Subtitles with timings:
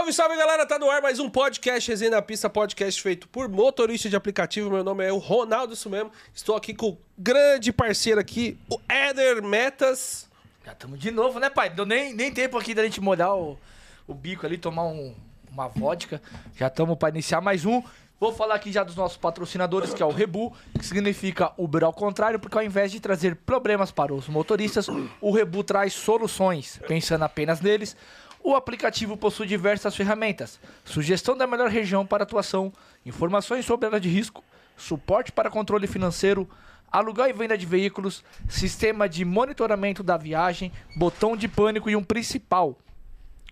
[0.00, 3.50] Salve, salve galera, tá no ar mais um podcast Resenha na Pista, podcast feito por
[3.50, 4.70] motorista de aplicativo.
[4.70, 6.10] Meu nome é o Ronaldo, isso mesmo.
[6.34, 10.26] Estou aqui com o grande parceiro aqui, o Éder Metas.
[10.64, 11.68] Já estamos de novo, né, pai?
[11.68, 13.58] Deu nem, nem tempo aqui da gente molhar o,
[14.08, 15.14] o bico ali, tomar um,
[15.52, 16.22] uma vodka.
[16.56, 17.82] Já estamos para iniciar mais um.
[18.18, 21.92] Vou falar aqui já dos nossos patrocinadores, que é o Rebu, que significa Uber ao
[21.92, 24.88] contrário, porque ao invés de trazer problemas para os motoristas,
[25.20, 27.94] o Rebu traz soluções, pensando apenas neles.
[28.42, 32.72] O aplicativo possui diversas ferramentas, sugestão da melhor região para atuação,
[33.04, 34.42] informações sobre área de risco,
[34.76, 36.48] suporte para controle financeiro,
[36.90, 42.02] aluguel e venda de veículos, sistema de monitoramento da viagem, botão de pânico e um
[42.02, 42.78] principal,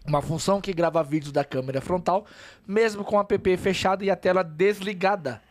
[0.07, 2.25] uma função que grava vídeos da câmera frontal,
[2.67, 5.43] mesmo com o app fechado e a tela desligada,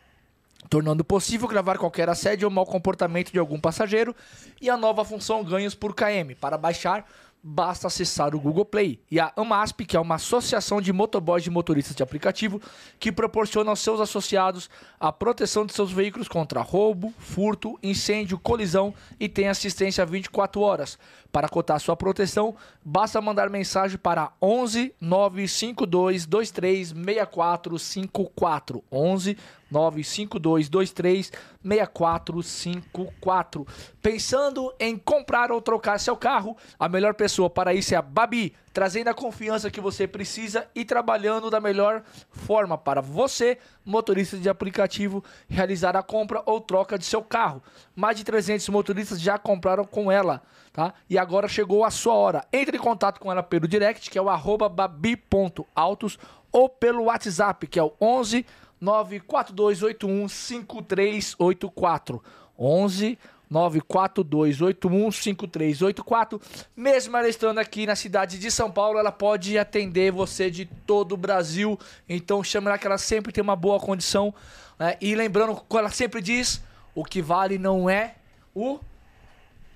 [0.67, 4.15] tornando possível gravar qualquer assédio ou mau comportamento de algum passageiro,
[4.59, 6.35] e a nova função ganhos por KM.
[6.35, 7.07] Para baixar,
[7.43, 8.99] basta acessar o Google Play.
[9.09, 12.61] E a AMASP, que é uma associação de motoboys e motoristas de aplicativo,
[12.99, 18.93] que proporciona aos seus associados a proteção de seus veículos contra roubo, furto, incêndio, colisão
[19.19, 20.97] e tem assistência 24 horas.
[21.31, 28.83] Para cotar sua proteção, basta mandar mensagem para 11 952 23 6454.
[28.91, 29.37] 11
[29.69, 31.31] 952 23
[31.63, 33.67] 6454.
[34.01, 38.55] Pensando em comprar ou trocar seu carro, a melhor pessoa para isso é a Babi,
[38.71, 44.47] trazendo a confiança que você precisa e trabalhando da melhor forma para você, motorista de
[44.47, 47.61] aplicativo, realizar a compra ou troca de seu carro.
[47.95, 50.41] Mais de 300 motoristas já compraram com ela,
[50.71, 50.93] tá?
[51.09, 52.45] E agora chegou a sua hora.
[52.53, 56.17] Entre em contato com ela pelo direct, que é o babi.autos,
[56.51, 58.45] ou pelo WhatsApp, que é o 11
[58.81, 62.23] 94281 5384.
[62.59, 63.19] 11
[63.51, 66.41] 942815384.
[66.75, 71.13] Mesmo ela estando aqui na cidade de São Paulo, ela pode atender você de todo
[71.13, 71.79] o Brasil.
[72.07, 74.35] Então chama ela que ela sempre tem uma boa condição.
[74.77, 74.97] Né?
[75.01, 76.61] E lembrando, como ela sempre diz,
[76.93, 78.15] o que vale não é
[78.53, 78.79] o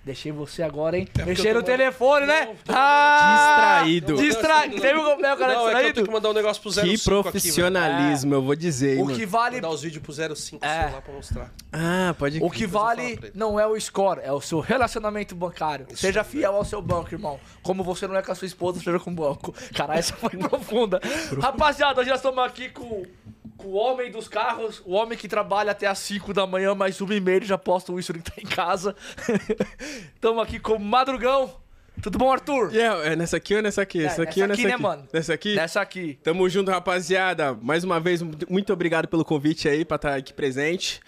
[0.04, 1.08] Deixei você agora, hein?
[1.20, 2.46] É Mexer no telefone, né?
[2.46, 3.82] Não, tô- Ah!
[3.84, 4.16] Distraído.
[4.16, 4.82] Distraído.
[4.82, 5.94] Teve um meu cara Não, é que eu distraído?
[5.94, 9.06] tenho que mandar um negócio pro 05 Que aqui, profissionalismo, eu vou dizer, hein, O
[9.06, 9.18] mano.
[9.18, 10.90] que vale Mandar os vídeos pro 05 É.
[10.92, 11.52] lá pra mostrar.
[11.72, 15.86] Ah, pode O que vale não é o score, é o seu relacionamento bancário.
[15.96, 17.40] seja fiel ao seu banco, irmão.
[17.62, 19.54] Como você não é com a sua esposa, seja com o banco.
[19.76, 21.00] Caralho, essa foi profunda.
[21.40, 23.04] Rapaziada, hoje nós estamos aqui com
[23.68, 27.14] o homem dos carros, o homem que trabalha até às 5 da manhã, mais uma
[27.16, 28.96] e meia, já posta isso, ele tá em casa.
[30.16, 31.60] Estamos aqui com o Madrugão.
[32.02, 32.74] Tudo bom, Arthur?
[32.74, 34.04] Yeah, é nessa aqui ou nessa aqui?
[34.04, 34.82] Essa aqui nessa ou nessa aqui, né, aqui?
[34.82, 35.08] mano?
[35.14, 35.56] Nessa aqui?
[35.56, 36.18] Nessa aqui.
[36.24, 37.54] Tamo junto, rapaziada.
[37.62, 41.00] Mais uma vez, muito obrigado pelo convite aí pra estar aqui presente.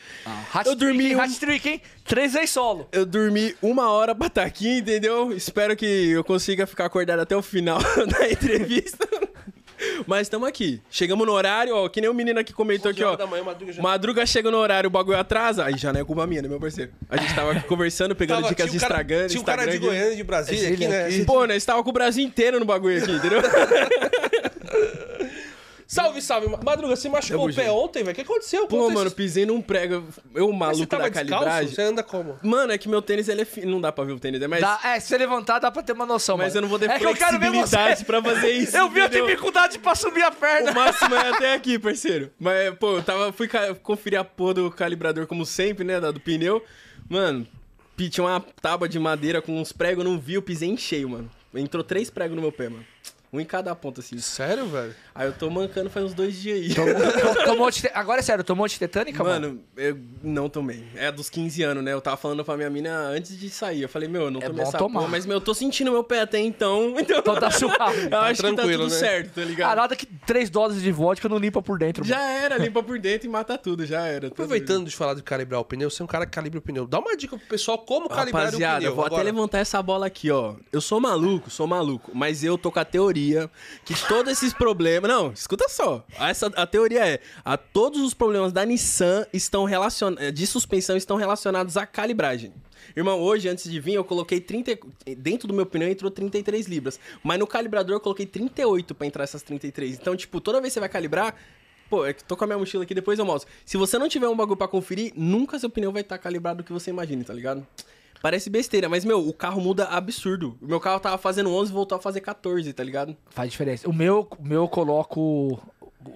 [0.54, 1.82] Hat Eu dormi um- hat trick, hein?
[2.06, 2.88] Três vezes solo.
[2.92, 5.32] Eu dormi uma hora pra estar aqui, entendeu?
[5.32, 7.80] Espero que eu consiga ficar acordado até o final
[8.20, 9.08] da entrevista.
[10.08, 10.82] Mas estamos aqui.
[10.90, 11.88] Chegamos no horário, ó.
[11.90, 13.28] Que nem o menino aqui comentou 11 aqui, ó.
[13.28, 15.66] manhã, Madruga já- Madruga chega no horário, o bagulho atrasa.
[15.66, 16.92] Aí já não é culpa minha, né, meu parceiro?
[17.10, 19.28] A gente tava aqui conversando, pegando Tava- dicas de tinha um cara- Instagram.
[19.28, 21.06] Tinha um cara de Goiânia e de Brasília Esse aqui, né?
[21.06, 21.26] aqui.
[21.26, 23.42] Pô, nós tava com o Brasil inteiro no bagulho aqui, entendeu?
[25.94, 26.48] Salve, salve.
[26.64, 27.78] Madruga, você machucou Tamo o pé junto.
[27.84, 28.12] ontem, velho?
[28.12, 28.68] O que aconteceu?
[28.68, 29.16] Pô, Conta mano, isso.
[29.16, 30.04] pisei num prego.
[30.34, 31.30] Eu, Mas maluco você tava da descalço?
[31.46, 31.76] calibragem.
[31.76, 32.40] Você anda como?
[32.42, 33.72] Mano, é que meu tênis ele é fino.
[33.72, 34.62] Não dá pra ver o tênis, é mais.
[34.62, 36.58] Dá- é, se você levantar, dá pra ter uma noção, Mas mano.
[36.58, 38.06] eu não vou ter é que eu quero ver flexibilidade você.
[38.06, 38.76] pra fazer isso.
[38.76, 39.28] Eu vi a entendeu?
[39.28, 40.72] dificuldade pra subir a perna.
[40.72, 42.32] O máximo é até aqui, parceiro.
[42.40, 46.00] Mas, pô, eu tava, fui ca- conferir a porra do calibrador, como sempre, né?
[46.00, 46.64] da- Do pneu.
[47.08, 47.46] Mano,
[47.96, 50.78] pi- tinha uma tábua de madeira com uns pregos, eu não vi, eu pisei em
[50.78, 51.30] cheio, mano.
[51.54, 52.84] Entrou três pregos no meu pé, mano.
[53.34, 54.18] Um em cada ponta, assim.
[54.20, 54.94] Sério, velho?
[55.16, 56.74] Aí eu tô mancando faz uns dois dias aí.
[56.76, 59.48] Tomou- tomou te- Agora é sério, tomou de tetânica, mano?
[59.48, 60.84] Mano, eu não tomei.
[60.96, 61.92] É dos 15 anos, né?
[61.94, 63.82] Eu tava falando pra minha mina antes de sair.
[63.82, 65.00] Eu falei, meu, eu não É tomei essa tomar.
[65.00, 66.94] porra, mas, meu, eu tô sentindo meu pé até então.
[67.04, 67.74] Então, Então tá suave.
[68.12, 69.00] eu acho que tá tranquilo, tudo né?
[69.00, 69.76] certo, tá Ah, ligado?
[69.78, 72.30] nada que três doses de vodka não limpa por dentro, Já mano.
[72.30, 74.28] era, limpa por dentro e mata tudo, já era.
[74.30, 76.62] tá Aproveitando de falar de calibrar o pneu, você é um cara que calibra o
[76.62, 76.86] pneu.
[76.86, 78.92] Dá uma dica pro pessoal como calibrar Rapaziada, o pneu.
[78.92, 79.22] eu vou agora.
[79.22, 80.54] até levantar essa bola aqui, ó.
[80.72, 83.23] Eu sou maluco, sou maluco, mas eu tô com a teoria
[83.86, 85.10] que todos esses problemas.
[85.10, 86.06] Não, escuta só.
[86.20, 90.16] Essa, a teoria é: a todos os problemas da Nissan estão relacion...
[90.34, 92.54] de suspensão estão relacionados à calibragem.
[92.96, 94.78] Irmão, hoje, antes de vir, eu coloquei 30.
[95.18, 97.00] Dentro do meu pneu entrou 33 libras.
[97.24, 99.96] Mas no calibrador eu coloquei 38 pra entrar essas 33.
[99.96, 101.36] Então, tipo, toda vez que você vai calibrar.
[101.90, 103.52] Pô, é que tô com a minha mochila aqui, depois eu mostro.
[103.66, 106.66] Se você não tiver um bagulho pra conferir, nunca seu pneu vai estar calibrado do
[106.66, 107.66] que você imagina, tá ligado?
[108.24, 110.58] Parece besteira, mas, meu, o carro muda absurdo.
[110.62, 113.18] O meu carro tava fazendo 11 e voltou a fazer 14, tá ligado?
[113.30, 113.90] Faz diferença.
[113.90, 115.60] O meu, o meu eu coloco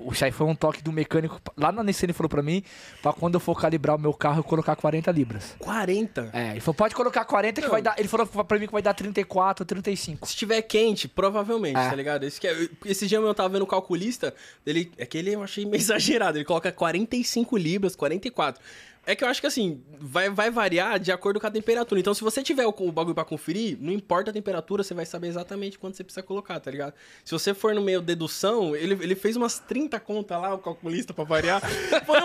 [0.09, 1.37] Isso aí foi um toque do mecânico.
[1.57, 2.63] Lá na Nissan ele falou pra mim,
[3.01, 5.53] pra quando eu for calibrar o meu carro, eu colocar 40 libras.
[5.59, 6.29] 40.
[6.31, 7.71] É, ele falou, pode colocar 40 que Não.
[7.73, 7.99] vai dar.
[7.99, 10.25] Ele falou pra mim que vai dar 34, 35.
[10.25, 11.89] Se tiver quente, provavelmente, É.
[11.89, 12.23] tá ligado?
[12.23, 14.33] Esse, que é, esse dia eu tava vendo o calculista,
[14.65, 16.37] ele, é que ele eu achei meio exagerado.
[16.37, 18.61] Ele coloca 45 libras, 44.
[19.07, 21.97] É que eu acho que assim, vai, vai variar de acordo com a temperatura.
[21.97, 25.05] Então, se você tiver o, o bagulho pra conferir, não importa a temperatura, você vai
[25.05, 26.93] saber exatamente quanto você precisa colocar, tá ligado?
[27.23, 31.13] Se você for no meio dedução, ele, ele fez umas 30 contas lá, o calculista,
[31.13, 31.61] pra variar.
[32.05, 32.15] Pô,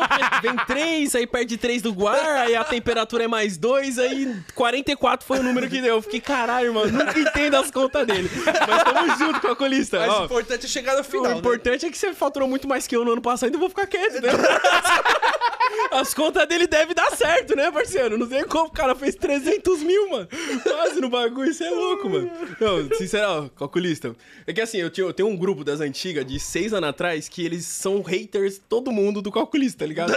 [0.43, 5.25] vem 3, aí perde 3 do guar, aí a temperatura é mais 2, aí 44
[5.25, 5.95] foi o número que deu.
[5.95, 8.29] Eu fiquei, caralho, mano, nunca entendo as contas dele.
[8.45, 10.01] Mas tamo junto, calculista.
[10.01, 11.27] Mas Ó, o importante é chegar no final.
[11.27, 11.39] o né?
[11.39, 13.71] importante é que você faturou muito mais que eu no ano passado, então eu vou
[13.71, 14.31] ficar quieto, né?
[15.91, 18.17] As contas dele devem dar certo, né, parceiro?
[18.17, 20.29] Não sei como o cara fez 300 mil, mano.
[20.63, 22.31] Quase no bagulho, isso é louco, mano.
[22.61, 24.15] Não, sincero, ó, calculista.
[24.47, 27.45] É que assim, eu, eu tenho um grupo das antigas, de seis anos atrás, que
[27.45, 30.13] eles são haters, todo mundo do calculista, tá ligado?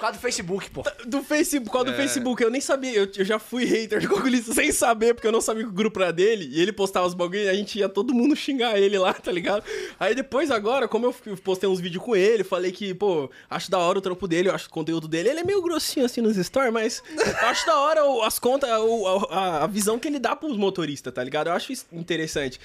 [0.00, 0.82] Por causa do Facebook, pô.
[1.04, 1.92] Do Facebook, por causa É.
[1.92, 5.26] do Facebook, eu nem sabia, eu, eu já fui hater do calculista sem saber, porque
[5.26, 7.54] eu não sabia que o grupo era dele, e ele postava os bagulho e a
[7.54, 9.62] gente ia todo mundo xingar ele lá, tá ligado?
[9.98, 13.76] Aí depois, agora, como eu postei uns vídeos com ele, falei que, pô, acho da
[13.78, 16.36] hora o trampo dele, eu acho o conteúdo dele, ele é meio grossinho assim nos
[16.38, 20.34] stories, mas eu acho da hora as contas, o- a, a visão que ele dá
[20.34, 21.48] pros motoristas, tá ligado?
[21.48, 22.58] Eu acho isso interessante.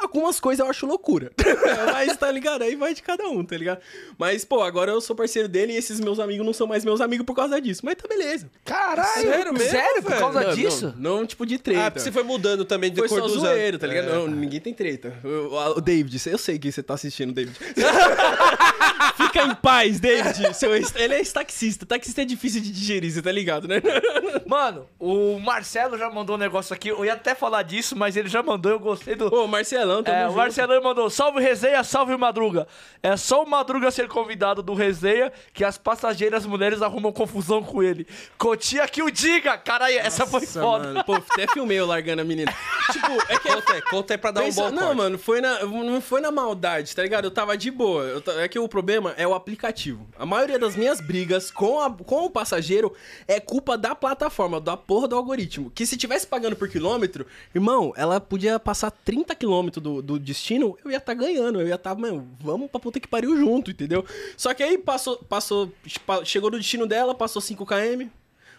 [0.00, 1.30] Algumas coisas eu acho loucura.
[1.92, 2.62] Mas, tá ligado?
[2.62, 3.80] Aí vai de cada um, tá ligado?
[4.18, 7.00] Mas, pô, agora eu sou parceiro dele e esses meus amigos não são mais meus
[7.00, 7.82] amigos por causa disso.
[7.84, 8.50] Mas tá beleza.
[8.64, 10.02] Caralho, Sério mesmo, Sério?
[10.02, 10.94] Por causa Não, disso?
[10.96, 11.86] Não, não, tipo de treta.
[11.86, 14.08] Ah, porque você foi mudando também de Foi cor só dos zoeiro, tá ligado?
[14.08, 14.12] É.
[14.12, 15.14] Não, ninguém tem treta.
[15.24, 17.56] O, o David, eu sei que você tá assistindo, David.
[19.16, 20.54] Fica em paz, David.
[20.56, 21.86] Seu, ex- ele é taxista.
[21.86, 23.80] Taxista é difícil de digerir, você tá ligado, né?
[24.46, 26.88] Mano, o Marcelo já mandou um negócio aqui.
[26.88, 29.32] Eu ia até falar disso, mas ele já mandou, eu gostei do.
[29.32, 29.46] Ô,
[29.90, 30.36] Marcelão, tamo É, o junto.
[30.38, 32.66] Marcelão mandou, salve Resenha, salve Madruga.
[33.02, 37.82] É só o Madruga ser convidado do Resenha que as passageiras mulheres arrumam confusão com
[37.82, 38.06] ele.
[38.38, 39.56] Cotia que o diga!
[39.58, 40.84] Caralho, essa foi foda.
[40.84, 41.04] mano.
[41.04, 42.52] Pô, até filmei eu largando a menina.
[42.90, 44.96] Tipo, é que Conta aí, conta aí pra dar Pensa- um bom não, corte.
[44.96, 47.24] mano, foi na, não foi na maldade, tá ligado?
[47.24, 48.02] Eu tava de boa.
[48.02, 50.08] Eu é que o problema é o aplicativo.
[50.18, 52.92] A maioria das minhas brigas com, a- com o passageiro
[53.28, 55.70] é culpa da plataforma, da porra do algoritmo.
[55.70, 60.76] Que se tivesse pagando por quilômetro, irmão, ela podia passar 30 quilômetros do, do destino,
[60.84, 61.60] eu ia estar ganhando.
[61.60, 64.04] Eu ia estar, mano, vamos pra puta que pariu junto, entendeu?
[64.36, 65.72] Só que aí passou, passou,
[66.06, 68.06] pa- chegou no destino dela, passou 5 km,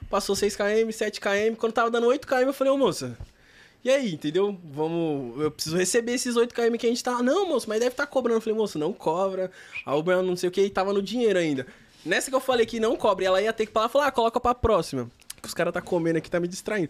[0.09, 1.55] passou 6 km, 7 km.
[1.57, 3.17] Quando tava dando 8 km, eu falei, ô moça,
[3.83, 4.57] e aí, entendeu?
[4.63, 5.39] Vamos.
[5.41, 7.21] Eu preciso receber esses 8km que a gente tá.
[7.23, 8.37] Não, moço, mas deve estar cobrando.
[8.37, 9.49] Eu falei, moço, não cobra.
[9.85, 11.65] A Uber não sei o que, tava no dinheiro ainda.
[12.05, 14.11] Nessa que eu falei que não cobra, e ela ia ter que falar, falar, ah,
[14.11, 15.09] coloca pra próxima.
[15.41, 16.89] Que os caras tá comendo aqui, tá me distraindo.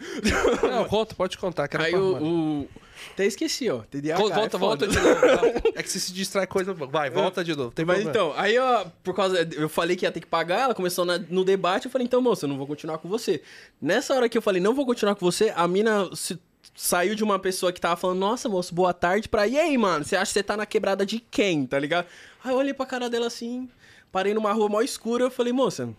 [0.69, 1.69] Não, conta, pode contar.
[1.69, 2.69] Quero aí pra- o, o.
[3.13, 3.79] Até esqueci, ó.
[3.89, 4.17] TDAH.
[4.17, 4.85] Volta, é volta, foda.
[4.85, 5.25] volta de novo.
[5.65, 6.73] Não, É que se se distrai coisa.
[6.73, 7.71] Vai, volta de novo.
[7.71, 8.27] Tem Mas problema.
[8.29, 9.47] então, aí ó, por causa.
[9.53, 12.21] Eu falei que ia ter que pagar, ela começou na- no debate, eu falei, então,
[12.21, 13.41] moça, eu não vou continuar com você.
[13.81, 16.39] Nessa hora que eu falei, não vou continuar com você, a mina se-
[16.75, 19.47] saiu de uma pessoa que tava falando, nossa, moço, boa tarde, pra.
[19.47, 22.05] E aí, mano, você acha que você tá na quebrada de quem, tá ligado?
[22.43, 23.67] Aí eu olhei pra cara dela assim,
[24.11, 25.89] parei numa rua mó escura, eu falei, moça.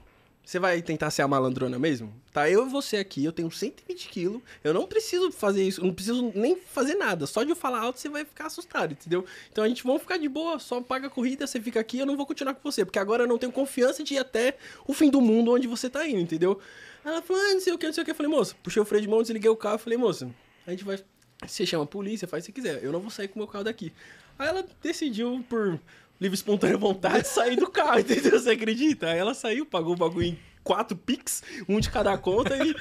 [0.44, 2.12] Você vai tentar ser a malandrona mesmo?
[2.32, 5.94] Tá, eu e você aqui, eu tenho 120 quilos, eu não preciso fazer isso, não
[5.94, 7.26] preciso nem fazer nada.
[7.26, 9.24] Só de eu falar alto você vai ficar assustado, entendeu?
[9.50, 12.06] Então a gente vai ficar de boa, só paga a corrida, você fica aqui, eu
[12.06, 14.56] não vou continuar com você, porque agora eu não tenho confiança de ir até
[14.86, 16.60] o fim do mundo onde você tá indo, entendeu?
[17.04, 18.10] Ela falou, ah, não sei o que, não sei o que.
[18.10, 20.28] Eu falei, moça, puxei o freio de mão, desliguei o carro, falei, moça,
[20.66, 20.98] a gente vai.
[21.46, 23.48] Você chama a polícia, faz o que quiser, eu não vou sair com o meu
[23.48, 23.92] carro daqui.
[24.38, 25.78] Aí ela decidiu por
[26.22, 28.38] livre espontânea vontade sair do carro, entendeu?
[28.38, 29.08] Você acredita?
[29.08, 32.74] Aí ela saiu, pagou o bagulho em quatro pix, um de cada conta e,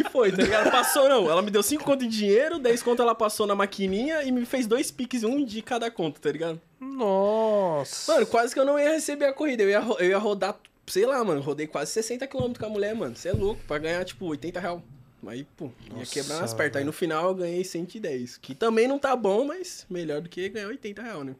[0.00, 0.70] e foi, tá ligado?
[0.70, 1.30] Passou, não.
[1.30, 4.46] Ela me deu cinco contas de dinheiro, 10 contas ela passou na maquininha e me
[4.46, 6.60] fez dois pix, um de cada conta, tá ligado?
[6.80, 8.12] Nossa.
[8.12, 9.62] Mano, quase que eu não ia receber a corrida.
[9.62, 11.42] Eu ia, eu ia rodar, sei lá, mano.
[11.42, 13.14] Rodei quase 60 km com a mulher, mano.
[13.14, 14.80] Você é louco, pra ganhar, tipo, 80 reais.
[15.26, 16.76] Aí, pô, ia Nossa, quebrar nas pernas.
[16.76, 18.38] Aí no final eu ganhei 110.
[18.38, 21.34] Que também não tá bom, mas melhor do que ganhar 80 reais, né?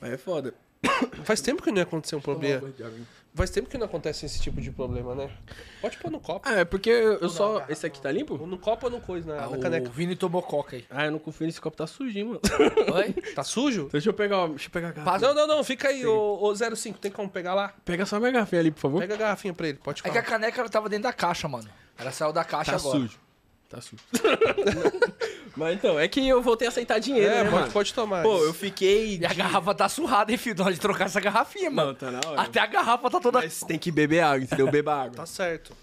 [0.00, 0.54] Mas é foda.
[1.24, 2.72] Faz tempo que não ia acontecer um problema.
[3.34, 5.28] Faz tempo que não acontece esse tipo de problema, né?
[5.80, 6.48] Pode pôr no copo.
[6.48, 7.54] Ah, é porque eu Não, só.
[7.54, 8.36] garrafa Esse aqui tá limpo?
[8.46, 9.90] No copo ou no coisa, na, Ah, na o caneca.
[9.90, 10.84] Vini tomou coca aí.
[10.88, 12.40] Ah, eu não confio nesse copo, tá sujinho, mano.
[12.94, 13.12] Oi?
[13.34, 13.88] Tá sujo?
[13.90, 15.26] Deixa eu pegar, ó, deixa eu pegar a garrafa.
[15.26, 15.64] Não, não, não.
[15.64, 16.98] Fica aí, ô, ô 05.
[16.98, 17.74] Tem como pegar lá?
[17.84, 19.00] Pega só minha garrafinha ali, por favor.
[19.00, 19.78] Pega a garrafinha pra ele.
[19.78, 20.20] Pode É que falar.
[20.20, 21.68] a caneca ela tava dentro da caixa, mano.
[21.98, 22.98] Ela saiu da caixa Tá agora.
[23.00, 23.18] sujo.
[23.68, 24.02] Tá sujo.
[25.58, 27.72] Mas então, é que eu voltei a aceitar dinheiro, É, né, pode, mano?
[27.72, 28.22] pode tomar.
[28.22, 29.18] Pô, eu fiquei.
[29.18, 30.56] E a de- garrafa tá surrada, hein, filho?
[30.56, 31.88] Na hora de trocar essa garrafinha, mano.
[31.88, 32.40] Não, tá na hora.
[32.42, 33.40] Até a garrafa tá toda.
[33.40, 34.70] Mas tem que beber água, entendeu?
[34.70, 35.16] Beba água.
[35.16, 35.76] Tá certo.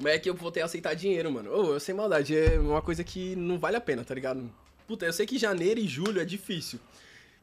[0.00, 1.50] Mas é que eu voltei a aceitar dinheiro, mano.
[1.54, 4.50] Ô, eu sem maldade, é uma coisa que não vale a pena, tá ligado?
[4.88, 6.80] Puta, eu sei que janeiro e julho é difícil.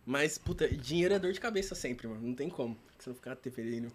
[0.06, 2.20] Mas, puta, dinheiro é dor de cabeça sempre, mano.
[2.22, 2.76] Não tem como.
[2.98, 3.90] Você não ficar interferindo.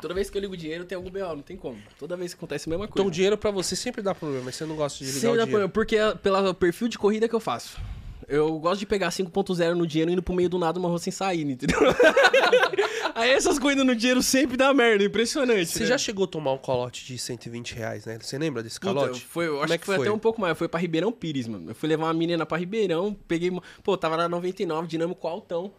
[0.00, 1.78] Toda vez que eu ligo dinheiro, tem algum BO, não tem como.
[1.98, 2.94] Toda vez que acontece a mesma coisa.
[2.94, 5.26] Então o dinheiro pra você sempre dá problema, mas você não gosta de ligar Sim,
[5.26, 5.50] o dá dinheiro.
[5.50, 7.78] problema, porque é pelo perfil de corrida que eu faço.
[8.26, 11.12] Eu gosto de pegar 5.0 no dinheiro indo pro meio do nada uma rua sem
[11.12, 11.78] sair, entendeu?
[13.14, 15.66] Aí essas coisas no dinheiro sempre dá merda, impressionante.
[15.66, 15.86] Você né?
[15.86, 18.18] já chegou a tomar um calote de 120 reais, né?
[18.20, 19.24] Você lembra desse Puta, calote?
[19.24, 20.50] foi, eu Como acho é que foi, até um pouco mais.
[20.50, 21.70] Eu fui pra Ribeirão Pires, mano.
[21.70, 23.52] Eu fui levar uma menina pra Ribeirão, peguei.
[23.82, 25.72] Pô, tava na 99, dinâmico altão.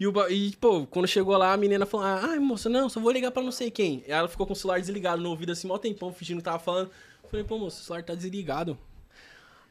[0.00, 3.00] E, o, e, pô, quando chegou lá, a menina falou: ah, Ai, moça, não, só
[3.00, 4.04] vou ligar pra não sei quem.
[4.06, 6.58] E ela ficou com o celular desligado no ouvido assim, mó tempão, fingindo que tava
[6.60, 6.90] falando.
[7.22, 8.78] Eu falei, pô, moço, o celular tá desligado.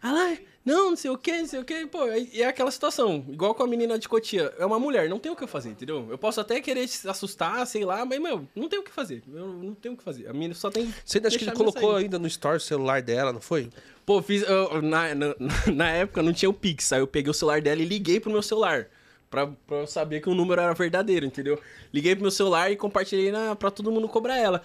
[0.04, 3.26] Ela, não, não sei o que, não sei o que, pô, e é aquela situação,
[3.30, 5.70] igual com a menina de Cotia, é uma mulher, não tem o que eu fazer,
[5.70, 6.06] entendeu?
[6.12, 9.24] Eu posso até querer se assustar, sei lá, mas, meu, não tem o que fazer,
[9.34, 11.94] eu não tenho o que fazer, a menina só tem Você acha que ele colocou
[11.94, 12.04] sair.
[12.04, 13.72] ainda no story o celular dela, não foi?
[14.06, 14.44] Pô, fiz.
[14.44, 15.36] eu- na, na,
[15.74, 18.30] na época não tinha o Pix, aí eu peguei o celular dela e liguei pro
[18.32, 18.88] meu celular.
[19.30, 21.60] Pra, pra eu saber que o número era verdadeiro, entendeu?
[21.94, 24.62] Liguei pro meu celular e compartilhei na, pra todo mundo cobrar ela.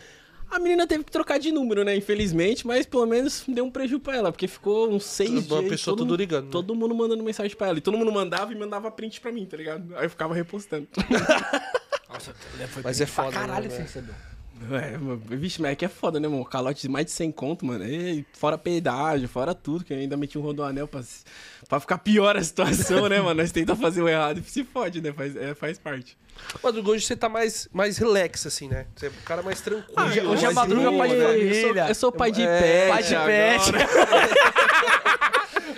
[0.51, 1.97] A menina teve que trocar de número, né?
[1.97, 5.65] Infelizmente, mas pelo menos deu um prejuízo pra ela, porque ficou uns seis Uma dias.
[5.65, 6.51] e pessoa todo tudo mundo- ligando, né?
[6.53, 7.79] Todo mundo mandando mensagem pra ela.
[7.79, 9.97] E todo mundo mandava e mandava print pra mim, tá ligado?
[9.97, 10.87] Aí eu ficava repostando.
[12.09, 12.35] Nossa,
[12.69, 14.15] foi Mas é pra foda, caralho né, você recebeu.
[14.71, 16.45] É, vixe, mas é que é foda, né, mano?
[16.45, 17.85] Calote de mais de 100 conto, mano.
[17.85, 21.01] E fora pedágio, fora tudo, que eu ainda meti um rodoanel pra,
[21.69, 23.35] pra ficar pior a situação, né, mano?
[23.41, 25.13] Nós tenta fazer o errado e se fode, né?
[25.13, 26.17] Faz, é, faz parte.
[26.63, 28.87] Madruga, hoje você tá mais, mais relax, assim, né?
[28.97, 29.93] Você é um cara mais tranquilo.
[30.01, 31.27] Hoje- mais hoje é madruga, pai de né?
[31.27, 31.55] família.
[31.55, 32.89] Eu sou, eu sou pai de É, pet.
[32.91, 33.33] pai de agora.
[33.33, 33.73] pet.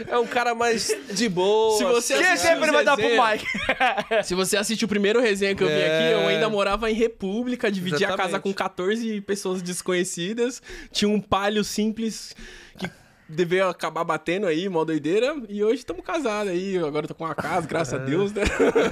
[0.08, 1.78] É um cara mais de boa.
[1.78, 2.22] Se você assim.
[2.22, 3.46] Quem assistir sempre vai dar pro Mike?
[4.24, 5.96] Se você assiste o primeiro resenha que eu vi É.
[5.96, 10.62] aqui, eu ainda morava em República, dividia a casa com 14 pessoas desconhecidas.
[10.92, 12.34] Tinha um palio simples
[12.78, 12.88] que
[13.28, 15.34] devia acabar batendo aí, mó doideira.
[15.48, 16.76] E hoje estamos casados aí.
[16.78, 18.42] Agora eu tô com uma casa, graças a Deus, né?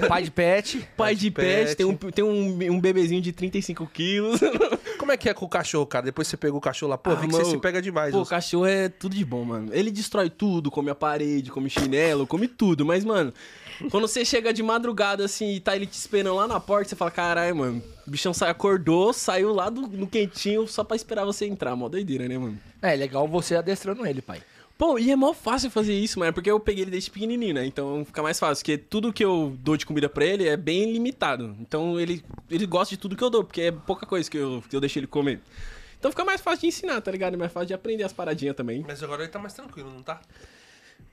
[0.09, 0.89] Pai de pet.
[0.97, 1.77] Pai de pet, pet.
[1.77, 4.41] tem, um, tem um, um bebezinho de 35 quilos.
[5.03, 6.05] Como é que é com o cachorro, cara?
[6.05, 6.97] Depois você pegou o cachorro lá.
[6.97, 8.13] Pô, Ah, vi que você se pega demais.
[8.15, 9.69] Pô, os- cachorro é tudo de bom, mano.
[9.75, 12.87] Ele destrói tudo, come a parede, come chinelo, come tudo.
[12.87, 13.35] Mas, mano,
[13.91, 16.95] quando você chega de madrugada assim e tá ele te esperando lá na porta, você
[16.95, 21.25] fala, caralho, mano, o bichão sai, acordou, saiu lá do, no quentinho só pra esperar
[21.25, 21.75] você entrar.
[21.75, 22.57] Mó doideira, né, mano?
[22.81, 24.41] É legal você adestrando ele, pai.
[24.83, 27.65] Pô, e é mó fácil fazer isso, mano, porque eu peguei ele desde pequenininho, né?
[27.65, 30.93] Então fica mais fácil, porque tudo que eu dou de comida pra ele é bem
[30.93, 31.57] limitado.
[31.61, 34.61] Então ele, ele gosta de tudo que eu dou, porque é pouca coisa que eu,
[34.69, 35.41] que eu deixo ele comer.
[35.97, 37.35] Então fica mais fácil de ensinar, tá ligado?
[37.35, 38.85] É mais fácil de aprender as paradinhas também.
[38.85, 40.21] Mas agora ele tá mais tranquilo, não tá?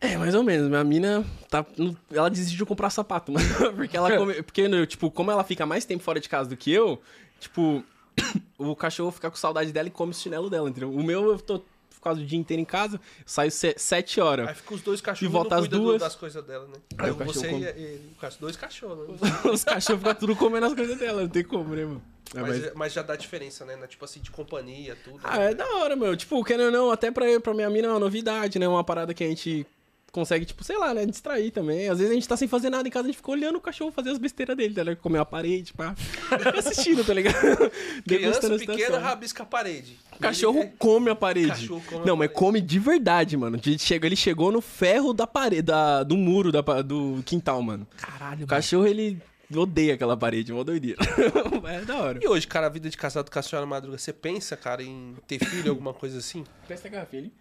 [0.01, 0.67] É, mais ou menos.
[0.67, 1.63] Minha mina tá.
[2.11, 3.45] Ela desistiu de comprar sapato, mano.
[3.75, 4.33] Porque ela come.
[4.41, 6.99] Porque, né, tipo, como ela fica mais tempo fora de casa do que eu,
[7.39, 7.83] tipo,
[8.57, 10.91] o cachorro fica com saudade dela e come o chinelo dela, entendeu?
[10.91, 11.61] O meu, eu tô
[12.03, 14.47] causa do dia inteiro em casa, eu saio se- sete horas.
[14.47, 15.99] Aí fica os dois cachorros E volta duas.
[16.01, 16.73] das coisas dela, né?
[16.97, 17.65] Aí Aí o você come.
[17.65, 17.99] e,
[18.39, 19.17] dois cachorros, né?
[19.51, 22.01] Os cachorros ficam tudo comendo as coisas dela, não tem como, né, mano?
[22.35, 23.75] É, Mas, mas- mas já dá diferença, né?
[23.87, 25.19] Tipo assim, de companhia, tudo.
[25.23, 25.51] Ah, né?
[25.51, 26.15] é da hora, meu.
[26.15, 28.67] Tipo, querendo ou não, até pra, pra minha mina é uma novidade, né?
[28.67, 29.65] Uma parada que a gente
[30.11, 31.05] consegue, tipo, sei lá, né?
[31.05, 31.87] Distrair também.
[31.89, 33.61] Às vezes a gente tá sem fazer nada em casa, a gente fica olhando o
[33.61, 35.01] cachorro fazer as besteiras dele, tá ligado?
[35.01, 35.93] Comer a parede, pá.
[35.95, 37.35] Fica assistindo, tá ligado?
[38.07, 39.97] Criança a pequena rabisca a parede.
[40.15, 41.47] O cachorro Ele- come a parede.
[41.49, 42.39] Cachorro come a não, mas parede.
[42.39, 43.59] come de verdade, mano.
[44.01, 47.87] Ele chegou no ferro da parede, da, do muro da, do quintal, mano.
[47.97, 48.47] Caralho, O mano.
[48.47, 49.21] cachorro, ele
[49.53, 50.99] odeia aquela parede, uma doideira.
[51.63, 52.19] Mas é da hora.
[52.21, 55.15] E hoje, cara, a vida de casado com a senhora Madruga, você pensa, cara, em
[55.27, 56.43] ter filho, alguma coisa assim?
[56.67, 57.33] Presta a garrafinha ali.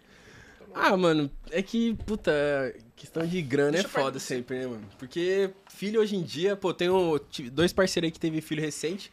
[0.73, 2.31] Ah, mano, é que, puta,
[2.95, 4.87] questão de grana Deixa é foda sempre, né, mano?
[4.97, 7.19] Porque filho hoje em dia, pô, tenho
[7.51, 9.11] dois parceiros aí que teve filho recente.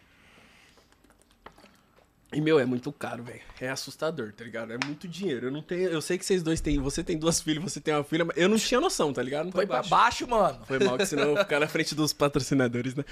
[2.33, 3.41] E, meu, é muito caro, velho.
[3.61, 4.73] É assustador, tá ligado?
[4.73, 5.47] É muito dinheiro.
[5.47, 5.89] Eu não tenho.
[5.89, 6.79] Eu sei que vocês dois têm.
[6.81, 9.53] Você tem duas filhas, você tem uma filha, mas eu não tinha noção, tá ligado?
[9.53, 10.61] Foi pra baixo, mano.
[10.67, 13.05] Foi mal, que senão eu ficar na frente dos patrocinadores, né?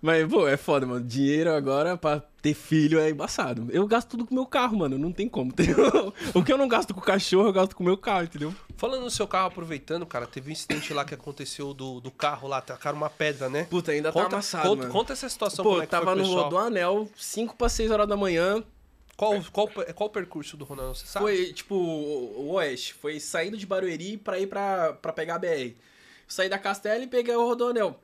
[0.00, 1.04] Mas, pô, é foda, mano.
[1.04, 3.68] Dinheiro agora pra ter filho é embaçado.
[3.70, 4.98] Eu gasto tudo com o meu carro, mano.
[4.98, 6.12] Não tem como, entendeu?
[6.34, 8.52] O que eu não gasto com o cachorro, eu gasto com o meu carro, entendeu?
[8.76, 12.48] Falando no seu carro, aproveitando, cara, teve um incidente lá que aconteceu do, do carro
[12.48, 13.64] lá, tacaram uma pedra, né?
[13.70, 14.92] Puta, ainda tá Conta, amassado, conta, mano.
[14.92, 16.24] conta essa situação, Pô, é tava no.
[16.24, 18.62] Rodoanel, 5 pra 6 horas da manhã.
[19.16, 21.24] Qual, qual, qual o percurso do Ronaldo, você sabe?
[21.24, 22.94] Foi, tipo, o o oeste.
[22.94, 25.76] Foi saindo de Barueri pra ir pra, pra pegar a BR.
[26.26, 28.00] Saí da Castela e peguei o Rodoanel.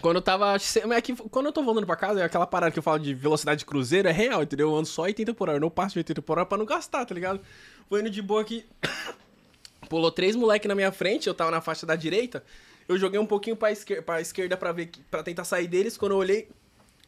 [0.00, 0.56] Quando eu tava.
[0.56, 3.14] É que, quando eu tô voltando pra casa, é aquela parada que eu falo de
[3.14, 4.68] velocidade de cruzeiro, é real, entendeu?
[4.70, 6.66] Eu ando só 80 por hora, eu não passo de 80 por hora pra não
[6.66, 7.40] gastar, tá ligado?
[7.88, 8.64] Vou indo de boa aqui.
[9.88, 12.44] Pulou três moleque na minha frente, eu tava na faixa da direita.
[12.88, 15.96] Eu joguei um pouquinho pra, esquer pra esquerda pra ver para tentar sair deles.
[15.96, 16.48] Quando eu olhei,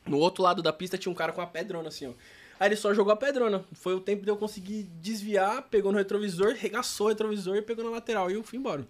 [0.07, 2.13] no outro lado da pista tinha um cara com uma pedrona assim, ó.
[2.59, 3.65] Aí ele só jogou a pedrona.
[3.73, 7.85] Foi o tempo de eu conseguir desviar, pegou no retrovisor, regaçou o retrovisor e pegou
[7.85, 8.31] na lateral.
[8.31, 8.85] E eu fui embora.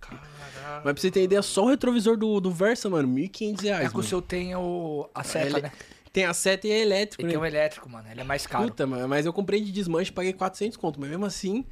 [0.00, 3.84] Mas pra você ter ideia, só o retrovisor do, do Versa, mano, 1.500 reais.
[3.86, 4.08] É que o mano.
[4.08, 5.72] seu tem o, a seta, Ele- né?
[6.12, 7.32] Tem a seta e é elétrico, Ele né?
[7.34, 8.08] tem um elétrico, mano.
[8.10, 8.64] Ele é mais caro.
[8.64, 11.64] Puta, mano, mas eu comprei de desmanche, paguei 400 conto, mas mesmo assim,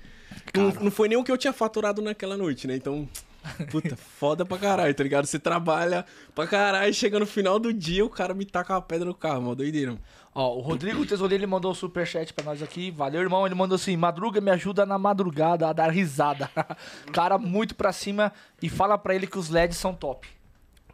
[0.54, 2.76] não, não foi nem o que eu tinha faturado naquela noite, né?
[2.76, 3.08] Então,
[3.70, 5.24] puta, foda pra caralho, tá ligado?
[5.26, 6.04] Você trabalha
[6.34, 9.40] pra caralho, chega no final do dia, o cara me taca uma pedra no carro,
[9.42, 9.96] mó doideira.
[10.38, 12.90] Ó, o Rodrigo Tesoureiro ele mandou o superchat pra nós aqui.
[12.90, 13.46] Valeu, irmão.
[13.46, 16.50] Ele mandou assim: Madruga me ajuda na madrugada a dar risada.
[17.10, 20.28] Cara, muito pra cima e fala pra ele que os LEDs são top.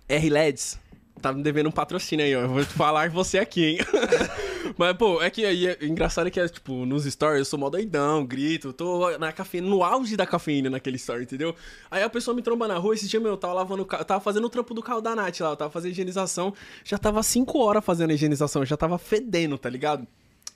[0.09, 0.79] R-LEDs,
[1.21, 2.43] tá me devendo um patrocínio aí, ó.
[2.43, 3.79] Eu vou falar você aqui, hein?
[4.76, 7.69] Mas, pô, é que aí, é, engraçado que é, tipo, nos stories eu sou mó
[7.69, 11.55] doidão, grito, tô na cafeína, no auge da cafeína naquele story, entendeu?
[11.91, 14.21] Aí a pessoa me tromba na rua, esse dia, meu, eu tava lavando eu tava
[14.21, 17.59] fazendo o trampo do carro da Nath lá, eu tava fazendo higienização, já tava 5
[17.59, 20.07] horas fazendo higienização, já tava fedendo, tá ligado?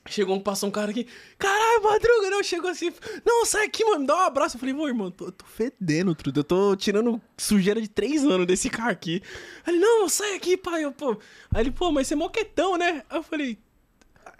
[0.08, 1.06] Chegou passou um cara aqui,
[1.38, 2.92] caralho, madruga, não, chegou assim,
[3.24, 4.56] não, sai aqui, mano, dá um abraço.
[4.56, 8.46] Eu falei, pô, irmão, tô, tô fedendo, trudo, eu tô tirando sujeira de três anos
[8.46, 9.22] desse carro aqui.
[9.66, 11.18] Ele, não, sai aqui, pai, eu, pô.
[11.52, 13.02] Aí ele, pô, mas você é moquetão, né?
[13.10, 13.58] Aí eu falei,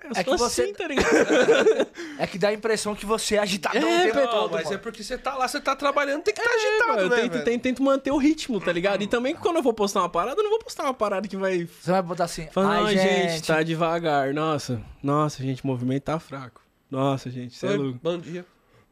[0.05, 1.07] eu É sou que você- assim, tá ligado?
[2.19, 4.65] É que dá a impressão que você é agitado É, o tempo Não, todo, mas
[4.65, 4.76] mano.
[4.76, 7.00] é porque você tá lá, você tá trabalhando, tem que estar tá É, agitado, mano,
[7.03, 9.03] eu né, tento, tento, tento manter o ritmo, tá ligado?
[9.03, 11.37] E também quando eu vou postar uma parada, eu não vou postar uma parada que
[11.37, 14.33] vai Você vai botar assim, Fala, ai, "Não, gente, tá devagar.
[14.33, 16.62] Nossa, nossa, gente, o movimento tá fraco.
[16.90, 17.99] Nossa, gente, você é louco.
[18.03, 18.44] Bom dia.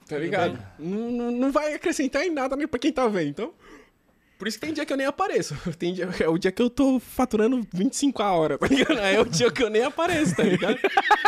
[0.09, 0.59] Tá ligado?
[0.79, 3.55] Não, não, não vai acrescentar em nada nem pra quem tá vendo, então.
[4.39, 5.55] Por isso que tem dia que eu nem apareço.
[5.79, 8.99] Tem dia, é o dia que eu tô faturando 25 a hora, tá ligado?
[8.99, 10.79] Aí é o dia que eu nem apareço, tá ligado?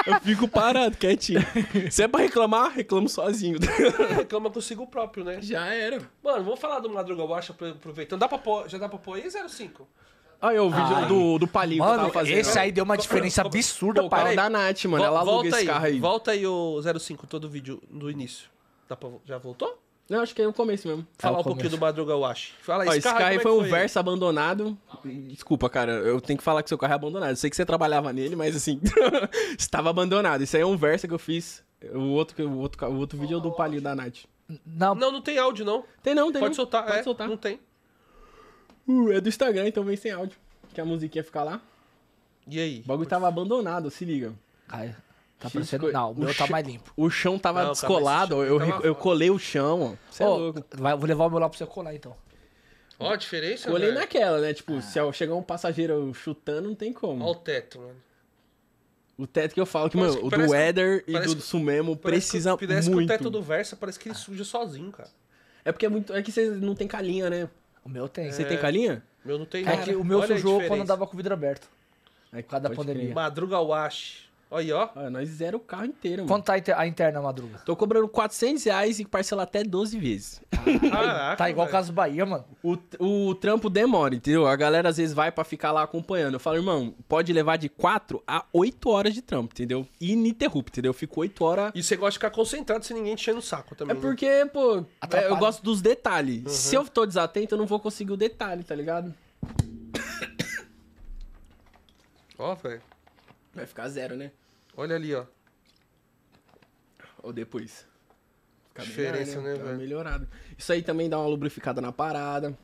[0.07, 1.41] Eu fico parado, quietinho.
[1.91, 3.59] Se é pra reclamar, reclamo sozinho.
[4.11, 5.39] É, reclama consigo próprio, né?
[5.41, 5.99] Já era.
[6.23, 8.19] Mano, vamos falar do Madruga Watch aproveitando.
[8.21, 9.87] Dá pra pôr, já dá pra pôr aí 05?
[10.43, 11.07] Aí, o vídeo Ai.
[11.09, 12.37] do, do palinho que eu Mano, tava fazendo.
[12.39, 14.37] esse aí deu uma diferença absurda, Pô, pai.
[14.37, 14.99] da Nath, mano.
[14.99, 15.99] Vol- Ela aluga volta esse aí, carro aí.
[15.99, 18.49] Volta aí o 05, todo o vídeo do início.
[18.89, 19.83] Dá pra, já voltou?
[20.09, 21.07] Não, acho que é no começo mesmo.
[21.19, 21.77] Falar o um pouquinho começo.
[21.77, 22.55] do Madruga Watch.
[22.61, 23.71] Fala aí, Ó, esse carro aí é foi que um ele?
[23.71, 24.79] Versa abandonado.
[25.05, 27.31] Desculpa, cara, eu tenho que falar que seu carro é abandonado.
[27.31, 28.81] Eu sei que você trabalhava nele, mas assim,
[29.59, 30.43] estava abandonado.
[30.43, 31.65] Isso aí é um Versa que eu fiz.
[31.93, 34.25] O outro, o outro, o outro vídeo é o do palio da Nath.
[34.65, 35.85] Não, Não, não tem áudio, não.
[36.03, 36.55] Tem não, tem Pode não.
[36.55, 37.29] soltar, Pode é, soltar.
[37.29, 37.59] não tem.
[38.87, 40.39] Uh, é do Instagram, então vem sem áudio.
[40.73, 41.61] Que a musiquinha fica lá.
[42.47, 42.83] E aí?
[42.85, 44.33] O bagulho tava abandonado, se liga.
[44.69, 44.95] Ai,
[45.39, 45.83] tá parecendo...
[45.83, 46.93] coi- Não, o meu tá che- mais limpo.
[46.97, 50.11] O chão tava Não, tá descolado, mais- eu, eu, eu colei o chão, ó.
[50.13, 50.65] Você é Ó, louco.
[50.77, 52.17] vai- vou levar o meu lá pra você colar, então.
[52.99, 54.01] Ó a diferença, Colei velho.
[54.01, 54.55] naquela, né?
[54.55, 57.23] Tipo, se eu chegar um passageiro chutando, não tem como.
[57.25, 57.97] Ó o teto, mano.
[59.19, 61.35] O teto que eu falo que, Parece mano, que- o parece do Éder e parece
[61.35, 63.09] do que- Sumemo Parece precisa que, parece muito.
[63.09, 65.09] que o teto do Versa parece que ele suja sozinho, cara.
[65.65, 66.13] É porque é muito.
[66.15, 67.49] É que você não tem calinha, né?
[67.85, 68.31] O meu tem.
[68.33, 69.03] Você tem calinha?
[69.25, 69.83] Meu não tem É nada.
[69.83, 71.69] que o meu sujou quando dava com o vidro aberto.
[72.33, 73.15] Aí, Por causa da pode pandemia.
[73.15, 74.29] Madruga Wash.
[74.49, 74.89] Olha aí, ó.
[74.95, 76.29] Ah, nós zero o carro inteiro, mano.
[76.29, 77.59] Quanto tá a inter- a interna, Madruga?
[77.65, 80.41] Tô cobrando 400 reais e parcela até 12 vezes.
[80.89, 81.73] Caraca, Tá igual velho.
[81.73, 82.45] Caso Bahia, mano.
[82.63, 84.47] O, o trampo demora, entendeu?
[84.47, 86.35] A galera às vezes vai pra ficar lá acompanhando.
[86.35, 89.85] Eu falo, irmão, pode levar de 4 a 8 horas de trampo, entendeu?
[90.01, 90.91] Ininterrupto, entendeu?
[90.91, 91.73] Eu fico 8 horas.
[91.75, 93.97] E você gosta de ficar concentrado sem ninguém te enchendo o saco É também.
[93.97, 94.01] né?
[94.01, 95.33] porque, pô, Atrapalha.
[95.33, 96.53] eu gosto dos detalhes.
[96.53, 99.13] Se eu tô desatento, eu não vou conseguir o detalhe, tá ligado?
[102.39, 102.81] Ó, velho.
[103.57, 104.31] Vai ficar zero, né?
[104.77, 105.25] Olha ali, ó.
[107.23, 107.87] Ou depois.
[108.69, 109.79] Fica Diferença, né, Dá uma velho?
[109.79, 110.29] melhorada.
[110.57, 112.57] Isso aí também dá uma lubrificada na parada.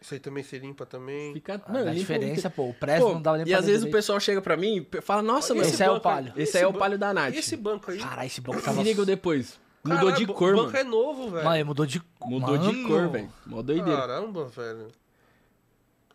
[0.00, 1.32] Isso aí também se limpa também.
[1.34, 1.60] Fica.
[1.66, 2.56] Ah, mano, dá limpa diferença, muito.
[2.56, 2.68] pô.
[2.70, 5.00] O preço Pô, não dava nem E às vezes o pessoal chega pra mim e
[5.00, 5.66] fala, nossa, mano.
[5.66, 6.14] esse é o banco aí.
[6.14, 6.32] palio.
[6.36, 7.34] Esse aí é o palio da Nath.
[7.34, 7.98] E esse banco aí?
[7.98, 8.82] Caralho, esse banco Se tava...
[8.82, 9.58] liga depois.
[9.84, 10.78] Mudou Caralho, de o cor, banco mano.
[10.78, 11.44] é novo, velho.
[11.44, 12.02] Mano, mudou de...
[12.22, 12.88] Mudou de Mano.
[12.88, 13.32] cor, velho.
[13.46, 14.00] Mó doideira.
[14.00, 14.88] Caramba, velho.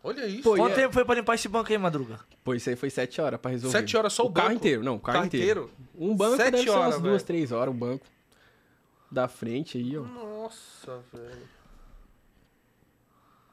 [0.02, 0.42] Olha isso.
[0.42, 2.20] Pô, Quanto é- tempo foi pra limpar esse banco aí, Madruga?
[2.42, 3.76] Pô, isso aí foi 7 horas pra resolver.
[3.78, 4.58] Sete horas só o carro banco?
[4.60, 5.62] inteiro, não, o carro, Carro inteiro.
[5.64, 5.70] inteiro?
[5.98, 8.06] Um banco Sete deve ser horas, umas duas, três horas, um banco.
[9.10, 10.02] Da frente aí, ó.
[10.02, 11.48] Nossa, velho.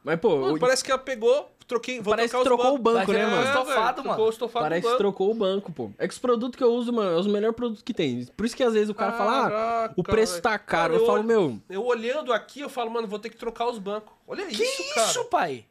[0.03, 2.77] Mas, pô, Mano, o- parece que ela pegou, troquei, vou Parece que os trocou o
[2.77, 3.35] banco, né, é, mano?
[3.37, 4.03] mas- estofado, mano.
[4.09, 5.91] trocou o estofado parece que trocou o banco, pô.
[5.97, 8.25] É que os produtos que eu uso, mano, é os melhores produtos que tem.
[8.27, 10.43] Por isso que às vezes o cara fala, ah, Caraca, o preço velho.
[10.43, 10.67] tá caro.
[10.67, 13.67] Cara, eu, eu falo, meu, Eu olhando aqui, eu falo, mano, vou ter que trocar
[13.67, 14.13] os bancos.
[14.25, 15.07] Olha Que isso, cara.
[15.09, 15.65] isso, pai?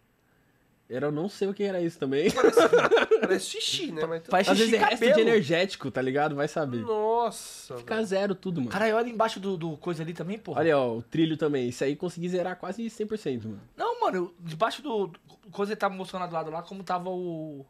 [0.88, 2.28] Era, eu não sei o que era isso também.
[3.20, 4.06] Parece xixi, né?
[4.06, 4.22] Mas...
[4.26, 6.34] Faz Às xixi vezes é resto de energético, tá ligado?
[6.36, 6.78] Vai saber.
[6.82, 8.06] Nossa, Fica velho.
[8.06, 8.70] zero tudo, mano.
[8.70, 10.60] Caralho, olha embaixo do, do coisa ali também, porra.
[10.60, 11.68] Olha, ó, o trilho também.
[11.68, 13.60] Isso aí consegui zerar quase 100%, mano.
[13.76, 15.10] Não, mano, eu- debaixo do...
[15.50, 17.64] Coisa que tava mostrando do lado lá, como tava o...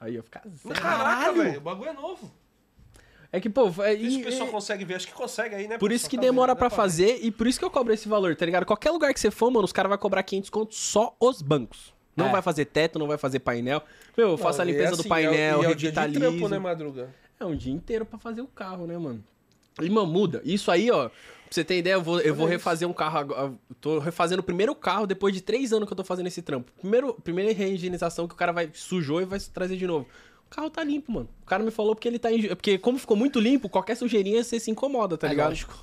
[0.00, 0.74] Aí, ó, fica zero.
[0.80, 1.58] Caraca, velho.
[1.58, 2.30] O bagulho é novo.
[3.32, 4.94] É que, pô, é, Isso e- o pessoal e- consegue ver.
[4.94, 5.70] Acho que consegue aí, né?
[5.78, 5.96] por pessoal?
[5.96, 8.08] isso que Tá demora vendo, pra né, fazer e por isso que eu cobro esse
[8.08, 8.64] valor, tá ligado?
[8.66, 11.93] Qualquer lugar que você for, mano, os caras vão cobrar 500 conto só os bancos.
[12.16, 12.32] Não É.
[12.32, 13.82] vai fazer teto, não vai fazer painel.
[14.16, 15.68] Meu, eu faço a Não, e limpeza é do assim, painel, é, o- e é
[15.70, 16.20] o dia de revitalizo.
[16.20, 17.14] trampo, né, Madruga?
[17.40, 19.22] É um dia inteiro pra fazer o carro, né, mano?
[19.82, 20.40] E, mano, muda.
[20.44, 21.08] Isso aí, ó.
[21.08, 21.12] Pra
[21.50, 23.52] você ter ideia, eu vou, eu vou refazer um carro agora.
[23.80, 26.70] Tô refazendo o primeiro carro depois de três anos que eu tô fazendo esse trampo.
[26.80, 30.06] Primeiro, primeira reigienização que o cara vai sujou e vai trazer de novo.
[30.46, 31.28] O carro tá limpo, mano.
[31.42, 32.30] O cara me falou porque ele tá.
[32.32, 35.48] enjo- Porque como ficou muito limpo, qualquer sujeirinha você se incomoda, tá É ligado?
[35.48, 35.74] lógico.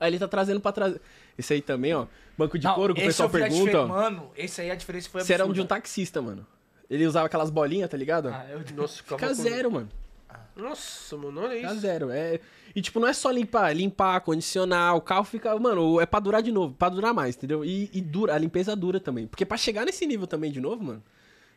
[0.00, 0.96] Aí ele tá trazendo pra trás.
[1.38, 2.06] Esse aí também, ó.
[2.36, 3.86] Banco de Não, couro que o pessoal pergunta, ó.
[3.86, 5.74] Mano, esse aí a diferença foi Você era um de um absurda.
[5.74, 6.46] taxista, mano.
[6.90, 8.28] Ele usava aquelas bolinhas, tá ligado?
[8.28, 8.60] Ah, eu...
[8.76, 9.88] Nossa, Fica com- zero, mano.
[10.54, 11.80] Nossa, mano, olha Fica isso.
[11.80, 12.10] zero.
[12.10, 12.38] É...
[12.74, 15.58] E, tipo, não é só limpar, limpar, condicionar, o carro fica.
[15.58, 17.64] Mano, é pra durar de novo, pra durar mais, entendeu?
[17.64, 19.26] E, e dura, a limpeza dura também.
[19.26, 21.02] Porque pra chegar nesse nível também de novo, mano,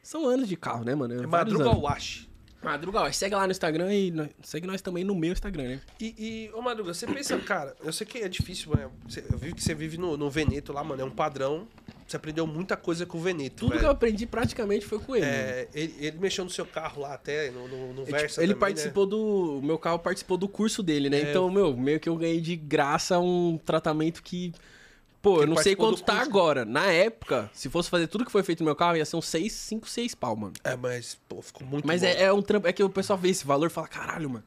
[0.02, 1.14] são anos de carro, né, mano?
[1.22, 1.78] É vários Madruga.
[1.78, 2.28] Wash.
[2.66, 5.82] Madruga, ó, segue lá no Instagram e nós- segue nós também no meu Instagram, né?
[6.00, 8.92] E, e, ô Madruga, você pensa, cara, eu sei que é difícil, mano.
[9.32, 11.02] Eu vi que você vive no, no Veneto lá, mano.
[11.02, 11.68] É um padrão.
[12.08, 13.56] Você aprendeu muita coisa com o Veneto.
[13.56, 13.80] Tudo velho.
[13.80, 15.26] que eu aprendi praticamente foi com ele.
[15.26, 18.28] É, ele, ele mexeu no seu carro lá até, no, no, no Versa.
[18.28, 19.58] tipo, ele também, participou do.
[19.58, 21.18] O meu carro participou do curso dele, né?
[21.22, 21.30] É.
[21.30, 24.54] Então, meu, meio que eu ganhei de graça um tratamento que.
[25.26, 26.30] Pô, eu não sei quanto tá curso.
[26.30, 26.64] agora.
[26.66, 29.28] Na época, se fosse fazer tudo que foi feito no meu carro, ia ser uns
[29.28, 30.54] 6, 5, 6 pau, mano.
[30.64, 32.08] É, mas, pô, ficou muito Mas bom.
[32.08, 32.68] é, é um trampo.
[32.68, 34.44] É que o pessoal vê esse valor e fala, caralho, mano.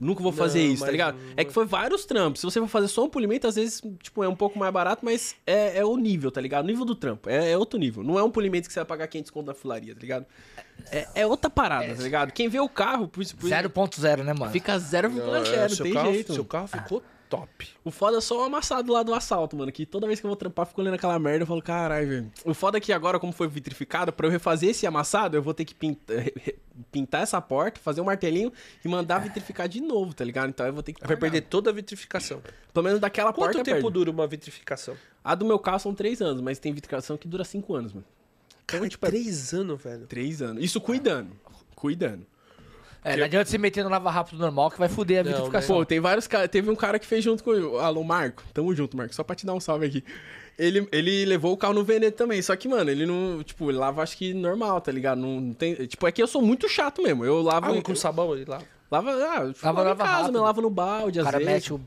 [0.00, 1.16] Nunca vou fazer Não, isso, tá ligado?
[1.18, 2.40] não- É que foi vários trampos.
[2.40, 5.04] Se você for fazer só um polimento, às vezes, tipo, é um pouco mais barato,
[5.04, 6.64] mas é, é o nível, tá ligado?
[6.64, 7.28] O nível do trampo.
[7.28, 8.02] É, é outro nível.
[8.02, 10.24] Não é um polimento que você vai pagar 500 conto na fularia, tá ligado?
[10.90, 12.32] É, é outra parada, tá ligado?
[12.32, 14.50] Quem vê o carro, por, por, 0.0, né, mano?
[14.52, 16.32] fica 0,0, Não, não, é, seu tem carro, jeito.
[16.34, 17.68] Seu carro ficou top.
[17.84, 19.70] O foda é só o amassado lá do assalto, mano.
[19.70, 22.32] Que toda vez que eu vou trampar, fico olhando aquela merda eu falo, caralho, velho.
[22.44, 25.54] O foda é que agora, como foi vitrificado, pra eu refazer esse amassado, eu vou
[25.54, 26.24] ter que pintar,
[26.90, 28.52] pintar essa porta, fazer um martelinho
[28.84, 30.48] e mandar vitrificar de novo, tá ligado?
[30.50, 31.00] Então eu vou ter que.
[31.00, 31.20] Vai pagar.
[31.20, 32.42] perder toda a vitrificação.
[32.72, 33.92] Pelo menos daquela Quanto porta tempo perde.
[33.92, 34.96] dura uma vitrificação?
[35.22, 38.06] A do meu carro são três anos, mas tem vitrificação que dura cinco anos, mano.
[38.66, 40.06] Cara, tipo, três anos, velho.
[40.06, 40.62] Três anos.
[40.62, 41.30] Isso cuidando.
[41.74, 42.26] Cuidando.
[43.12, 45.76] É, não adianta você meter no lava rápido normal que vai foder a Não, vitrificação.
[45.76, 46.48] Pô, tem vários caras.
[46.48, 48.42] Teve um cara que fez junto com o Alô, Marco.
[48.52, 49.14] Tamo junto, Marco.
[49.14, 50.04] Só pra te dar um salve aqui.
[50.58, 52.40] Ele, ele levou o carro no Veneto também.
[52.42, 53.42] Só que, mano, ele não.
[53.42, 55.18] Tipo, ele lava acho que normal, tá ligado?
[55.20, 55.74] Não, não tem.
[55.86, 57.24] Tipo, é que eu sou muito chato mesmo.
[57.24, 57.66] Eu lavo.
[57.66, 58.60] Água com sabão ali lá.
[58.90, 60.32] Lava, ah, Lava, lava, lava em casa, rápido.
[60.34, 60.40] né?
[60.40, 61.52] lava no balde, o às cara vezes.
[61.52, 61.80] mete o...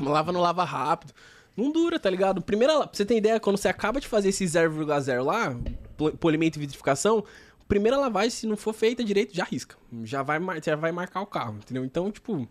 [0.00, 1.12] Lava no lava rápido.
[1.56, 2.40] Não dura, tá ligado?
[2.40, 5.56] Primeira, pra você ter ideia, quando você acaba de fazer esse 0,0 lá,
[5.96, 7.24] pol- polimento e vitrificação,
[7.68, 9.76] primeira lavagem, se não for feita direito, já risca.
[10.02, 11.84] Já vai, já vai marcar o carro, entendeu?
[11.84, 12.48] Então, tipo,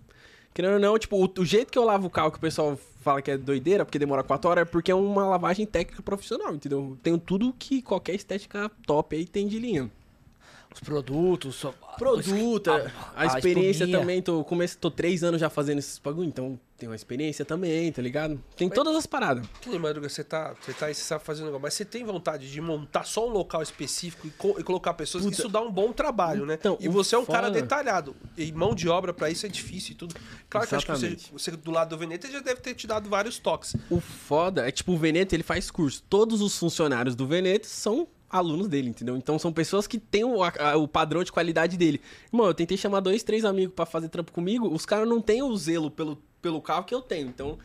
[0.54, 2.78] querendo ou não, tipo, o, o jeito que eu lavo o carro que o pessoal
[3.02, 6.54] fala que é doideira, porque demora 4 horas, é porque é uma lavagem técnica profissional,
[6.54, 6.98] entendeu?
[7.02, 9.92] Tenho tudo que qualquer estética top aí tem de linha.
[10.78, 11.66] Os produtos,
[11.98, 14.00] Produto, a, a experiência espuminha.
[14.00, 17.92] também, tô, comece, tô três anos já fazendo esses bagulho, então tem uma experiência também,
[17.92, 18.40] tá ligado?
[18.56, 19.44] Tem todas as paradas.
[19.62, 22.04] Que nem Madruga, você tá, você tá você sabe fazer um negócio, mas você tem
[22.04, 25.36] vontade de montar só um local específico e, co- e colocar pessoas, Puta.
[25.40, 26.54] isso dá um bom trabalho, né?
[26.54, 28.16] Então, e você é um cara detalhado.
[28.38, 30.14] E mão de obra pra isso é difícil e tudo.
[30.48, 31.34] Claro que eu acho que você, Exatamente.
[31.34, 33.76] você do lado do Veneto ele já deve ter te dado vários toques.
[33.90, 36.04] O foda é que, tipo, o Veneto, ele faz curso.
[36.08, 39.16] Todos os funcionários do Veneto são alunos dele, entendeu?
[39.18, 42.02] Então são pessoas que têm o, a- o padrão de qualidade dele.
[42.32, 45.42] Irmão, eu tentei chamar dois, três amigos pra fazer trampo comigo, os caras não têm
[45.44, 47.28] o zelo pelo, pelo carro que eu tenho.
[47.28, 47.58] Então,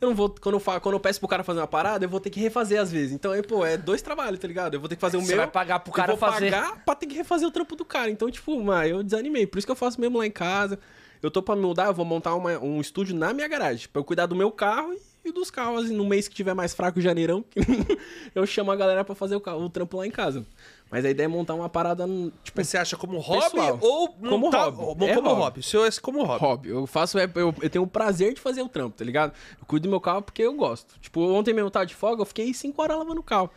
[0.00, 0.28] eu não vou.
[0.40, 2.40] Quando eu, fa- quando eu peço pro cara fazer uma parada, eu vou ter que
[2.40, 3.12] refazer às vezes.
[3.12, 4.74] Então, aí, pô, é dois trabalhos, tá ligado?
[4.74, 5.36] Eu vou ter que fazer o Você meu.
[5.38, 6.50] vai pagar pro eu cara vou fazer.
[6.50, 8.10] pagar pra ter que refazer o trampo do cara.
[8.10, 9.46] Então, tipo, mano, eu desanimei.
[9.46, 10.78] Por isso que eu faço mesmo lá em casa.
[11.22, 13.86] Eu tô pra me mudar, eu vou montar uma- um estúdio na minha garagem.
[13.92, 15.84] Pra eu cuidar do meu carro e, e dos carros.
[15.84, 17.44] assim, no mês que tiver mais fraco, janeirão,
[18.34, 20.44] eu chamo a galera pra fazer o, carro- o trampo lá em casa.
[20.90, 22.04] Mas a ideia é montar uma parada,
[22.42, 23.78] tipo, Mas você acha como hobby Pessoal.
[23.80, 25.04] ou Como montar- hobby.
[25.04, 25.40] ou- É como hobby.
[25.42, 25.60] hobby.
[25.60, 26.40] O seu é como hobby.
[26.44, 26.68] hobby.
[26.70, 29.32] Eu faço, é, eu, eu tenho o prazer de fazer o trampo, tá ligado?
[29.60, 30.98] Eu cuido do meu carro porque eu gosto.
[31.00, 33.50] Tipo, ontem mesmo eu tava de folga, eu fiquei 5 horas lavando o carro.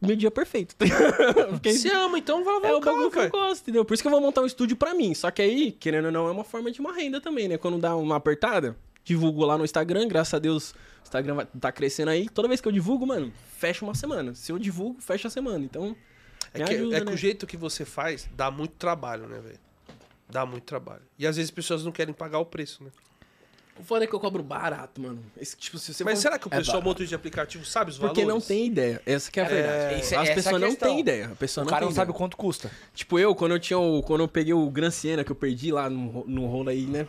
[0.00, 0.74] Meu dia perfeito.
[0.80, 1.02] ligado?
[1.50, 3.62] Eu fiquei- Se ama, então vai lavar é o o bagulho carro, que eu gosto,
[3.62, 3.84] entendeu?
[3.84, 5.12] Por isso que eu vou montar um estúdio pra mim.
[5.12, 7.58] Só que aí, querendo ou não, é uma forma de uma renda também, né?
[7.58, 11.72] Quando dá uma apertada, divulgo lá no Instagram, graças a Deus, o Instagram vai, tá
[11.72, 12.28] crescendo aí.
[12.28, 14.34] Toda vez que eu divulgo, mano, fecha uma semana.
[14.34, 15.64] Se eu divulgo, fecha a semana.
[15.64, 15.96] Então,
[16.54, 17.12] É me que, ajuda, é que né?
[17.12, 19.58] o jeito que você faz dá muito trabalho, né, velho?
[20.28, 21.02] Dá muito trabalho.
[21.18, 22.90] E às vezes as pessoas não querem pagar o preço, né?
[23.78, 25.24] O foda é que eu cobro barato, mano.
[25.40, 27.90] Esse, tipo, se você Mas for- será que o É pessoal motorista de aplicativo sabe
[27.90, 28.42] os Porque valores?
[28.42, 29.00] não tem ideia.
[29.06, 30.00] Essa que é a verdade.
[30.02, 31.26] isso- As essa é a pessoas não têm ideia.
[31.32, 32.18] A pessoa O não cara não sabe ideia.
[32.18, 32.70] quanto custa.
[32.94, 35.72] Tipo, eu, quando eu tinha o, Quando eu peguei o Gran Siena que eu perdi
[35.72, 37.08] lá no, no rolo aí, né?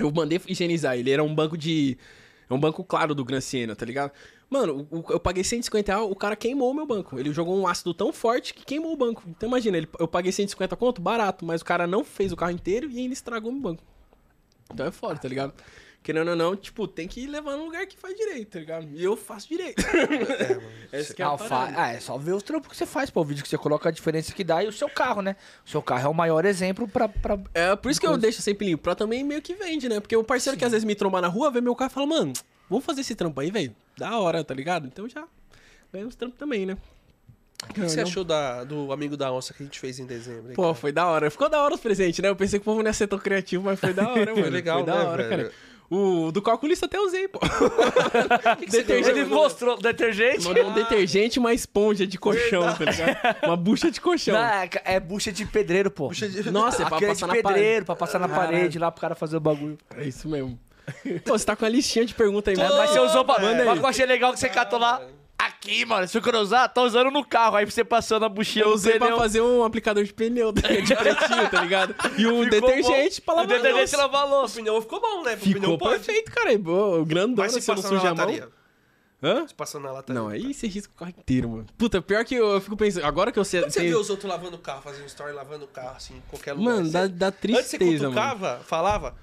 [0.00, 0.96] Eu mandei higienizar.
[0.96, 1.96] Ele era um banco de.
[2.48, 4.12] É um banco claro do Gran Siena, tá ligado?
[4.50, 7.16] Mano, eu paguei 150 reais, o cara queimou o meu banco.
[7.16, 9.22] Ele jogou um ácido tão forte que queimou o banco.
[9.28, 12.90] Então imagina, eu paguei 150 conto, barato, mas o cara não fez o carro inteiro
[12.90, 13.84] e ainda estragou meu banco.
[14.72, 15.54] Então é foda, tá ligado?
[16.02, 18.88] Querendo ou não, tipo, tem que levar num lugar que faz direito, tá ligado?
[18.92, 19.82] E eu faço direito.
[20.92, 23.10] Essa que é a Ah, fa- ah, é só ver os trampos que você faz,
[23.10, 23.20] pô.
[23.20, 25.36] O vídeo que você coloca a diferença que dá e o seu carro, né?
[25.64, 27.08] O seu carro é o maior exemplo pra.
[27.08, 27.38] pra...
[27.54, 30.00] É por isso que eu deixo sempre limpo, pra também meio que vende, né?
[30.00, 32.06] Porque o parceiro que às vezes me trombar na rua, vê meu carro e fala,
[32.06, 32.32] mano,
[32.68, 33.74] vamos fazer esse trampo aí, velho.
[33.96, 34.86] Da hora, tá ligado?
[34.86, 35.24] Então já
[35.92, 36.76] ganha uns trampos também, né?
[37.68, 40.48] O que você achou da, do amigo da onça que a gente fez em dezembro?
[40.48, 40.74] hein, Pô, cara?
[40.74, 41.30] foi da hora.
[41.30, 42.28] Ficou da hora os presentes, né?
[42.30, 44.48] Eu pensei que o povo não ia ser tão criativo, mas foi da hora, mano.
[44.48, 45.42] legal, foi da né, hora, velho?
[45.50, 45.52] cara.
[45.90, 47.40] O do calculista até usei, pô.
[48.58, 49.10] que que você Detergente.
[49.18, 50.44] Ele mostrou detergente.
[50.44, 53.16] Mandou um detergente e uma esponja de colchão, tá ligado?
[53.44, 54.34] Uma bucha de colchão.
[54.34, 56.08] Não, é, é bucha de pedreiro, pô.
[56.12, 57.60] De- Nossa, é pra Aquele passar de na parede.
[57.60, 58.52] pedreiro, pra passar na Caralho.
[58.52, 59.76] parede lá pro cara fazer o bagulho.
[59.96, 60.56] É isso mesmo.
[61.24, 62.76] Pô, você tá com a listinha de pergunta aí, É, mano.
[62.76, 63.38] mas você usou pra.
[63.40, 63.64] Aí.
[63.64, 65.02] Mas eu achei legal que você catou lá.
[65.46, 66.06] Aqui, mano.
[66.08, 67.56] Se eu quero usar, tá usando no carro.
[67.56, 69.18] Aí você passando a buchinha Eu no usei pra pneu.
[69.18, 71.94] fazer um aplicador de pneu de pretinho, tá ligado?
[72.18, 73.24] E um Ficou detergente bom.
[73.24, 73.96] pra O lavar a detergente louça.
[73.96, 74.54] lavar a O louça.
[74.56, 75.34] pneu ficou bom, né?
[75.34, 76.58] O Ficou perfeito, cara.
[76.58, 78.50] Boa, grandão, Mas se você não passar na suja a mão.
[79.22, 79.46] Hã?
[79.46, 80.18] Se passar na lataria.
[80.20, 81.66] Não, aí você risca o carro inteiro, mano.
[81.76, 83.60] Puta, pior que eu, eu fico pensando, agora que eu sei...
[83.60, 86.14] Quando você sei- vê os outros lavando o carro, fazendo story lavando o carro, assim,
[86.16, 86.72] em qualquer lugar.
[86.76, 88.62] Mano, você- dá, dá Antes você tristeza, mano.
[88.64, 89.14] falava,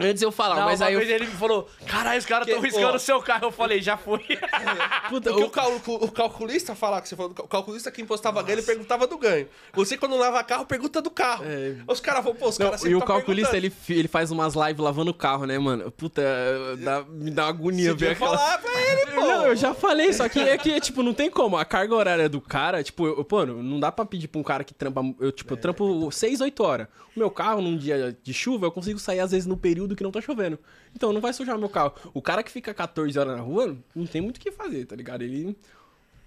[0.00, 1.00] Antes eu falava, Não, mas uma aí eu...
[1.00, 3.46] vez ele me falou, caralho, os caras Que- tão riscando o seu carro.
[3.46, 4.20] Eu falei, já foi.
[5.08, 8.58] Puta, Porque o- o, o calculista falava que você falou, o calculista que impostava ganho,
[8.58, 9.46] ele perguntava do ganho.
[9.74, 11.44] Você, quando lava carro, pergunta do carro.
[11.46, 11.76] É.
[11.86, 14.78] Os caras vão, pô, os caras e o tá calculista, ele, ele faz umas lives
[14.78, 15.90] lavando o carro, né, mano?
[15.90, 16.22] Puta,
[16.78, 18.36] dá- me dá uma agonia Você ver aquela...
[18.38, 19.20] falar pra ele, pô.
[19.30, 21.56] Não, eu já falei, só que é que, tipo, não tem como.
[21.56, 24.64] A carga horária do cara, tipo, eu, pô, não dá pra pedir pra um cara
[24.64, 25.02] que trampa.
[25.20, 26.88] Eu, tipo, eu trampo 6, 8 horas.
[27.14, 30.02] O meu carro, num dia de chuva, eu consigo sair, às vezes, no período que
[30.02, 30.58] não tá chovendo.
[30.94, 31.94] Então não vai sujar meu carro.
[32.12, 34.96] O cara que fica 14 horas na rua, não tem muito o que fazer, tá
[34.96, 35.22] ligado?
[35.22, 35.56] Ele.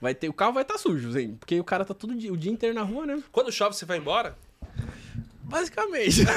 [0.02, 2.32] Vai ter, o carro vai estar tá sujo, Zen, porque o cara tá todo dia,
[2.32, 3.24] o dia inteiro na rua, né?
[3.32, 4.38] Quando chove, você vai embora?
[5.44, 6.24] Basicamente.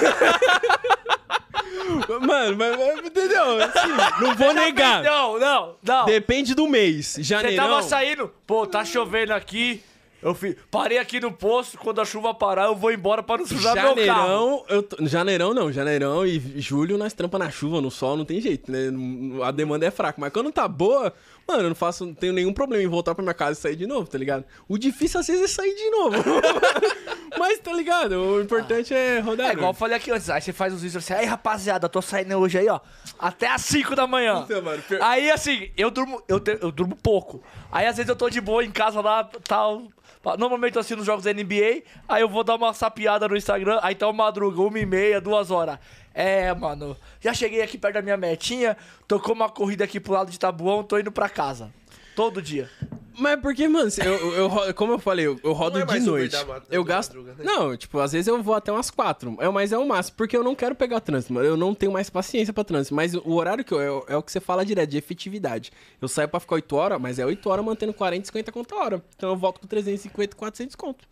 [2.20, 3.62] Mano, mas, mas, entendeu?
[3.62, 5.02] Assim, não vou negar.
[5.02, 6.06] Não, não, não.
[6.06, 7.06] Depende do mês.
[7.06, 7.68] Você Janeirão.
[7.68, 9.82] tava saindo, pô, tá chovendo aqui.
[10.26, 13.46] Eu fi- parei aqui no posto, quando a chuva parar, eu vou embora pra não
[13.46, 13.96] sujar meu carro.
[14.04, 18.24] Janeirão, eu tô- janeirão não, janeirão e julho nós trampa na chuva, no sol, não
[18.24, 18.90] tem jeito, né?
[19.44, 21.12] A demanda é fraca, mas quando tá boa,
[21.46, 23.76] mano, eu não faço, não tenho nenhum problema em voltar pra minha casa e sair
[23.76, 24.44] de novo, tá ligado?
[24.68, 26.16] O difícil às vezes é sair de novo.
[27.38, 28.12] mas tá ligado?
[28.20, 29.50] O importante é rodar.
[29.50, 32.00] É igual eu falei aqui antes, aí você faz os vídeos assim, aí rapaziada, tô
[32.02, 32.80] saindo hoje aí, ó,
[33.18, 34.42] até às 5 da manhã.
[34.42, 37.42] Puta, mano, pior- Aí assim, eu durmo, eu, te- eu durmo pouco.
[37.70, 39.82] Aí às vezes eu tô de boa em casa lá, tal.
[40.38, 43.78] Normalmente eu assisto os jogos da NBA, aí eu vou dar uma sapiada no Instagram,
[43.80, 45.78] aí tá uma madruga, uma e meia, duas horas.
[46.18, 48.74] É, mano, já cheguei aqui perto da minha metinha,
[49.07, 51.70] tocou uma corrida aqui pro lado de Tabuão, tô indo pra casa.
[52.16, 52.70] Todo dia.
[53.18, 55.92] Mas porque, mano, eu, eu, ro- como eu falei, eu, eu rodo Não é de
[55.92, 56.33] mais Uber noite.
[56.33, 57.14] da eu gasto.
[57.16, 57.44] madruga, né?
[57.44, 59.37] Não, tipo, às vezes eu vou até umas quatro.
[59.40, 61.46] É, mas é o máximo, porque eu não quero pegar trânsito, mano.
[61.46, 62.94] Eu não tenho mais paciência pra trânsito.
[62.94, 65.70] Mas o horário que eu, é, é o que você fala direto, de efetividade.
[66.00, 68.79] Eu saio pra ficar 8 horas, mas é 8 horas mantendo 40, 50 conto a
[68.85, 69.02] hora.
[69.16, 71.07] Então eu volto com 350, 400 conto.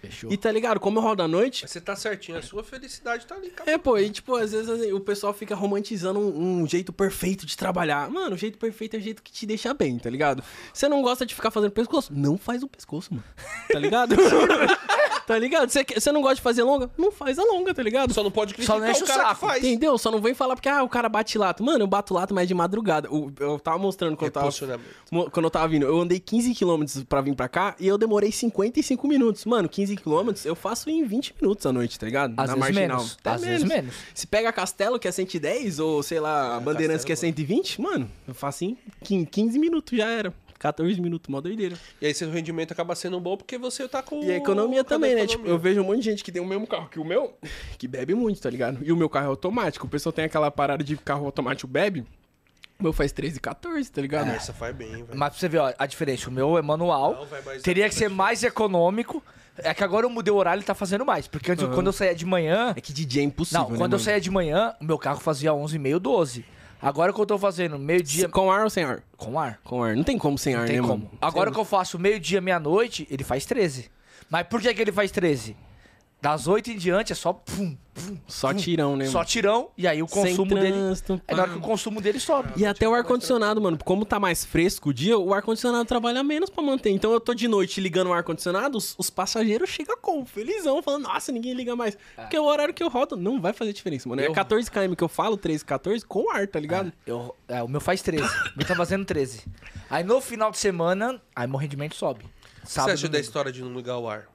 [0.00, 0.32] Fechou.
[0.32, 0.78] E tá ligado?
[0.78, 1.62] Como eu rodo à noite.
[1.62, 3.70] Mas você tá certinho, a sua felicidade tá ali, cara.
[3.70, 7.44] É, pô, e tipo, às vezes assim, o pessoal fica romantizando um, um jeito perfeito
[7.44, 8.08] de trabalhar.
[8.10, 10.42] Mano, o jeito perfeito é o jeito que te deixa bem, tá ligado?
[10.72, 12.12] Você não gosta de ficar fazendo pescoço?
[12.14, 13.24] Não faz o pescoço, mano.
[13.70, 14.14] Tá ligado?
[15.28, 15.70] tá ligado?
[15.70, 16.90] Você, não gosta de fazer longa?
[16.96, 18.12] Não faz a longa, tá ligado?
[18.14, 19.40] Só não pode Só criticar não enche o o cara que saco.
[19.46, 19.62] faz.
[19.62, 19.98] Entendeu?
[19.98, 21.62] Só não vem falar porque, ah, o cara bate lato.
[21.62, 23.12] Mano, eu bato lato, mas de madrugada.
[23.12, 25.84] O- Eu tava mostrando quando eu tava, quando eu tava vindo.
[25.84, 29.44] Eu andei 15 km pra vir pra cá e eu demorei 55 minutos.
[29.44, 32.32] Mano, 15 km eu faço em 20 minutos à noite, tá ligado?
[32.36, 33.16] Às vezes menos.
[33.20, 33.94] Até Às vezes menos.
[34.14, 38.32] Se pega Castelo, que é 110, ou sei lá, Bandeirantes, que é 120, mano, eu
[38.34, 38.78] faço em
[39.26, 40.32] 15 minutos já era.
[40.58, 41.76] 14 minutos, mó doideira.
[42.00, 44.22] E aí seu rendimento acaba sendo bom porque você tá com...
[44.22, 45.22] E a economia também, né?
[45.22, 45.36] economia?
[45.44, 47.34] Tipo, eu vejo um monte de gente que tem o mesmo carro que o meu,
[47.78, 48.78] que bebe muito, tá ligado?
[48.82, 49.86] E o meu carro é automático.
[49.86, 52.04] O pessoal tem aquela parada de carro automático bebe.
[52.78, 54.28] O meu faz 13 e 14, tá ligado?
[54.30, 55.08] Essa faz bem, velho.
[55.14, 56.28] Mas pra você ver, ó, a diferença.
[56.28, 57.26] O meu é manual.
[57.30, 59.22] Não, mais teria que ser mais econômico.
[59.60, 61.26] É que agora eu mudei o horário e tá fazendo mais.
[61.26, 62.72] Porque antes, eu- quando eu saía de manhã.
[62.76, 64.04] É que DJ é impossível, Não, né, quando eu mano?
[64.04, 66.44] saía de manhã, o meu carro fazia 11h30, 12.
[66.80, 68.28] Agora que eu tô fazendo meio-dia.
[68.28, 69.02] Com ar ou sem ar?
[69.16, 69.58] Com ar.
[69.64, 69.96] Com ar.
[69.96, 71.04] Não tem como sem ar, Não tem né, como.
[71.04, 71.10] mano?
[71.20, 73.90] Agora que eu faço meio-dia, meia-noite, ele faz 13.
[74.30, 75.56] Mas por que, que ele faz 13?
[76.20, 77.32] Das 8 em diante é só.
[77.32, 78.56] Pum, pum, Só pum.
[78.56, 79.70] tirão, né, Só tirão.
[79.78, 80.72] E aí o Sem consumo dele.
[80.72, 82.52] trânsito, É na hora que o consumo dele sobe.
[82.56, 86.50] E até o ar-condicionado, mano, como tá mais fresco o dia, o ar-condicionado trabalha menos
[86.50, 86.90] pra manter.
[86.90, 90.26] Então eu tô de noite ligando o ar-condicionado, os, os passageiros chegam como?
[90.26, 91.96] Felizão, falando, nossa, ninguém liga mais.
[92.16, 94.20] Porque o horário que eu rodo não vai fazer diferença, mano.
[94.20, 96.92] É Eu- 14 km que eu falo, 13, 14, com ar, tá ligado?
[97.06, 98.24] Eu, é, o meu faz 13.
[98.24, 99.44] o meu tá fazendo 13.
[99.88, 102.24] Aí no final de semana, aí meu rendimento sobe.
[102.24, 104.26] O que você Sábado, acha da história de não ligar o ar?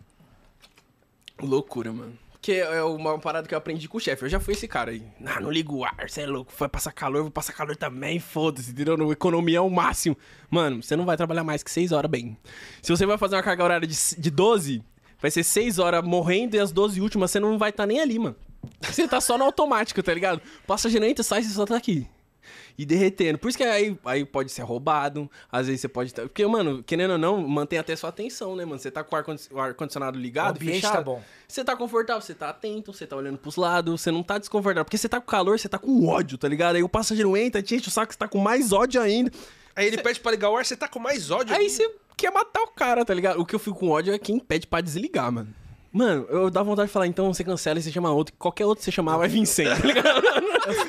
[1.44, 2.14] Loucura, mano.
[2.42, 4.26] que é uma parada que eu aprendi com o chefe.
[4.26, 5.02] Eu já fui esse cara aí.
[5.20, 6.52] Não, não liga o ar, você é louco.
[6.58, 8.98] Vai passar calor, eu vou passar calor também, foda-se, entendeu?
[8.98, 10.18] No economia ao máximo.
[10.50, 12.38] Mano, você não vai trabalhar mais que 6 horas bem.
[12.82, 14.84] Se você vai fazer uma carga horária de, de 12,
[15.22, 18.20] vai ser 6 horas morrendo e as 12 últimas você não vai estar nem ali,
[18.20, 18.36] mano.
[18.82, 20.42] Você tá só no automático, tá ligado?
[20.68, 22.08] Passageiro entra, sai, você só tá aqui.
[22.78, 23.38] E derretendo.
[23.38, 26.14] Por isso que aí, aí pode ser roubado, às vezes você pode.
[26.14, 28.80] tá- Porque, mano, querendo ou não, mantém até sua atenção, né, mano?
[28.80, 30.94] Você tá com o ar-condi- o ar-condicionado ligado, O ambiente fechado.
[30.96, 31.22] tá bom.
[31.48, 34.86] Você tá confortável, você tá atento, você tá olhando pros lados, você não tá desconfortável.
[34.86, 36.76] Porque você tá com calor, você tá com ódio, tá ligado?
[36.78, 39.32] Aí o passageiro entra, te enche o saco, você tá com mais ódio ainda.
[39.76, 41.56] Aí ele pede pra ligar o ar, você tá com mais ódio.
[41.56, 43.40] Aí você quer matar o cara, tá ligado?
[43.40, 45.54] O que eu fico com ódio é quem pede pra desligar, mano.
[45.94, 48.34] Mano, eu dá vontade de falar, então você cancela e você chama outro.
[48.40, 50.24] Qualquer outro que você chamar vai vir sem, tá ligado?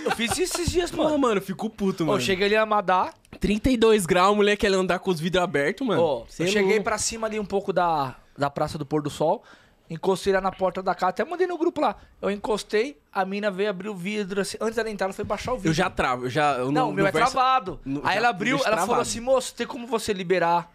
[0.05, 1.19] Eu fiz isso esses dias, Pô, mano.
[1.19, 2.17] mano, eu fico puto, mano.
[2.17, 6.01] eu cheguei ali a Madá, 32 graus, mulher quer andar com os vidros abertos, mano.
[6.03, 9.11] ó, eu é cheguei pra cima ali um pouco da, da Praça do Pôr do
[9.11, 9.43] Sol,
[9.91, 11.97] encostei lá na porta da casa, até mandei no grupo lá.
[12.23, 15.53] Eu encostei, a mina veio abrir o vidro, assim, antes dela entrar, ela foi baixar
[15.53, 15.69] o vidro.
[15.71, 16.55] Eu já travo, eu já...
[16.57, 17.79] Eu Não, o meu é verso- travado.
[17.85, 19.01] no- Aí já ela abriu, ela falou travado.
[19.03, 20.73] assim, moço, tem como você liberar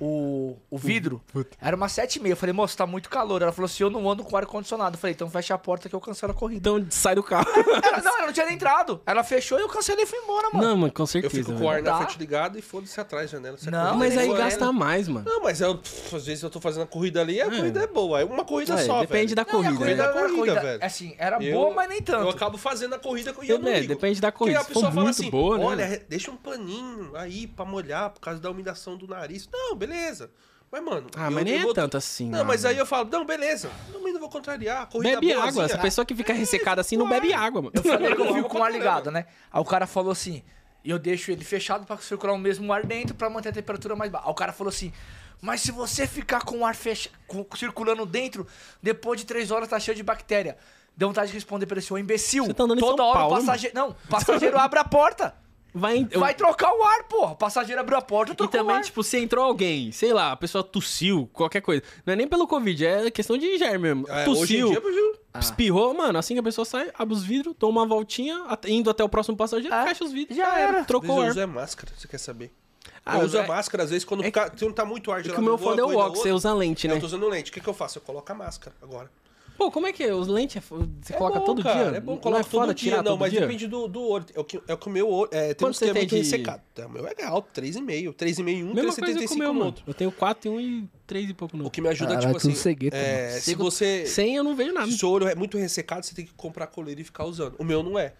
[0.00, 1.20] o, o vidro?
[1.60, 2.32] Era umas sete e meia.
[2.32, 3.42] Eu falei, moço, tá muito calor.
[3.42, 4.96] Ela falou assim, eu não ando com ar-condicionado.
[4.96, 6.58] Eu falei, então fecha a porta que eu cancelo a corrida.
[6.70, 7.46] Então sai do carro.
[7.82, 9.00] Ela, não, ela não tinha nem entrado.
[9.06, 10.66] Ela fechou e eu cancelei e fui embora, mano.
[10.68, 11.34] Não, mano, com Eu certeza.
[11.34, 13.56] fico com o ar na frente ligado e foda-se atrás da janela.
[13.58, 14.72] Você Não, Mas aí é gasta né?
[14.72, 15.24] mais, mano.
[15.28, 17.86] Não, mas eu, pff, às vezes eu tô fazendo a corrida ali, a corrida é
[17.86, 18.20] boa.
[18.20, 19.46] É uma corrida É, só, depende velho.
[19.46, 20.08] da Não, e a corrida, corrida né?
[20.08, 20.84] é não era corrida, velho.
[20.84, 22.22] Assim, era Eu- boa, mas nem tanto.
[22.22, 23.94] Eu acabo fazendo a corrida e eu não É, ligo.
[23.94, 24.58] depende da corrida.
[24.60, 25.64] Porque a pessoa fala muito assim, boa, né?
[25.64, 29.48] olha, deixa um paninho aí pra molhar por causa da umidade do nariz.
[29.52, 29.87] Não, beleza.
[30.70, 31.06] Mas, mano...
[31.16, 32.82] Ah, mas nem é tanto assim, Não, não, mas aí mano.
[32.82, 33.70] eu falo, não, beleza.
[33.90, 34.86] Não, mas não vou contrariar.
[34.86, 35.48] Corrida Bebe boazinha.
[35.50, 35.64] água.
[35.64, 37.72] Essa pessoa que fica ressecada assim não bebe água, mano.
[37.74, 39.24] Eu falei que eu fico com o ar ligado, né?
[39.50, 40.42] Aí o cara falou assim,
[40.84, 43.96] e eu deixo ele fechado pra circular o mesmo ar dentro pra manter a temperatura
[43.96, 44.26] mais baixa.
[44.26, 44.92] Aí o cara falou assim,
[45.40, 47.08] mas se você ficar com o ar fecha...
[47.26, 48.46] com- circulando dentro,
[48.82, 50.58] depois de três horas tá cheio de bactéria.
[50.94, 53.06] Deu vontade de responder pra ele assim, ô imbecil, Você tá andando em toda São
[53.06, 53.74] hora Paulo, o passageiro...
[53.74, 55.34] Não, o passageiro abre a porta.
[55.78, 57.32] Vai, eu- Vai trocar o ar, porra.
[57.32, 58.82] O passageiro abriu a porta, eu E troco o também, ar.
[58.82, 61.82] tipo, se entrou alguém, sei lá, a pessoa tossiu, qualquer coisa.
[62.04, 64.06] Não é nem pelo Covid, é questão de germe mesmo.
[64.08, 65.14] É, hoje em tossiu, dia, viu?
[65.38, 69.04] espirrou, mano, assim que a pessoa sai, abre os vidros, toma uma voltinha, indo até
[69.04, 70.36] o próximo passageiro, É, fecha os vidros.
[70.36, 70.80] já era.
[70.80, 71.48] Às Trocou o vezes eu ar.
[71.48, 72.52] uso é máscara, você quer saber?
[73.06, 75.10] Ah, eu uso é- a máscara, às vezes, quando é fica, se não tá muito
[75.12, 75.40] ar É gelado.
[75.42, 76.94] que o meu foda é o óculos, você usa lente, né?
[76.96, 77.50] Eu tô usando lente.
[77.50, 77.98] O que, que eu faço?
[77.98, 79.10] Eu coloco a máscara agora.
[79.58, 80.14] Pô, como é que é?
[80.14, 81.98] Os lentes é você É coloca bom, todo cara, dia?
[81.98, 82.90] É bom, Não coloca é foda todo dia.
[82.92, 83.40] tirar Não, todo mas dia?
[83.40, 84.24] depende do, do olho.
[84.32, 85.28] É o que, é o que o meu olho.
[85.32, 86.62] É, tem Quanto uns que é tem muito de- ressecado.
[86.76, 88.14] É, O meu é alto, 3,5.
[88.14, 89.66] 3,5 em um, Mesma coisa com o 3,75 meu, no mano.
[89.66, 89.84] outro.
[89.84, 91.74] Eu tenho 4 e 1 e 3 e pouco no O outro.
[91.74, 92.54] que me ajuda, tipo assim.
[92.54, 94.06] cegueta, é, se você.
[94.06, 94.88] Sem eu não vejo nada.
[94.90, 97.56] Se o olho é muito ressecado, você tem que comprar coleira e ficar usando.
[97.58, 98.12] O meu não é.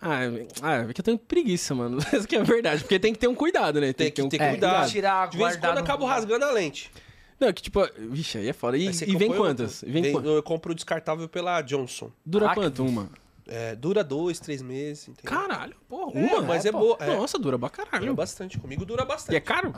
[0.00, 1.98] Ah, é- ah, é que eu tenho preguiça, mano.
[2.10, 2.80] Essa que é verdade.
[2.80, 3.92] Porque tem que ter um cuidado, né?
[3.92, 4.90] Tem que um ter É, cuidado.
[4.90, 6.90] tirar, De vez em quando eu acabo rasgando a lente.
[7.38, 8.78] Não, que tipo, vixe, aí é foda.
[8.78, 9.82] E, e vem quantas?
[9.82, 9.92] outro.
[9.92, 10.30] Vem Vem- quantas?
[10.30, 12.10] Eu compro descartável pela Johnson.
[12.24, 13.10] Dura Ah, quanto uma?
[13.46, 15.08] É, dura dois, três meses.
[15.08, 15.30] Entendeu?
[15.38, 16.42] Caralho, porra, É, uma?
[16.42, 16.96] mas é, é, boa.
[16.98, 18.14] É, Nossa, dura pra dura caralho.
[18.14, 18.58] bastante.
[18.58, 19.34] Comigo dura bastante.
[19.34, 19.72] E é caro?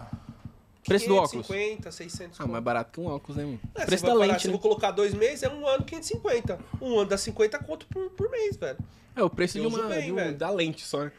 [0.87, 1.47] Preço do óculos?
[1.47, 2.41] 550, 600.
[2.41, 3.61] Ah, mais barato que um óculos, né, mano?
[3.75, 4.53] É, Preço você da parar, lente, Se eu né?
[4.53, 6.59] vou colocar dois meses, é um ano 550.
[6.81, 8.79] Um ano dá 50 conto por, por mês, velho.
[9.15, 11.05] É o preço Eu de uma, bem, de um- da lente só.
[11.05, 11.13] né?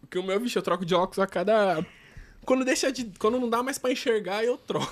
[0.00, 1.84] Porque o meu, bicho, eu troco de óculos a cada...
[2.46, 3.04] Quando deixa de...
[3.18, 4.90] Quando não dá mais pra enxergar, eu troco.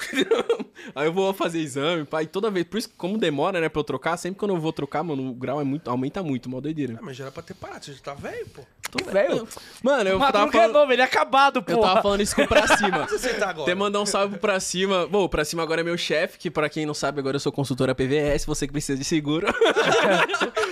[0.94, 2.66] Aí eu vou fazer exame, pai, toda vez...
[2.66, 5.32] Por isso, como demora, né, pra eu trocar, sempre quando eu vou trocar, mano, o
[5.32, 5.88] grau é muito...
[5.88, 6.96] Aumenta muito, mó doideira.
[6.98, 8.62] Ah, mas já era pra ter parado, você já tá velho, pô.
[8.90, 9.48] Tô velho.
[9.82, 10.74] Mano, eu O tava Madruga é falando...
[10.74, 11.72] novo, ele é acabado, pô.
[11.72, 13.06] Eu tava falando isso com o pra cima.
[13.14, 13.62] Você tá agora?
[13.62, 15.06] Até mandar um salve pro pra cima.
[15.06, 17.50] Bom, pra cima agora é meu chefe, que pra quem não sabe, agora eu sou
[17.50, 19.46] consultora PVS, você que precisa de seguro.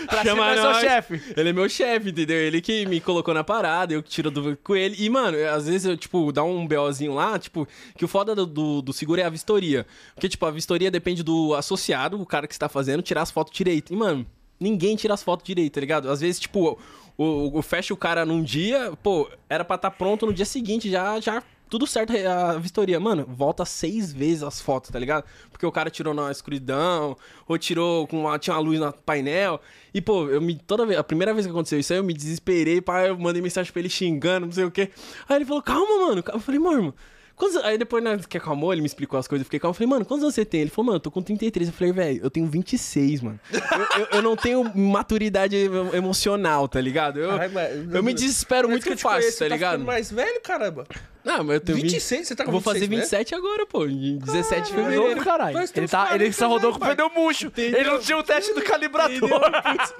[0.09, 0.81] Pra Chama cima é seu nós.
[0.81, 1.23] chefe.
[1.37, 2.37] Ele é meu chefe, entendeu?
[2.37, 4.97] Ele que me colocou na parada, eu que tiro dúvida com ele.
[4.99, 7.66] E, mano, às vezes eu, tipo, dá um BOzinho lá, tipo,
[7.96, 9.87] que o foda do, do, do seguro é a vistoria.
[10.14, 13.52] Porque, tipo, a vistoria depende do associado, o cara que está fazendo, tirar as fotos
[13.52, 13.92] direito.
[13.92, 14.27] E, mano,
[14.58, 16.10] ninguém tira as fotos direito, tá ligado?
[16.10, 16.79] Às vezes, tipo,
[17.16, 20.46] o, o, o fecha o cara num dia, pô, era pra estar pronto no dia
[20.46, 21.42] seguinte, já, já
[21.73, 23.00] tudo certo a vistoria.
[23.00, 25.25] Mano, volta seis vezes as fotos, tá ligado?
[25.50, 27.16] Porque o cara tirou na escuridão,
[27.48, 29.58] ou tirou com uma, tinha uma luz no painel.
[29.94, 30.54] E, pô, eu me.
[30.54, 30.98] Toda vez.
[30.98, 33.81] A primeira vez que aconteceu isso aí, eu me desesperei, pá, eu mandei mensagem pra
[33.81, 34.90] ele xingando, não sei o quê.
[35.27, 36.23] Aí ele falou, calma, mano.
[36.31, 36.94] Eu falei, mano.
[37.37, 37.56] Quantos...
[37.64, 39.70] Aí depois, né, que acalmou, ele me explicou as coisas, eu fiquei calmo.
[39.72, 40.60] Eu falei, mano, quantos anos você tem?
[40.62, 41.68] Ele falou, mano, eu tô com 33.
[41.68, 43.40] Eu falei, velho, eu tenho 26, mano.
[43.52, 47.18] eu, eu, eu não tenho maturidade emo- emocional, tá ligado?
[47.20, 49.85] Eu, mas- eu me desespero Mas muito que eu te fácil, conheço, tá você ligado?
[49.85, 50.87] mais velho, caramba.
[51.24, 53.10] Não, mas eu tenho 20 26, você tá com Eu vou fazer 26 mesmo?
[53.18, 53.87] 27 agora, pô.
[53.87, 55.20] Em 17 de fevereiro.
[55.24, 55.56] caralho.
[55.58, 57.52] Ele, tá, ele 40 só rodou com o pneu murcho.
[57.56, 59.30] Ele não tinha o teste do calibrador.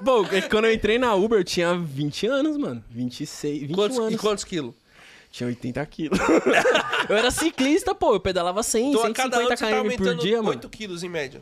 [0.01, 2.83] Bom, é quando eu entrei na Uber, eu tinha 20 anos, mano.
[2.89, 4.13] 26, 21 Quantos, anos.
[4.13, 4.73] e quantos quilos?
[5.33, 6.19] Tinha 80 quilos.
[7.09, 8.13] eu era ciclista, pô.
[8.13, 10.49] Eu pedalava 100, Então a cada 150 ano você tá km por dia, mano.
[10.49, 11.41] 8 quilos em média.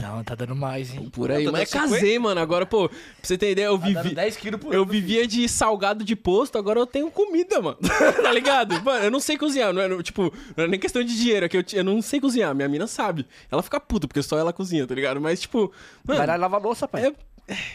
[0.00, 1.10] Não, tá dando mais, hein?
[1.10, 1.44] Por aí.
[1.44, 2.40] Tá Mas dando casei, mano.
[2.40, 4.14] Agora, pô, pra você ter ideia, eu Tá vivi.
[4.14, 7.76] 10 quilos por Eu ano, vivia de salgado de posto, agora eu tenho comida, mano.
[8.22, 8.80] tá ligado?
[8.84, 9.72] Mano, eu não sei cozinhar.
[9.72, 12.20] Não é, tipo, não é nem questão de dinheiro, é que eu, eu não sei
[12.20, 12.54] cozinhar.
[12.54, 13.26] Minha mina sabe.
[13.50, 15.20] Ela fica puta, porque só ela cozinha, tá ligado?
[15.20, 15.72] Mas, tipo,
[16.04, 16.38] Vai lá mano.
[16.38, 17.06] e lava a louça, pai.
[17.06, 17.14] É, é,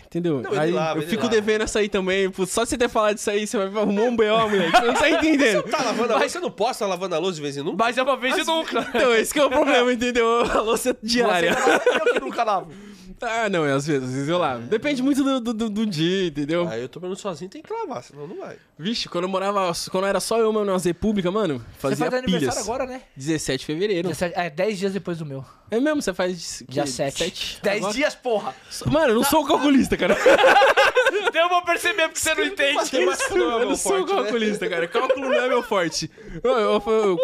[0.05, 0.41] entendeu?
[0.41, 1.35] Não, aí lava, eu fico lava.
[1.35, 2.29] devendo essa aí também.
[2.29, 4.71] Pô, só você ter falado disso aí, você vai arrumar um B.O., moleque.
[4.71, 5.63] Você não tá entendendo.
[5.63, 6.29] Tá lavando a louça?
[6.29, 7.77] Você não posta lavando a louça de vez em nunca?
[7.83, 8.79] Mas é uma vez e nunca.
[8.93, 10.41] Então, esse que é o problema, entendeu?
[10.51, 11.53] A louça diária.
[11.53, 12.88] Você lava, eu que nunca lavo.
[13.21, 14.63] Ah, não, é às vezes, às vezes eu lavo.
[14.67, 16.67] Depende muito do, do, do- do dia, entendeu?
[16.67, 18.57] Aí eu tô morando sozinho, tem que lavar, senão não vai.
[18.77, 22.21] Vixe, quando eu morava, quando era só eu, mano, nas república, mano, Você fazia faz
[22.25, 22.35] pilhas.
[22.43, 23.01] aniversário agora, né?
[23.15, 24.07] 17 de fevereiro.
[24.07, 25.43] 17 É, 10 dias depois do meu.
[25.71, 26.63] É mesmo, você faz...
[26.67, 27.17] Dia que, 7.
[27.17, 27.59] 7?
[27.61, 27.93] 10 Agora?
[27.93, 28.55] dias, porra.
[28.87, 30.15] Mano, eu não sou calculista, cara.
[31.31, 32.73] Deu pra perceber porque você não entende.
[32.75, 34.21] Matemática não é eu meu não sou forte, né?
[34.23, 34.87] calculista, cara.
[34.89, 36.09] Cálculo não é meu forte.
[36.43, 37.17] Eu, eu, eu,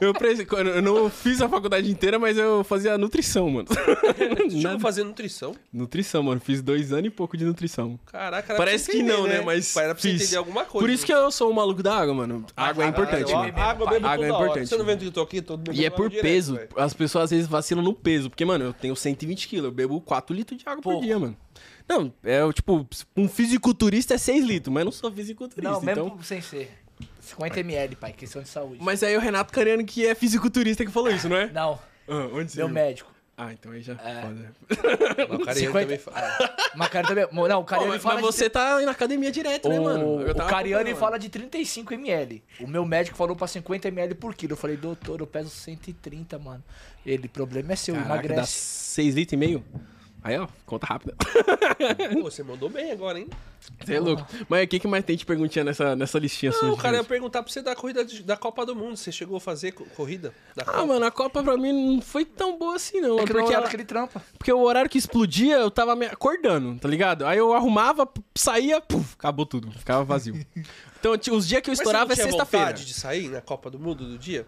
[0.00, 0.12] eu,
[0.74, 3.68] eu não fiz a faculdade inteira, mas eu fazia nutrição, mano.
[4.50, 5.54] Chegou a fazer nutrição?
[5.72, 6.40] Nutrição, mano.
[6.40, 7.98] Fiz dois anos e pouco de nutrição.
[8.06, 9.40] Caraca, era Parece que entender, não, né?
[9.40, 10.22] Mas Era pra você fiz.
[10.22, 10.86] entender alguma coisa.
[10.86, 12.44] Por isso que eu sou o maluco da água, mano.
[12.56, 13.52] Água é importante, eu, mano.
[13.56, 14.68] Água bebo Água é importante.
[14.68, 15.42] Você não vê que eu tô aqui?
[15.42, 16.58] Tô E é por direto, peso.
[16.76, 18.30] As pessoas às vezes vacilam no peso.
[18.30, 19.66] Porque, mano, eu tenho 120 quilos.
[19.66, 21.06] Eu bebo 4 litros de água por Pouco.
[21.06, 21.36] dia, mano.
[21.88, 22.86] Não, é tipo,
[23.16, 25.70] um fisiculturista é 6 litros, mas eu não sou fisiculturista.
[25.70, 26.22] Não, mesmo então...
[26.22, 26.70] sem ser.
[27.26, 28.78] 50 ml, pai, questão de saúde.
[28.82, 31.46] Mas aí o Renato Cariano que é fisiculturista que falou isso, não é?
[31.52, 32.74] Não, Ah, onde você meu viu?
[32.74, 33.14] médico.
[33.38, 34.22] Ah, então aí já É.
[34.22, 35.34] foda.
[35.34, 36.58] O cara 50 também fala.
[36.74, 37.26] Mas cara também.
[37.30, 38.14] Não, o Pô, Cariani mas, fala.
[38.14, 40.06] mas de você tá na academia direto, né, mano?
[40.06, 40.98] O, Eu o tava Cariani acompanhando.
[40.98, 42.42] fala de 35 ml.
[42.60, 44.54] O meu médico falou pra 50 ml por quilo.
[44.54, 46.64] Eu falei, doutor, eu peso 130, mano.
[47.04, 48.52] Ele, problema é seu, Caraca, dá emagrece.
[48.52, 49.62] 6 litros e meio?
[50.26, 51.14] Aí, ó, conta rápida.
[52.12, 53.28] Pô, você mandou bem agora, hein?
[53.84, 54.26] Você é louco.
[54.48, 56.66] Mas o que, que mais tem de perguntinha nessa, nessa listinha sua?
[56.68, 58.96] Não, cara, eu ia perguntar pra você da corrida de- da Copa do Mundo.
[58.96, 60.34] Você chegou a fazer co- corrida?
[60.56, 60.86] Da Ah, Copa?
[60.86, 63.20] mano, a Copa pra mim não foi tão boa assim, não.
[63.20, 64.20] É que porque, não é ela- aquele trampa.
[64.36, 67.24] porque o horário que explodia, eu tava me acordando, tá ligado?
[67.24, 69.70] Aí eu arrumava, saía, puf, acabou tudo.
[69.70, 70.34] Ficava vazio.
[70.98, 72.66] então, os dias que eu Mas estourava é você não tinha sexta-feira.
[72.66, 74.44] vontade de sair na Copa do Mundo do dia?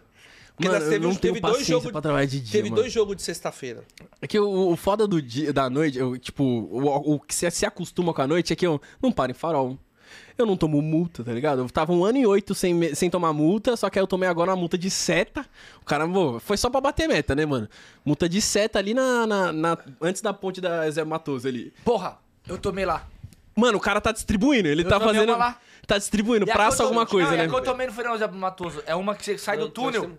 [0.59, 2.51] Porque Mano, nós eu teve, não teve tenho dois paciência jogos pra trabalhar de dia,
[2.53, 2.83] Teve mano.
[2.83, 3.85] dois jogos de sexta-feira.
[4.21, 7.49] É que o, o foda do dia, da noite, eu, tipo, o, o que você
[7.51, 9.79] se acostuma com a noite é que eu não paro em farol.
[10.37, 11.61] Eu não tomo multa, tá ligado?
[11.61, 14.07] Eu tava um ano e oito sem, me- sem tomar multa, só que aí eu
[14.07, 15.47] tomei agora uma multa de seta.
[15.81, 17.69] O cara, pô, foi só pra bater meta, né, mano?
[18.05, 21.73] Multa de seta ali na, na- na- antes da ponte da Zé Matoso ali.
[21.85, 23.07] Porra, eu tomei lá.
[23.55, 25.31] Mano, o cara tá distribuindo, ele Eu tá tomei fazendo.
[25.31, 25.59] uma lá.
[25.87, 27.45] Tá distribuindo, E a praça que eu alguma coisa, não, e né?
[27.45, 28.83] a que eu tomei não foi não, Zé Matoso.
[28.87, 30.11] É uma que você sai do túnel.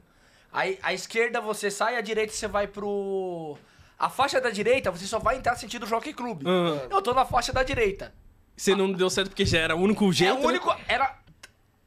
[0.51, 3.57] Aí a esquerda você sai, a direita você vai pro.
[3.97, 6.45] A faixa da direita você só vai entrar sentido Jockey Club.
[6.45, 6.87] Aham.
[6.89, 8.13] Eu tô na faixa da direita.
[8.55, 10.31] Você não deu certo porque já era o único jeito.
[10.31, 10.47] é o né?
[10.47, 10.75] único.
[10.87, 11.17] Era.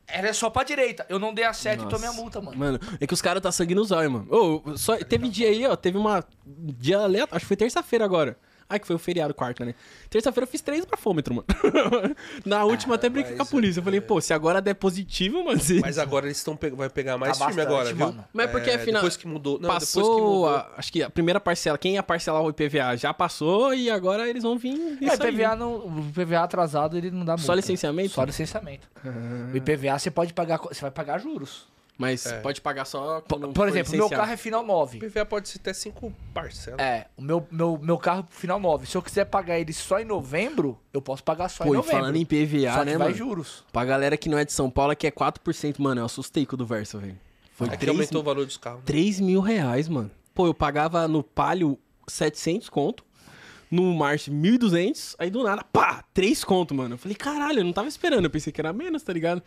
[0.07, 1.07] Era só pra direita.
[1.09, 2.57] Eu não dei a seta e tomei a multa, mano.
[2.57, 4.27] Mano, é que os caras tá sangue nos olhos, mano.
[4.31, 6.23] Ô, só, teve dia aí, ó, teve uma.
[6.45, 8.37] Dia aleatório, acho que foi terça-feira agora.
[8.73, 9.75] Ai, que foi o feriado quarta, né?
[10.09, 11.47] Terça-feira eu fiz três bafômetros, mano.
[12.45, 13.81] Na última até brinquei com a polícia.
[13.81, 15.61] Eu falei, pô, se agora der positivo, mano.
[15.61, 16.71] se- Mas agora eles estão pe...
[16.71, 18.07] vai pegar mais Tá firme bastante, agora, viu?
[18.07, 18.25] mano.
[18.33, 19.03] Mas porque É, afinal.
[19.03, 19.55] Depois que mudou.
[19.61, 20.19] Não, depois que passou.
[20.19, 20.49] mudou.
[20.49, 24.29] a- acho que a primeira parcela, quem ia parcelar o IPVA já passou e agora
[24.29, 24.99] eles vão vir.
[25.03, 25.15] É.
[25.15, 27.45] IPVA, não, o IPVA atrasado ele não dá multa.
[27.47, 28.11] Só licenciamento?
[28.15, 28.89] Só licenciamento.
[29.53, 30.59] O IPVA você pode pagar.
[30.59, 31.71] Você vai pagar juros.
[32.03, 32.41] Mas É.
[32.41, 33.21] pode pagar só.
[33.21, 34.99] Por, quando por exemplo, meu carro é final 9.
[34.99, 36.81] O IPVA pode ser até cinco parcelas.
[36.81, 38.87] É, o meu, meu, meu carro é final 9.
[38.87, 41.97] Se eu quiser pagar ele só em novembro, eu posso pagar só Pô, em novembro.
[41.99, 43.15] falando em PVA, só que né, vai mano?
[43.15, 43.65] juros.
[43.73, 46.55] Pra galera que não é de São Paulo, que é 4%, mano, eu assustei com
[46.55, 47.17] o do Versa, velho.
[47.55, 48.83] Foi É que 3, aumentou o valor dos carros.
[48.85, 50.11] 3 mil reais, mano.
[50.35, 51.79] Pô, eu pagava no Palio
[52.09, 53.05] 700 conto,
[53.71, 56.95] no Mars 1.200, aí do nada, pá, 3 conto, mano.
[56.95, 59.43] Eu falei, caralho, eu não tava esperando, eu pensei que era menos, tá ligado?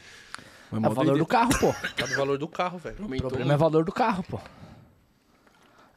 [0.72, 1.74] Mas É o valor do carro, pô.
[1.95, 2.97] Tá do valor do carro, velho.
[3.05, 4.39] O problema é o valor do carro, pô.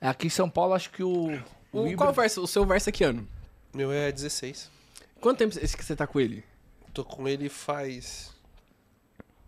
[0.01, 1.27] É, Aqui em São Paulo, acho que o.
[1.73, 2.41] O, híbrido- qual Versa?
[2.41, 3.27] O seu Versa que ano?
[3.75, 4.71] Meu é 16.
[5.21, 6.45] Quanto tempo esse que você tá com ele?
[6.95, 8.33] Tô com ele faz.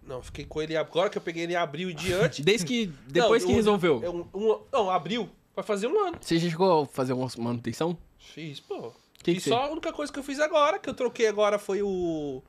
[0.02, 2.42] Não, fiquei com ele agora que eu peguei ele em abril e diante.
[2.44, 4.00] Desde que, depois Não, que um- resolveu.
[4.04, 5.28] é um- um- não, abril.
[5.54, 6.18] Vai fazer um ano.
[6.20, 7.96] Você já chegou a fazer uma manutenção?
[8.18, 8.92] Fiz, pô.
[9.22, 11.58] Que e que só a única coisa que eu fiz agora, que eu troquei agora,
[11.58, 12.42] foi o.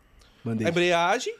[0.44, 0.68] A Mandei.
[0.68, 1.36] embreagem.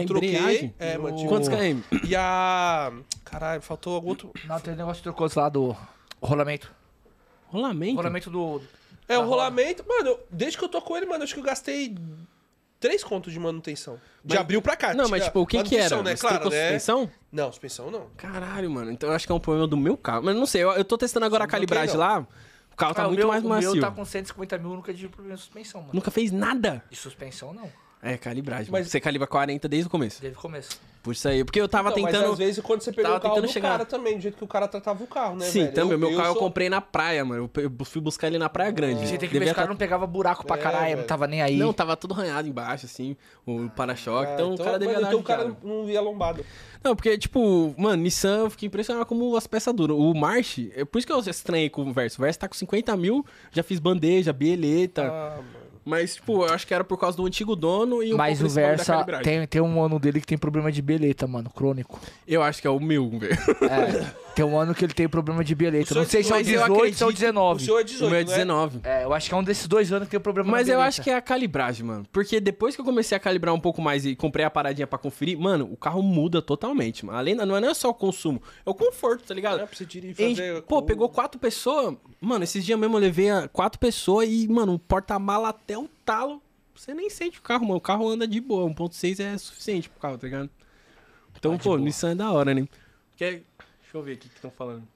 [0.00, 0.36] Eu troquei.
[0.36, 0.74] embreagem?
[0.78, 1.16] É, O- mano.
[1.16, 1.80] tipo, Quantos km?
[2.06, 2.92] E a.
[3.24, 4.32] Caralho, faltou algum outro.
[4.46, 5.76] Não, tem um negócio que trocou lá do
[6.20, 6.72] rolamento.
[7.48, 7.96] Rolamento?
[7.96, 8.62] Rolamento do.
[9.08, 9.84] É, o rolamento.
[9.86, 11.94] Mano, desde que eu tô com ele, mano, acho que eu gastei
[12.80, 13.94] três contos de manutenção.
[14.24, 14.94] De Mas- abril pra cá.
[14.94, 16.02] Não, mas tipo, o que que era?
[16.02, 16.16] Né?
[16.16, 16.62] Claro, trocou né?
[16.62, 17.10] suspensão?
[17.30, 18.06] Não, suspensão não.
[18.16, 18.90] Caralho, mano.
[18.90, 20.22] Então eu acho que é um problema do meu carro.
[20.24, 22.26] Mas não sei, eu, eu tô testando agora a calibragem lá.
[22.72, 23.72] O carro tá Ah, o muito meu, mais o macio.
[23.72, 25.92] meu tá com 150 mil, nunca tive problema de suspensão, mano.
[25.92, 26.82] Nunca fez nada.
[26.90, 27.70] De suspensão, não.
[28.04, 28.66] É, calibragem.
[28.72, 30.20] Mas- você calibra 40 desde o começo.
[30.20, 30.80] Desde o começo.
[31.04, 31.44] Por isso aí.
[31.44, 32.22] Porque eu tava Então, tentando.
[32.22, 33.70] Mas às vezes quando você pegou tava o carro do chegar.
[33.70, 35.72] cara também, do jeito que o cara tratava o carro, né, Sim, velho?
[35.74, 35.92] também.
[35.92, 37.50] Eu- meu carro eu sou- comprei na praia, mano.
[37.56, 39.06] Eu eu fui buscar ele na praia grande.
[39.06, 41.26] Você tem que ver o cara tá- não pegava buraco pra É, caralho, não tava
[41.28, 41.56] nem aí.
[41.56, 44.30] Não, tava tudo arranhado embaixo, assim, o para-choque.
[44.30, 46.44] Ah, então, o cara devia dar então o cara não via lombado.
[46.84, 49.96] Não, porque, tipo, mano, Nissan, eu fiquei impressionado como as peças duram.
[49.98, 52.20] O March, é por isso que eu estranhei com o Verso.
[52.20, 55.02] O Verso tá com 50 mil, já fiz bandeja, bieleta.
[55.04, 55.61] Ah, mano.
[55.84, 58.52] Mas, tipo, eu acho que era por causa do antigo dono e um Mas pouco
[58.52, 62.00] o Versa tem, tem um ano dele que tem problema de beleta, mano, crônico.
[62.26, 63.32] Eu acho que é o meu, velho.
[63.68, 65.92] É, tem um ano que ele tem problema de beleta.
[65.92, 67.62] O Não sei se é o mas eu 18 ou se é o acredito- 19.
[67.62, 68.30] O seu é O 18, meu é né?
[68.30, 68.80] 19.
[68.84, 70.72] É, eu acho que é um desses dois anos que tem o problema Mas na
[70.74, 70.88] eu beleta.
[70.88, 72.06] acho que é a calibragem, mano.
[72.12, 74.98] Porque depois que eu comecei a calibrar um pouco mais e comprei a paradinha pra
[74.98, 77.18] conferir, mano, o carro muda totalmente, mano.
[77.18, 79.60] Além da, não é é só o consumo, é o conforto, tá ligado?
[79.60, 80.62] É pra você tirar e fazer...
[80.62, 81.94] pô, com- pegou quatro pessoas.
[82.20, 86.42] Mano, esses dias mesmo eu levei quatro pessoas e, mano, o porta-mala até o talo.
[86.74, 87.76] Você nem sente o carro, mano.
[87.76, 88.68] O carro anda de boa.
[88.70, 90.50] 1.6 é suficiente pro carro, tá ligado?
[91.36, 91.78] Então, Ah, pô, boa.
[91.80, 92.66] Nissan é da hora, né?
[93.16, 93.42] Quer...
[93.82, 94.88] Deixa eu ver o que estão falando.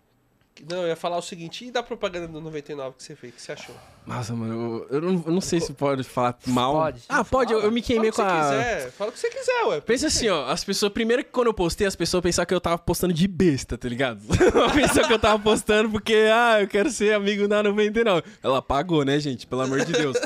[0.68, 3.36] Não, eu ia falar o seguinte, e da propaganda do 99 que você fez, o
[3.36, 3.74] que você achou?
[4.06, 6.72] Nossa, mano, eu, eu não, eu não sei se pode falar mal.
[6.74, 7.02] Pode.
[7.08, 8.44] Ah, pode, eu, eu me queimei com Fala o que a.
[8.44, 9.80] você quiser, fala o que você quiser, ué.
[9.80, 12.60] Pensa assim, ó, as pessoas, primeiro que quando eu postei, as pessoas pensaram que eu
[12.60, 14.20] tava postando de besta, tá ligado?
[14.74, 18.22] Pensou que eu tava postando porque, ah, eu quero ser amigo da 99.
[18.42, 19.46] Ela pagou, né, gente?
[19.46, 20.16] Pelo amor de Deus.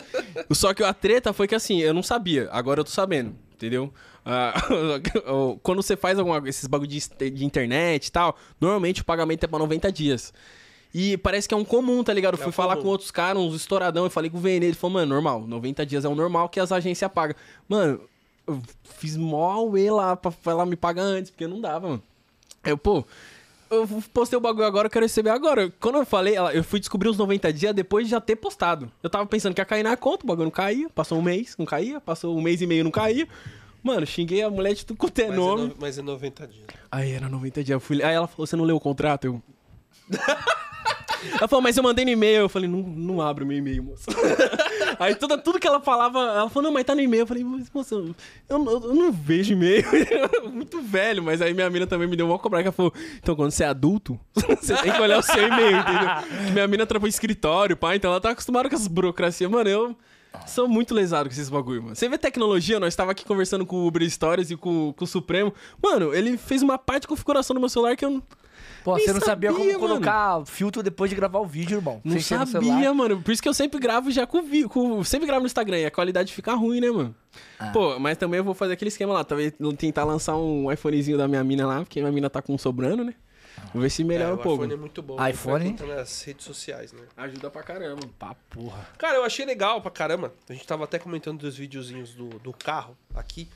[0.52, 3.92] Só que a treta foi que assim, eu não sabia, agora eu tô sabendo, entendeu?
[4.32, 4.54] Ah,
[5.62, 7.00] quando você faz alguma, esses bagulho de,
[7.30, 10.32] de internet e tal, normalmente o pagamento é pra 90 dias.
[10.94, 12.34] E parece que é um comum, tá ligado?
[12.34, 12.84] Eu É fui um falar comum.
[12.84, 15.84] com outros caras, uns estouradão, eu falei com o Vene, ele falou, mano, normal, 90
[15.86, 17.34] dias é o normal que as agências pagam.
[17.68, 18.00] Mano,
[18.46, 18.60] eu
[18.98, 22.02] fiz mó auê lá pra, pra ela me pagar antes, porque não dava, mano.
[22.64, 23.04] Eu, pô,
[23.70, 25.72] eu postei o bagulho agora, eu quero receber agora.
[25.80, 28.90] Quando eu falei, eu fui descobrir os 90 dias depois de já ter postado.
[29.00, 30.88] Eu tava pensando que ia cair na conta, o bagulho não caía.
[30.90, 32.00] Passou um mês, não caía.
[32.00, 33.28] Passou um mês e meio, não caía.
[33.82, 35.62] Mano, xinguei a mulher de tudo quanto é Mas, nome.
[35.62, 36.66] é no- mas é 90 dias.
[36.90, 37.74] Aí era 90 dias.
[37.74, 38.02] Eu fui...
[38.02, 39.24] Aí ela falou: Você não leu o contrato?
[39.26, 39.42] Eu.
[41.38, 42.40] ela falou: Mas eu mandei no e-mail.
[42.42, 44.10] Eu falei: Não, não abre o meu e-mail, moça.
[44.98, 47.22] Aí tudo, tudo que ela falava, ela falou: Não, mas tá no e-mail.
[47.22, 48.14] Eu falei: moça, eu,
[48.48, 49.84] eu, eu não vejo e-mail.
[50.52, 51.22] Muito velho.
[51.22, 52.60] Mas aí minha mina também me deu uma cobrar.
[52.62, 55.76] Que ela falou: Então quando você é adulto, você tem que olhar o seu e-mail,
[55.78, 56.52] entendeu?
[56.52, 57.94] Minha mina trabalha em escritório, pá.
[57.96, 59.50] Então ela tá acostumada com essas burocracias.
[59.50, 59.96] Mano, eu.
[60.46, 61.94] Sou muito lesado com esses bagulho, mano.
[61.94, 65.06] Você vê tecnologia, nós tava aqui conversando com o Uber Stories e com, com o
[65.06, 65.52] Supremo.
[65.82, 68.22] Mano, ele fez uma parte de configuração do meu celular que eu não,
[68.84, 72.00] Pô, você não sabia, sabia, como colocar filtro depois de gravar o vídeo, irmão.
[72.04, 73.20] não Sem sabia, mano.
[73.20, 75.90] Por isso que eu sempre gravo já com, com Sempre gravo no Instagram e a
[75.90, 77.14] qualidade fica ruim, né, mano?
[77.58, 77.70] Ah.
[77.72, 79.24] Pô, mas também eu vou fazer aquele esquema lá.
[79.24, 82.58] Talvez tentar lançar um iPhonezinho da minha mina lá, porque minha mina tá com um
[82.58, 83.14] sobrando, né?
[83.72, 84.62] Vou ver se melhora é, um pouco.
[84.62, 85.28] O iPhone é muito bom.
[85.28, 85.76] iPhone?
[85.86, 87.02] Nas redes sociais, né?
[87.16, 88.06] Ajuda pra caramba.
[88.18, 88.88] Pá, porra.
[88.98, 90.32] Cara, eu achei legal pra caramba.
[90.48, 93.48] A gente tava até comentando dos videozinhos do, do carro aqui,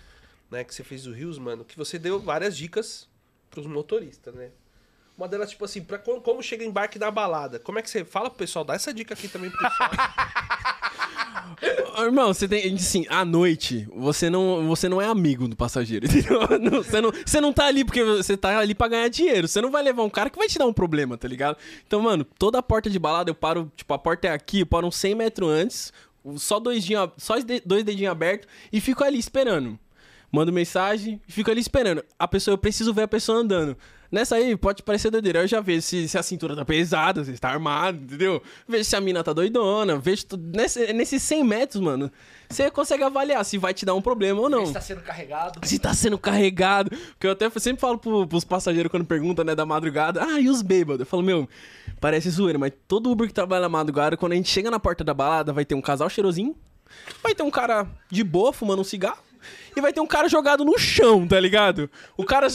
[0.51, 0.63] né?
[0.63, 1.65] Que você fez do Rios, mano.
[1.65, 3.09] Que você deu várias dicas
[3.51, 4.51] pros motoristas, né?
[5.17, 7.59] Uma delas, tipo assim, pra como, como chega embarque da balada.
[7.59, 8.65] Como é que você fala pro pessoal?
[8.65, 9.91] Dá essa dica aqui também pro pessoal.
[11.99, 12.75] Irmão, você tem.
[12.75, 16.41] Assim, à noite, você não, você não é amigo do passageiro, entendeu?
[16.83, 19.49] Você não, você não tá ali porque você tá ali pra ganhar dinheiro.
[19.49, 21.57] Você não vai levar um cara que vai te dar um problema, tá ligado?
[21.87, 24.67] Então, mano, toda a porta de balada eu paro, tipo, a porta é aqui, eu
[24.67, 25.93] paro uns 100 metros antes,
[26.37, 27.35] só dois, dedinhos, só
[27.65, 29.79] dois dedinhos abertos e fico ali esperando.
[30.31, 32.05] Mando mensagem fico ali esperando.
[32.19, 33.77] A pessoa, eu preciso ver a pessoa andando.
[34.11, 35.41] Nessa aí, pode parecer doideira.
[35.43, 38.41] Eu já vejo se, se a cintura tá pesada, se está armado, entendeu?
[38.69, 39.97] Vejo se a mina tá doidona.
[39.99, 40.27] Vejo.
[40.27, 42.11] tu- Nesse, nesses 100 metros, mano,
[42.49, 44.67] você consegue avaliar se vai te dar um problema ou não.
[44.67, 45.67] Se tá sendo carregado.
[45.67, 46.91] Se tá sendo carregado.
[46.91, 50.23] Porque eu até sempre falo pro, pros passageiros quando perguntam, né, da madrugada.
[50.23, 51.01] Ah, e os bêbados?
[51.01, 51.49] Eu falo, meu,
[52.01, 55.03] parece zoeira, mas todo Uber que trabalha na madrugada, quando a gente chega na porta
[55.03, 56.55] da balada, vai ter um casal cheirosinho,
[57.23, 59.19] vai ter um cara de boa fumando um cigarro.
[59.77, 61.91] E vai ter um cara jogado no chão, tá ligado?
[62.17, 62.47] O cara,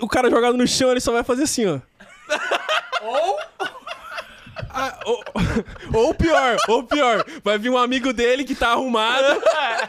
[0.00, 1.80] o cara jogado no chão, ele só vai fazer assim, ó.
[3.02, 3.38] Ou
[4.70, 5.24] Ah, ou,
[6.06, 9.40] ou pior, ou pior, vai vir um amigo dele que tá arrumado.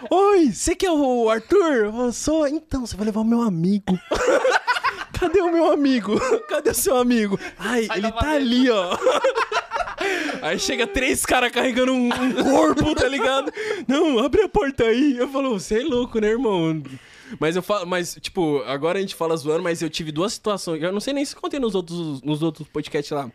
[0.09, 1.85] Oi, você que é o Arthur?
[1.85, 2.47] Eu sou.
[2.47, 3.97] Então, você vai levar o meu amigo.
[5.19, 6.19] Cadê o meu amigo?
[6.47, 7.39] Cadê o seu amigo?
[7.57, 8.95] Ai, Sai ele tá ali, ó.
[10.41, 13.51] Aí chega três caras carregando um, um corpo, tá ligado?
[13.87, 15.17] Não, abre a porta aí.
[15.17, 16.81] Eu falo, você é louco, né, irmão?
[17.39, 20.81] Mas eu falo, mas, tipo, agora a gente fala zoando, mas eu tive duas situações.
[20.81, 23.31] Eu não sei nem se contei nos outros, nos outros podcasts lá.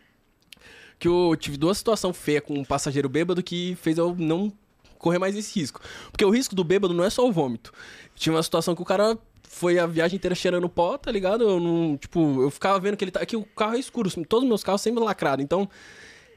[0.98, 4.52] Que eu tive duas situações feias com um passageiro bêbado que fez eu não
[4.98, 5.80] correr mais esse risco.
[6.10, 7.72] Porque o risco do bêbado não é só o vômito.
[8.14, 11.44] Tinha uma situação que o cara foi a viagem inteira cheirando pó, tá ligado?
[11.44, 13.20] Eu não, tipo, eu ficava vendo que ele tá.
[13.20, 15.44] Aqui o carro é escuro, todos os meus carros sempre lacrados.
[15.44, 15.68] Então,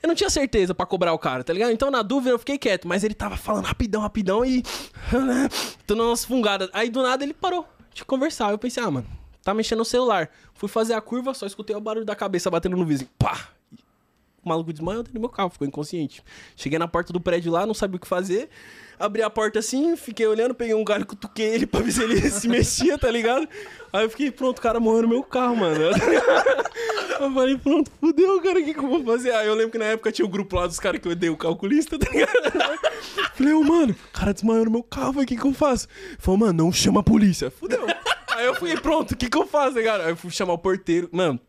[0.05, 1.71] eu não tinha certeza pra cobrar o cara, tá ligado?
[1.71, 2.87] Então, na dúvida, eu fiquei quieto.
[2.87, 4.63] Mas ele tava falando rapidão, rapidão e.
[5.85, 6.69] Tô umas fungadas.
[6.71, 8.51] Aí do nada ele parou de conversar.
[8.51, 9.07] Eu pensei, ah, mano,
[9.43, 10.29] tá mexendo no celular.
[10.53, 13.09] Fui fazer a curva, só escutei o barulho da cabeça batendo no vizinho.
[13.17, 13.49] Pá!
[14.43, 16.23] O maluco desmaiou dentro do meu carro, ficou inconsciente.
[16.55, 18.47] Cheguei na porta do prédio lá, não sabia o que fazer.
[18.99, 22.21] Abri a porta assim, fiquei olhando, peguei um galho, cutuquei ele pra ver se ele
[22.29, 23.47] se mexia, tá ligado?
[23.91, 25.79] Aí eu fiquei, pronto, o cara morreu no meu carro, mano.
[27.17, 29.31] Eu falei, pronto, fudeu, cara, o que, que eu vou fazer?
[29.31, 31.13] Aí eu lembro que na época tinha o um grupo lá dos caras que eu
[31.13, 32.79] odeio o calculista, tá ligado?
[33.33, 35.87] Falei, ô, mano, o cara desmaiou no meu carro, o que, que eu faço?
[36.19, 37.49] Falei, mano, não chama a polícia.
[37.49, 37.87] Fudeu.
[38.35, 40.03] Aí eu fui, pronto, o que, que eu faço, cara?
[40.03, 41.07] Aí eu fui chamar o porteiro.
[41.09, 41.39] Mano,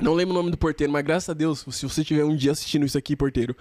[0.00, 2.52] não lembro o nome do porteiro, mas graças a Deus, se você tiver um dia
[2.52, 3.54] assistindo isso aqui, porteiro,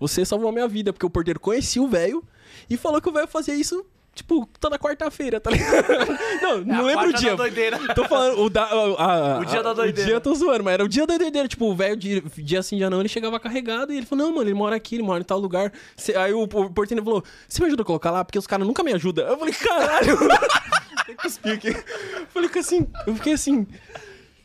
[0.00, 2.22] você salvou a minha vida, porque o porteiro conhecia o velho
[2.70, 5.84] e falou que o velho fazia isso Tipo, toda quarta-feira, tá ligado?
[6.40, 7.30] Não, não a lembro o quarta dia.
[7.32, 7.94] da doideira.
[7.94, 10.00] Tô falando, o, da, a- a- O dia da doideira.
[10.00, 11.46] O dia eu tô zoando, mas era o dia da doideira.
[11.46, 14.34] Tipo, o velho, dia, dia sim, dia não, ele chegava carregado e ele falou: Não,
[14.34, 15.70] mano, ele mora aqui, ele mora em tal lugar.
[16.18, 18.24] Aí o, o porteiro falou: Você me ajuda a colocar lá?
[18.24, 19.26] Porque os caras nunca me ajudam.
[19.26, 20.16] Eu falei: Caralho.
[20.96, 21.68] Até cuspi aqui.
[21.68, 23.66] Eu falei que assim, eu fiquei assim.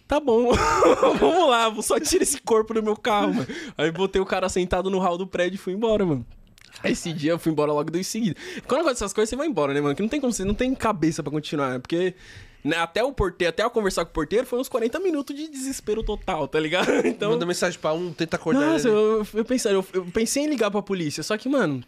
[0.05, 0.51] Tá bom,
[1.17, 3.47] vamos lá, só tira esse corpo do meu carro, mano.
[3.77, 6.25] Aí botei o cara sentado no hall do prédio e fui embora, mano.
[6.83, 8.41] Esse dia eu fui embora logo dois seguidos.
[8.67, 9.95] Quando acontece essas coisas, você vai embora, né, mano?
[9.95, 11.79] Que não tem como você não tem cabeça pra continuar, né?
[11.79, 12.15] Porque
[12.63, 15.47] né, até o porteiro, até eu conversar com o porteiro, foi uns 40 minutos de
[15.47, 16.91] desespero total, tá ligado?
[17.05, 17.31] Então.
[17.31, 18.95] Manda mensagem pra um, tenta acordar Nossa, ele.
[18.97, 21.83] eu, eu, pensei, eu, eu pensei em ligar pra polícia, só que, mano,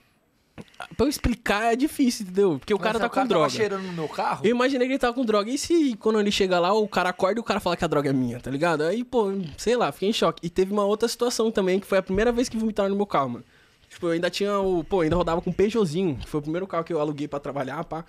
[0.97, 2.57] pra eu explicar é difícil, entendeu?
[2.59, 3.45] Porque o cara Mas tá o com cara droga.
[3.45, 4.45] Tava cheirando no meu carro?
[4.45, 5.49] Eu imaginei que ele tava com droga.
[5.49, 7.87] E se quando ele chega lá, o cara acorda e o cara fala que a
[7.87, 8.83] droga é minha, tá ligado?
[8.83, 10.45] Aí, pô, sei lá, fiquei em choque.
[10.45, 13.05] E teve uma outra situação também, que foi a primeira vez que vomitaram no meu
[13.05, 13.45] carro, mano.
[13.93, 14.83] Tipo, eu ainda tinha o.
[14.83, 17.83] Pô, ainda rodava com um Peugeotzinho, foi o primeiro carro que eu aluguei pra trabalhar,
[17.83, 18.03] pá.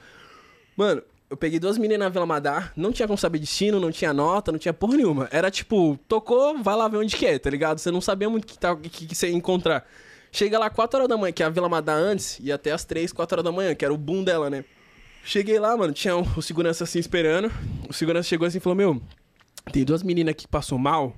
[0.76, 4.12] Mano, eu peguei duas meninas na Vila Madar, não tinha como saber destino, não tinha
[4.12, 5.28] nota, não tinha porra nenhuma.
[5.30, 7.78] Era tipo, tocou, vai lá ver onde que é, tá ligado?
[7.78, 9.86] Você não sabia muito o que, tá, que, que você ia encontrar.
[10.32, 12.84] Chega lá 4 horas da manhã, que é a Vila Madar antes, e até as
[12.84, 14.64] 3, 4 horas da manhã, que era o boom dela, né?
[15.24, 17.50] Cheguei lá, mano, tinha um- o segurança assim esperando.
[17.88, 19.00] O segurança chegou assim e falou: Meu,
[19.72, 21.14] tem duas meninas aqui que passou mal,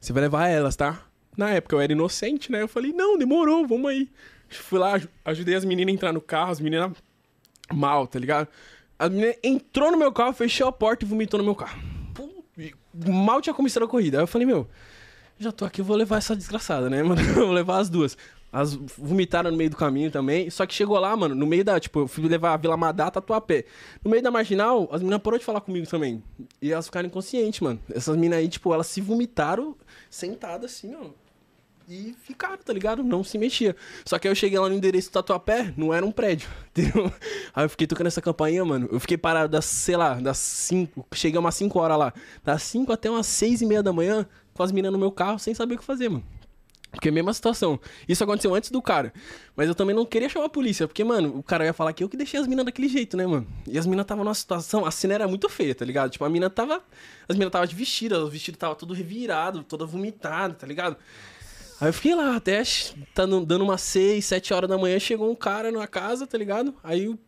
[0.00, 1.00] você vai levar elas, tá?
[1.36, 2.62] Na época eu era inocente, né?
[2.62, 4.08] Eu falei: Não, demorou, vamos aí.
[4.48, 6.92] Fui lá, aj- ajudei as meninas a entrar no carro, as meninas
[7.72, 8.46] mal, tá ligado?
[8.98, 11.80] A menina entrou no meu carro, fechou a porta e vomitou no meu carro.
[12.94, 14.18] Mal tinha começado a corrida.
[14.18, 14.68] Aí eu falei, meu,
[15.38, 17.20] já tô aqui, eu vou levar essa desgraçada, né, mano?
[17.20, 18.16] Eu vou levar as duas.
[18.52, 20.48] As vomitaram no meio do caminho também.
[20.48, 21.80] Só que chegou lá, mano, no meio da.
[21.80, 23.64] Tipo, eu fui levar a Vila Madá, Tatuapé.
[24.04, 26.22] No meio da marginal, as meninas pararam de falar comigo também.
[26.62, 27.80] E elas ficaram inconscientes, mano.
[27.92, 29.74] Essas meninas aí, tipo, elas se vomitaram
[30.08, 31.06] sentadas assim, ó.
[31.88, 33.04] E ficaram, tá ligado?
[33.04, 33.76] Não se mexia.
[34.06, 37.12] Só que aí eu cheguei lá no endereço do Tatuapé, não era um prédio, entendeu?
[37.54, 38.88] Aí eu fiquei tocando essa campainha, mano.
[38.90, 41.06] Eu fiquei parado das, sei lá, das 5.
[41.12, 42.14] Cheguei umas 5 horas lá.
[42.42, 45.38] Das 5 até umas 6 e meia da manhã, com as meninas no meu carro,
[45.38, 46.24] sem saber o que fazer, mano.
[46.94, 47.78] Porque é a mesma situação.
[48.08, 49.12] Isso aconteceu antes do cara.
[49.56, 50.86] Mas eu também não queria chamar a polícia.
[50.86, 53.26] Porque, mano, o cara ia falar que eu que deixei as minas daquele jeito, né,
[53.26, 53.46] mano?
[53.66, 54.86] E as minas estavam numa situação.
[54.86, 56.10] A cena era muito feia, tá ligado?
[56.10, 56.82] Tipo, a mina tava.
[57.28, 60.96] As minas tava de vestido, o vestido tava todo revirado, toda vomitada, tá ligado?
[61.80, 62.62] Aí eu fiquei lá, até
[63.14, 66.74] tá dando umas 6, 7 horas da manhã, chegou um cara na casa, tá ligado?
[66.82, 67.18] Aí eu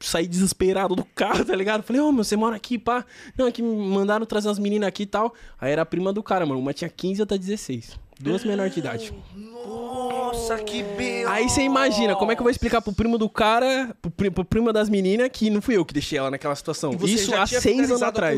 [0.00, 1.82] saí desesperado do carro, tá ligado?
[1.82, 3.04] Falei, ô, meu, você mora aqui, pá?
[3.36, 5.34] Não, é que me mandaram trazer umas meninas aqui e tal.
[5.60, 6.60] Aí era a prima do cara, mano.
[6.60, 7.98] Uma tinha 15 e outra 16.
[8.20, 9.12] Duas menores de idade.
[9.34, 11.24] Nossa, que bem.
[11.26, 14.30] Aí você imagina, como é que eu vou explicar pro primo do cara, pro, pri-
[14.30, 16.92] pro primo das meninas, que não fui eu que deixei ela naquela situação.
[17.02, 18.34] Isso há tinha seis anos atrás.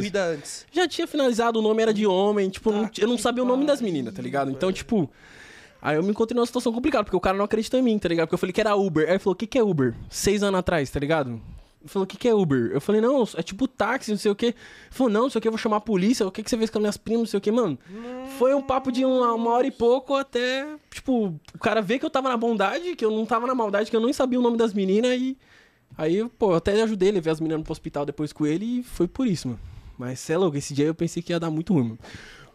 [0.73, 3.67] Já tinha finalizado, o nome era de homem, tipo, não- eu não sabia o nome
[3.67, 4.51] das meninas, tá ligado?
[4.51, 5.11] Então, tipo.
[5.83, 8.09] Aí eu me encontrei numa situação complicada, porque o cara não acreditou em mim, tá
[8.09, 8.27] ligado?
[8.27, 9.05] Porque eu falei que era Uber.
[9.05, 9.95] Aí ele falou, o que, que é Uber?
[10.11, 11.41] Seis anos atrás, tá ligado?
[11.87, 12.71] Falou, o que, que é Uber?
[12.73, 14.47] Eu falei, não, é tipo táxi, não sei o quê.
[14.47, 14.55] Ele
[14.91, 16.57] falou, não, não sei o que, eu vou chamar a polícia, o que, que você
[16.59, 17.79] fez com as minhas primas, não sei o quê, mano.
[18.39, 22.05] Foi um papo de uma, uma hora e pouco até, tipo, o cara vê que
[22.07, 24.43] eu tava na bondade, que eu não tava na maldade, que eu nem sabia o
[24.43, 25.37] nome das meninas e.
[25.97, 29.07] Aí, pô, eu até ajudei, levei as meninas pro hospital depois com ele e foi
[29.09, 29.61] por isso, mano.
[29.97, 31.99] Mas cê é louco, esse dia eu pensei que ia dar muito ruim, mano.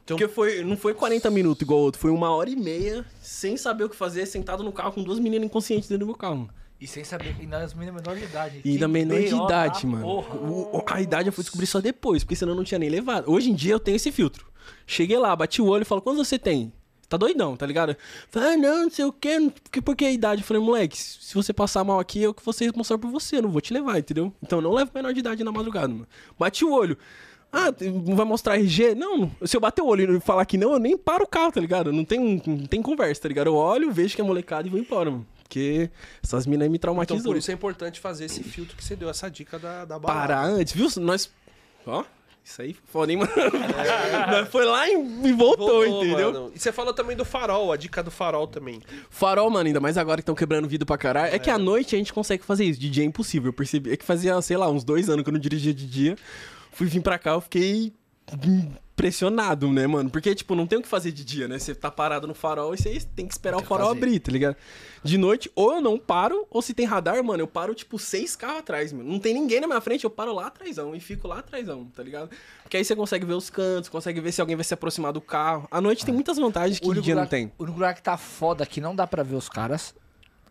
[0.03, 3.05] Então- Porque foi, não foi 40 minutos igual o outro, foi uma hora e meia,
[3.21, 6.15] sem saber o que fazer, sentado no carro com duas meninas inconscientes dentro do meu
[6.15, 6.35] carro.
[6.37, 6.49] mano.
[6.81, 8.61] E sem saber que ainda as meninas menor de idade.
[8.65, 10.03] E Que menor de idade, da mano.
[10.03, 10.35] porra.
[10.35, 13.31] O- a idade eu fui descobrir só depois, porque senão eu não tinha nem levado.
[13.31, 14.47] Hoje em dia eu tenho esse filtro.
[14.87, 16.73] Cheguei lá, bati o olho e falo, quantos você tem?
[17.07, 17.95] Tá doidão, tá ligado?
[18.29, 20.41] Falei, ah, não, não sei o quê, porque, porque a idade?
[20.41, 23.37] Eu falei, moleque, se você passar mal aqui, eu que vou ser responsável por você,
[23.37, 24.33] eu não vou te levar, entendeu?
[24.41, 26.07] Então não leva menor de idade na madrugada, mano.
[26.39, 26.97] Bati o olho.
[27.51, 27.67] Ah,
[28.05, 28.95] não vai mostrar RG?
[28.95, 31.51] Não, se eu bater o olho e falar que não, eu nem paro o carro,
[31.51, 31.91] tá ligado?
[31.91, 33.47] Não tem, não tem conversa, tá ligado?
[33.47, 35.27] Eu olho, vejo que é molecada e vou embora, mano.
[35.51, 35.89] Porque
[36.23, 37.23] essas minas aí me Então traumatizam.
[37.25, 40.19] por isso é importante fazer esse filtro que você deu, essa dica da, da balada.
[40.21, 40.87] Parar antes, viu?
[41.03, 41.29] Nós.
[41.85, 42.05] Ó.
[42.41, 43.31] Isso aí foi foda, hein, mano?
[44.31, 46.31] Mas foi lá e e voltou, entendeu?
[46.31, 46.51] mano.
[46.55, 48.81] E você falou também do farol, a dica do farol também.
[49.09, 51.35] Farol, mano, ainda mais agora que estão quebrando vidro pra caralho.
[51.35, 51.37] É.
[51.37, 52.79] que à noite a gente consegue fazer isso.
[52.79, 53.49] De dia é impossível.
[53.49, 53.91] Eu percebi.
[53.91, 56.15] É que fazia, sei lá, uns dois anos que eu não dirigia de dia.
[56.71, 57.91] Fui vir pra cá, eu fiquei
[58.33, 60.09] impressionado, né, mano?
[60.09, 61.57] Porque, tipo, não tem o que fazer de dia, né?
[61.57, 63.97] Você tá parado no farol e você tem que esperar o farol fazer.
[63.99, 64.55] abrir, tá ligado?
[65.03, 68.35] De noite, ou eu não paro, ou se tem radar, mano, eu paro, tipo, seis
[68.35, 69.09] carros atrás, mano.
[69.11, 72.03] Não tem ninguém na minha frente, eu paro lá atrásão e fico lá atrásão, tá
[72.03, 72.29] ligado?
[72.61, 75.21] Porque aí você consegue ver os cantos, consegue ver se alguém vai se aproximar do
[75.21, 75.67] carro.
[75.71, 77.51] À noite tem muitas vantagens que O dia não lugar- tem.
[77.57, 79.95] O lugar que tá foda que não dá pra ver os caras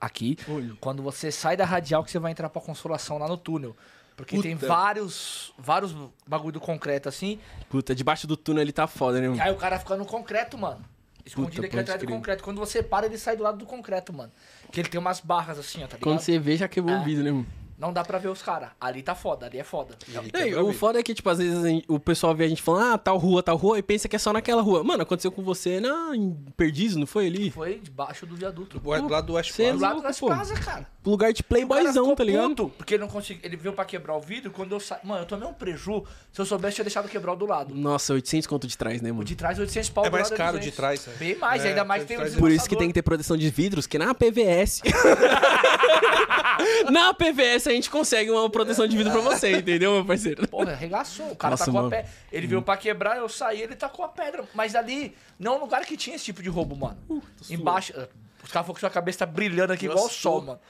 [0.00, 0.72] aqui, Onde?
[0.80, 3.76] quando você sai da radial que você vai entrar pra consolação lá no túnel.
[4.20, 4.66] Porque tem Puta.
[4.68, 5.94] vários, vários
[6.26, 9.42] bagulho do concreto assim, Puta, debaixo do túnel ele tá foda, né, mano?
[9.42, 10.84] aí o cara fica no concreto, mano.
[11.24, 12.42] Escondido Puta, aqui atrás do concreto.
[12.42, 14.32] Quando você para, ele sai do lado do concreto, mano.
[14.72, 16.02] Que ele tem umas barras assim, ó, tá ligado?
[16.02, 17.00] Quando você vê, já quebrou É.
[17.00, 17.46] o vidro, né, mano?
[17.80, 18.68] Não dá pra ver os caras.
[18.78, 19.96] Ali tá foda, ali é foda.
[20.34, 22.60] Não, e o foda é que, tipo, às vezes gente- o pessoal vê a gente
[22.60, 24.84] falando, ah, tal rua, tal rua, e pensa que é só naquela rua.
[24.84, 27.50] Mano, aconteceu com você na, em Perdiz, não foi ali?
[27.50, 28.78] Foi debaixo do viaduto.
[28.78, 29.86] Do, lá do West é Do Plaza.
[29.86, 30.86] lado louco, das casas, cara.
[31.06, 32.48] Lugar de O playboyzão, tá ligado?
[32.50, 33.40] puto, porque ele não conseguiu.
[33.42, 34.50] Ele veio pra quebrar o vidro.
[34.50, 34.98] Quando eu saí.
[35.02, 36.04] Mano, eu tomei um preju.
[36.30, 37.74] Se eu soubesse, eu tinha deixado quebrar o do lado.
[37.74, 39.24] Nossa, 800 conto de trás, né, O mano?
[39.24, 40.70] de trás, 800 pau É do mais lado caro 200.
[40.70, 41.12] de trás, é.
[41.12, 43.00] Bem mais, É, ainda mais tem o trás é- Por isso que tem que ter
[43.02, 44.82] proteção de vidros, que na PVS.
[46.90, 50.46] na PVS a gente consegue uma proteção de vidro pra você, entendeu, meu parceiro?
[50.48, 51.30] Porra, arregaçou.
[51.30, 51.88] O cara Nossa, tacou mano.
[51.94, 52.10] a pedra.
[52.32, 54.44] Ele veio pra quebrar, eu saí, ele tacou a pedra.
[54.54, 56.98] Mas ali, não é um lugar que tinha esse tipo de roubo, mano.
[57.48, 57.92] Embaixo.
[58.42, 60.60] Os caras falaram que sua cabeça tá brilhando aqui igual o Nossa, sol, tô- mano.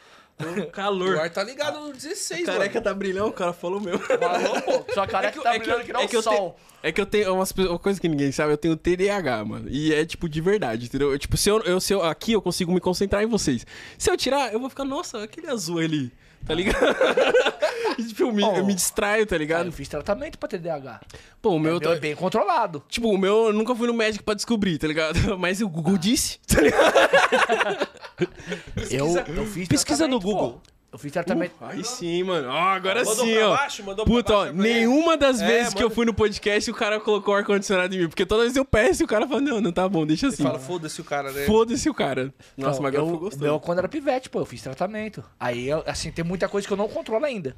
[0.41, 1.19] O Calor.
[1.19, 2.85] ar tá ligado no 16, Careca mano.
[2.85, 3.99] tá brilhando, o cara falou meu.
[3.99, 4.87] Falou, pô.
[4.95, 6.33] Sua careca tá brilhando que não é o que sol.
[6.33, 9.69] tenho, é que eu tenho umas uma coisa que ninguém sabe, eu tenho TDAH, mano.
[9.69, 11.13] E é tipo de verdade, entendeu?
[11.13, 13.67] Eu, tipo, se eu, eu, se eu aqui eu consigo me concentrar em vocês.
[13.99, 16.11] Se eu tirar, eu vou ficar, nossa, aquele azul ali,
[16.47, 16.79] tá ligado?
[18.01, 18.55] Tipo, eu me, Oh.
[18.57, 19.67] eu me distraio, tá ligado?
[19.67, 21.01] eu fiz tratamento pra TDAH.
[21.43, 22.83] Pô, o meu, Meu tá- é bem controlado.
[22.89, 25.17] tipo, o meu eu nunca fui no médico pra descobrir, tá ligado?
[25.39, 27.89] Mas o Google disse, tá ligado?
[28.91, 30.53] Eu, eu fiz pesquisa no Google.
[30.55, 30.61] pô.
[30.93, 31.53] Eu fiz tratamento.
[31.61, 32.49] Aí sim, mano.
[32.49, 33.57] Ó, agora Mandou sim, pra ó.
[33.57, 36.69] baixo, mandou pra Puta, ó, nenhuma das É, vezes que eu manda- fui no podcast
[36.69, 38.09] o cara colocou ar-condicionado em mim.
[38.09, 40.43] Porque toda vez eu peço e o cara fala, não, não tá bom, deixa assim.
[40.43, 41.45] Fala, foda-se o cara, né?
[41.47, 42.35] Foda-se o cara.
[42.57, 42.97] Nossa, Então, mas agora
[43.33, 45.23] eu, meu, quando era pivete, pô, eu fiz tratamento.
[45.39, 47.55] Aí, eu, assim, tem muita coisa que eu não controlo ainda.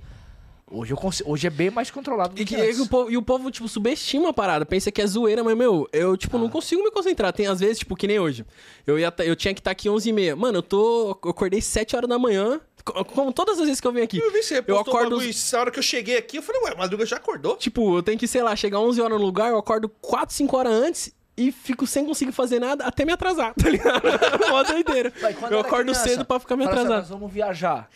[0.75, 2.81] Hoje, eu consigo, hoje é bem mais controlado do E, que, que, e antes.
[2.81, 4.65] o povo, e o povo, tipo, subestima a parada.
[4.65, 6.41] Pensa que é zoeira, mas, meu, eu, tipo, Ah.
[6.41, 7.31] não consigo me concentrar.
[7.31, 8.43] Tem, às vezes, tipo, que nem hoje.
[8.87, 10.35] Eu, ia tá- eu tinha que estar aqui 11h30.
[10.35, 11.19] Mano, eu tô...
[11.23, 12.59] Eu acordei 7 horas da manhã.
[12.85, 14.19] Co- Como todas as vezes que eu venho aqui.
[14.19, 15.17] Eu vi você Eu acordo...
[15.21, 17.57] a hora que eu cheguei aqui, eu falei, ué, Madruga já acordou?
[17.57, 20.57] Tipo, eu tenho que, sei lá, chegar 11 horas no lugar, eu acordo 4, 5
[20.57, 24.03] horas antes e fico sem conseguir fazer nada até me atrasar, tá ligado?
[24.51, 25.13] Mó doideira.
[25.51, 26.97] Eu acordo criança, cedo pra ficar me assim, atrasando.
[27.01, 27.89] nós vamos viajar.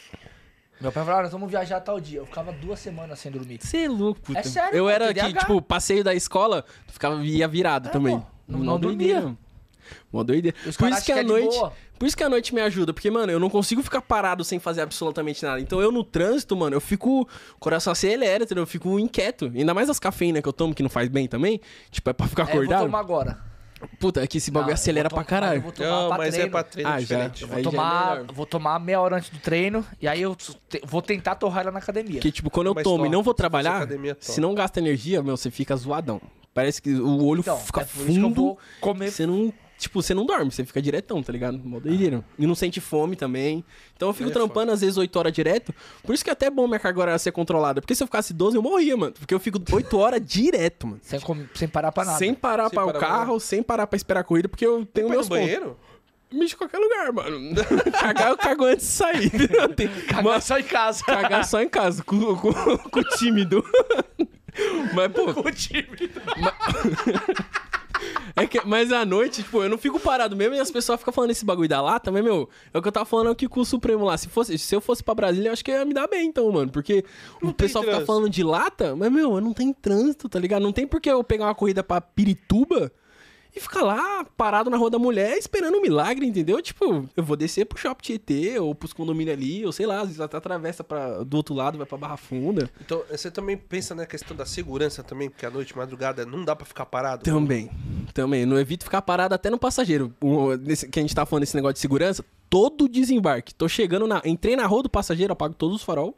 [0.80, 2.18] Meu pai falou, ah, nós vamos viajar tal dia.
[2.18, 3.58] Eu ficava duas semanas sem dormir.
[3.62, 4.38] Você é louco, puta.
[4.40, 8.18] É sério, Eu pô, era aqui, tipo, passeio da escola, ficava, ia virado É, também.
[8.20, 9.20] pô, não- Mó não doideira.
[9.20, 9.38] dormia.
[10.12, 10.56] Mó doideira.
[10.66, 11.56] Os Por caras isso que que é noite.
[11.56, 11.72] boa.
[11.98, 14.58] Por isso que a noite me ajuda, porque, mano, eu não consigo ficar parado sem
[14.58, 15.60] fazer absolutamente nada.
[15.60, 17.22] Então eu no trânsito, mano, eu fico.
[17.22, 18.62] O coração acelera, entendeu?
[18.62, 19.50] Eu fico inquieto.
[19.54, 21.60] Ainda mais as cafeínas que eu tomo, que não faz bem também.
[21.90, 22.82] Tipo, é pra ficar É, eu vou acordado.
[22.84, 23.38] tomar agora.
[24.00, 25.58] Puta, é que esse bagulho Não, eu acelera pra caralho.
[25.58, 26.46] Eu vou tomar Não, pra mas treino.
[26.48, 27.24] é pra treino Ah, já.
[27.24, 28.32] Eu vou já é tomar, melhor.
[28.32, 31.70] vou tomar meia hora antes do treino e aí eu te- vou tentar torrar ela
[31.72, 32.14] na academia.
[32.14, 34.24] Porque, tipo, quando eu Mas tomo e não vou se trabalhar, academia, top.
[34.32, 36.20] se não gasta energia, meu, você fica zoadão.
[36.54, 38.56] Parece que o olho Então, fica é fundo.
[38.82, 39.10] que.
[39.10, 39.52] Você não.
[39.78, 41.58] Tipo, você não dorme, você fica diretão, tá ligado?
[41.62, 42.24] Mó doideira.
[42.38, 43.62] E não sente fome também.
[43.94, 45.74] Então eu fico É trampando às vezes 8 horas direto.
[46.02, 47.80] Por isso que é até bom minha carga horária ser controlada.
[47.82, 49.12] Porque se eu ficasse 12, eu morria, mano.
[49.12, 51.00] Porque eu fico 8 horas direto, mano.
[51.02, 52.18] Sem, com- sem parar pra nada.
[52.18, 54.64] Sem parar Sem para o parar pra carro, sem parar pra esperar a corrida, porque
[54.66, 55.76] eu tenho meus banheiro?
[56.32, 57.54] Mijo em qualquer lugar, mano.
[58.00, 59.30] Cagar eu cago antes de sair.
[59.76, 61.04] Tem- Cagar Mano, só em casa.
[61.04, 63.62] cagar só em casa, com, com, com o tímido.
[64.94, 65.86] Mas, pô, o time.
[68.34, 71.12] É que, mas à noite, tipo, eu não fico parado mesmo e as pessoas ficam
[71.12, 73.60] falando esse bagulho da lata, mas, meu, é o que eu tava falando aqui com
[73.60, 74.16] o Supremo lá.
[74.16, 76.50] Se, fosse, se eu fosse pra Brasília, eu acho que ia me dar bem, então,
[76.52, 76.70] mano.
[76.70, 77.04] Porque
[77.36, 78.06] o tem pessoal fica trânsito.
[78.12, 80.62] falando de lata, mas, meu, não tem trânsito, tá ligado?
[80.62, 82.92] Não tem por que eu pegar uma corrida pra Pirituba
[83.56, 86.60] e ficar lá parado na Rua da Mulher esperando um milagre, entendeu?
[86.60, 90.08] Tipo, eu vou descer pro Shopping Tietê ou pros condomínios ali, ou sei lá, às
[90.08, 92.70] vezes até atravessa pra, do outro lado, vai pra Barra Funda.
[92.80, 96.54] Então, você também pensa na questão da segurança também, porque à noite, madrugada, não dá
[96.54, 97.24] pra ficar parado?
[97.24, 97.70] Também,
[98.12, 98.44] também.
[98.44, 100.12] Não evito ficar parado até no passageiro.
[100.20, 103.54] O, nesse- que a gente tá falando desse negócio de segurança, todo desembarque.
[103.54, 104.20] Tô chegando na.
[104.24, 106.14] Entrei na rua do passageiro, apago todos os farol,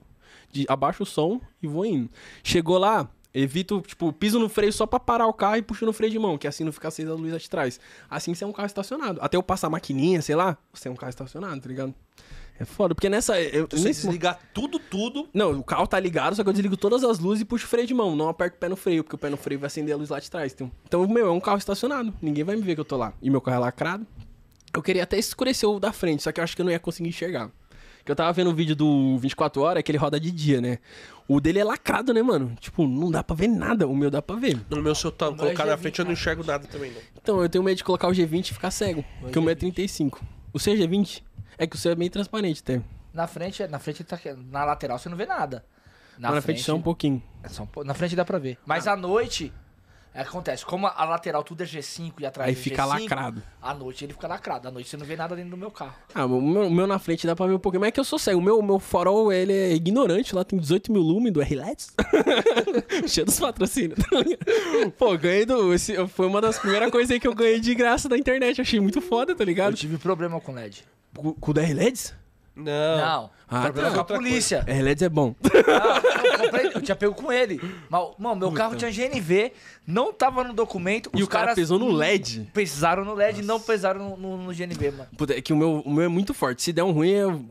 [0.51, 2.11] de, abaixo o som e vou indo.
[2.43, 5.93] Chegou lá, evito, tipo, piso no freio só pra parar o carro e puxo no
[5.93, 7.79] freio de mão, que assim não fica acesa a luz de trás.
[8.09, 9.19] Assim você é um carro estacionado.
[9.23, 11.95] Até eu passar a maquininha, sei lá, você é um carro estacionado, tá ligado?
[12.61, 13.41] É foda, porque nessa.
[13.41, 15.29] Eu, Então, nesse desligar tudo, tudo.
[15.33, 17.69] Não, o carro tá ligado, só que eu desligo todas as luzes e puxo o
[17.69, 18.17] freio de mão.
[18.17, 20.11] Não aperto o pé no freio, porque o pé no freio vai acender a luz
[20.11, 20.53] lá de trás.
[20.53, 22.13] Então, então meu, é um carro estacionado.
[22.21, 23.13] Ninguém vai me ver que eu tô lá.
[23.23, 24.05] E meu carro é lacrado.
[24.75, 26.81] Eu queria até escurecer o da frente, só que eu acho que eu não ia
[26.81, 27.51] conseguir enxergar.
[28.09, 30.79] Que eu tava vendo o vídeo do 24 horas, que ele roda de dia, né?
[31.29, 32.57] O dele é lacrado, né, mano?
[32.59, 33.87] Tipo, não dá pra ver nada.
[33.87, 34.59] O meu dá pra ver.
[34.71, 37.01] No meu, se eu tá, colocar na G20, frente, eu não enxergo nada também, não.
[37.23, 39.05] Então, eu tenho medo de colocar o G20 e ficar cego.
[39.21, 40.25] Porque o meu é 35.
[40.55, 41.23] O seu é G20?
[41.59, 42.81] É que o seu é meio transparente, até.
[43.13, 44.19] Na frente, na frente tá,
[44.51, 45.63] na lateral você não vê nada.
[46.19, 47.23] Na, na frente só um pouquinho.
[47.43, 48.57] é só um po- na frente dá pra ver.
[48.65, 49.53] Mas à noite,
[50.23, 53.43] acontece, como a lateral tudo é G5 e atrás Aí é fica G5, lacrado.
[53.61, 54.69] À noite ele fica lacrado.
[54.69, 55.95] À noite você não vê nada dentro do meu carro.
[56.15, 57.81] Ah, o meu, o meu na frente dá pra ver um pouquinho.
[57.81, 58.39] Mas é que eu sou cego.
[58.39, 60.35] O meu, meu farol, ele é ignorante.
[60.35, 61.95] Lá tem 18 mil lumen do R-LEDs.
[63.07, 63.99] Cheio dos patrocínios.
[64.99, 65.73] Pô, ganhei do...
[65.73, 68.61] Esse, foi uma das primeiras coisas aí que eu ganhei de graça da internet.
[68.61, 69.75] Achei muito foda, tá Eu ligado?
[69.75, 70.85] tive problema com LED.
[71.17, 72.15] Com, com o do R-LEDs?
[72.59, 72.97] Não.
[72.99, 73.31] Não.
[73.51, 73.95] Ah, problema tá.
[73.95, 74.63] com a polícia.
[74.67, 75.35] R-LEDs é bom.
[75.43, 77.59] Não, eu, comprei- eu tinha pego com ele.
[77.89, 79.53] Mas, mano, meu carro tinha GNV,
[79.87, 81.09] não tava no documento.
[81.15, 82.51] E os o cara caras pesou no LED.
[82.53, 85.09] Pesaram no LED e não pesaram no, no- no GNV, mano.
[85.17, 86.63] Puta, é que o meu, o meu é muito forte.
[86.63, 87.45] Se der um ruim, eu,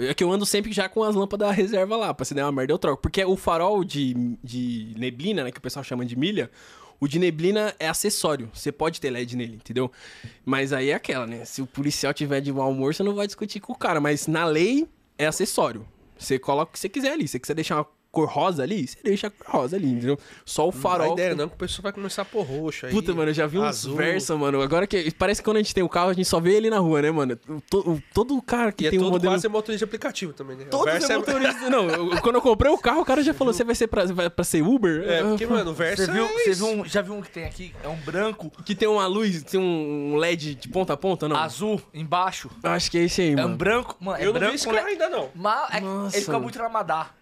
[0.00, 2.12] é que eu ando sempre já com as lâmpadas da reserva lá.
[2.12, 3.00] Pra se der uma merda, eu troco.
[3.00, 5.50] Porque o farol de, de neblina, né?
[5.50, 6.50] Que o pessoal chama de milha.
[7.00, 8.50] O de neblina é acessório.
[8.52, 9.90] Você pode ter LED nele, entendeu?
[10.44, 11.46] Mas aí é aquela, né?
[11.46, 14.00] Se o policial tiver de mau humor, você não vai discutir com o cara.
[14.00, 14.86] Mas na lei,
[15.16, 15.86] é acessório.
[16.18, 17.26] Você coloca o que você quiser ali.
[17.26, 20.18] Se você quiser deixar uma cor rosa ali, você deixa a cor rosa ali, entendeu?
[20.44, 21.12] Só o Não farol.
[21.12, 22.92] ideia, que- não, que o pessoal vai começar a pôr roxo aí.
[22.92, 23.96] Puta, mano, eu já vi uns azul.
[23.96, 24.60] Versa, mano.
[24.60, 25.10] Agora que.
[25.12, 27.00] Parece que quando a gente tem o carro, a gente só vê ele na rua,
[27.02, 27.36] né, mano?
[27.68, 29.32] To- todo cara que E é tem um todo modelo.
[29.34, 30.64] quase motorista de aplicativo também, né?
[30.64, 31.70] O Todos Versa é motorista.
[31.70, 34.04] Não, eu- quando eu comprei o carro, o cara já falou: você vai ser pra,
[34.06, 35.04] vai pra ser Uber?
[35.08, 37.30] É, porque, mano, o Versa Você viu, é você viu um, já viu um que
[37.30, 37.72] tem aqui?
[37.84, 41.36] É um branco, Que tem uma luz, tem um LED de ponta a ponta, não?
[41.36, 42.50] azul, embaixo.
[42.62, 43.54] Eu Acho que é esse aí, É mano.
[43.54, 44.18] um branco, mano.
[44.18, 45.28] É Eu não branco vi esse carro ainda, não.
[45.34, 45.78] Mas é-
[46.16, 47.14] ele fica muito ramadar.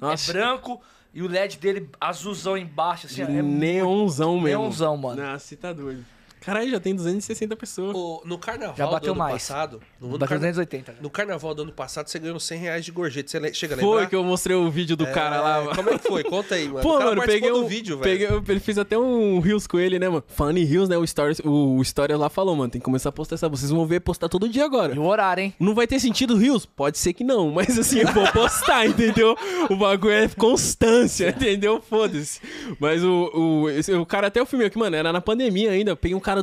[0.00, 0.30] Nossa.
[0.30, 0.80] É branco
[1.12, 4.62] e o LED dele azulzão embaixo, assim, De é neonzão mesmo.
[4.62, 5.22] neonzão, mano.
[5.22, 6.04] Nossa, você tá doido.
[6.44, 7.94] Caralho, já tem 260 pessoas.
[7.96, 9.32] O- no carnaval Já bateu do ano mais.
[9.48, 9.80] passado.
[10.00, 11.00] No, no Bateu carna- 280 já.
[11.02, 13.30] no carnaval do ano passado, você ganhou 100 reais de gorjeta.
[13.30, 14.06] Você le- chega a Foi lembrar?
[14.08, 15.62] que eu mostrei o vídeo do cara lá.
[15.64, 16.24] É, Como é que foi?
[16.24, 16.80] Conta aí, mano.
[16.82, 18.18] Pô, o cara mano, peguei do um vídeo, velho.
[18.42, 20.22] peguei, eu- fez até um Reels com ele, né, mano?
[20.28, 20.96] Falando em Reels, né?
[20.98, 23.48] O Stories, o Stories lá falou, mano, tem que começar a postar essa.
[23.48, 24.94] Vocês vão ver postar todo dia agora.
[24.94, 25.54] E o horário, hein?
[25.58, 26.66] Não vai ter sentido Reels?
[26.66, 29.36] Pode ser que não, mas assim, eu vou postar, entendeu?
[29.70, 31.80] O bagulho é constância, entendeu?
[31.80, 32.40] Foda-se.
[32.78, 35.90] Mas o, o, esse- o cara até o filme aqui, mano, era na pandemia ainda.
[35.92, 36.33] Eu peguei um cara.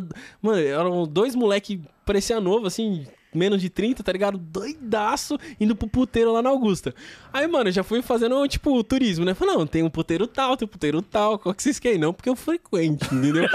[0.42, 3.06] Mano, eram dois moleque, parecia novo, assim.
[3.34, 4.38] Menos de 30, tá ligado?
[4.38, 6.94] Doidaço, indo pro puteiro lá na Augusta.
[7.32, 9.34] Aí, mano, eu já fui fazendo, tipo, turismo, né?
[9.34, 11.98] Falei, não, tem um puteiro tal, tem um puteiro tal, qual que vocês querem?
[11.98, 13.46] Não, porque eu frequento, entendeu?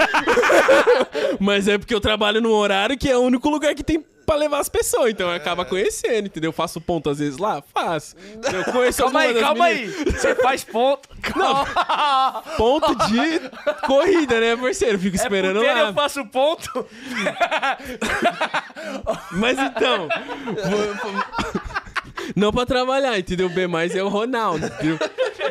[1.39, 4.35] Mas é porque eu trabalho num horário que é o único lugar que tem pra
[4.35, 5.09] levar as pessoas.
[5.11, 6.51] Então acaba conhecendo, entendeu?
[6.51, 7.63] Faço ponto às vezes lá?
[7.73, 8.15] Faço.
[8.53, 9.95] Eu conheço Calma aí, calma meninas.
[9.97, 10.11] aí.
[10.11, 11.07] Você faz ponto.
[11.21, 12.43] Calma.
[12.57, 13.39] Ponto de
[13.87, 14.99] corrida, né, parceiro?
[14.99, 15.87] Fico É esperando puteiro, lá.
[15.89, 16.69] eu faço ponto.
[19.31, 20.07] Mas então.
[20.55, 21.63] vou-
[22.35, 23.47] Não pra trabalhar, entendeu?
[23.47, 24.99] B mais é o Ronaldo, entendeu?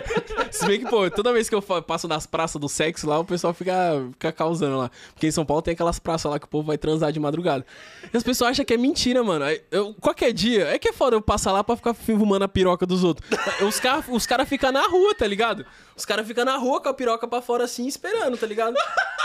[0.51, 3.25] Se bem que, pô, toda vez que eu passo nas praças do sexo lá, o
[3.25, 3.75] pessoal fica,
[4.13, 4.91] fica causando lá.
[5.13, 7.65] Porque em São Paulo tem aquelas praças lá que o povo vai transar de madrugada.
[8.13, 9.45] E as pessoas acham que é mentira, mano.
[9.71, 12.87] Eu- qualquer dia, é que é foda eu passar lá pra ficar fumando a piroca
[12.87, 13.29] dos outros.
[13.61, 15.67] Os caras os cara ficam na rua, tá ligado?
[15.97, 18.75] Os caras ficam na rua com a piroca pra fora assim, esperando, tá ligado?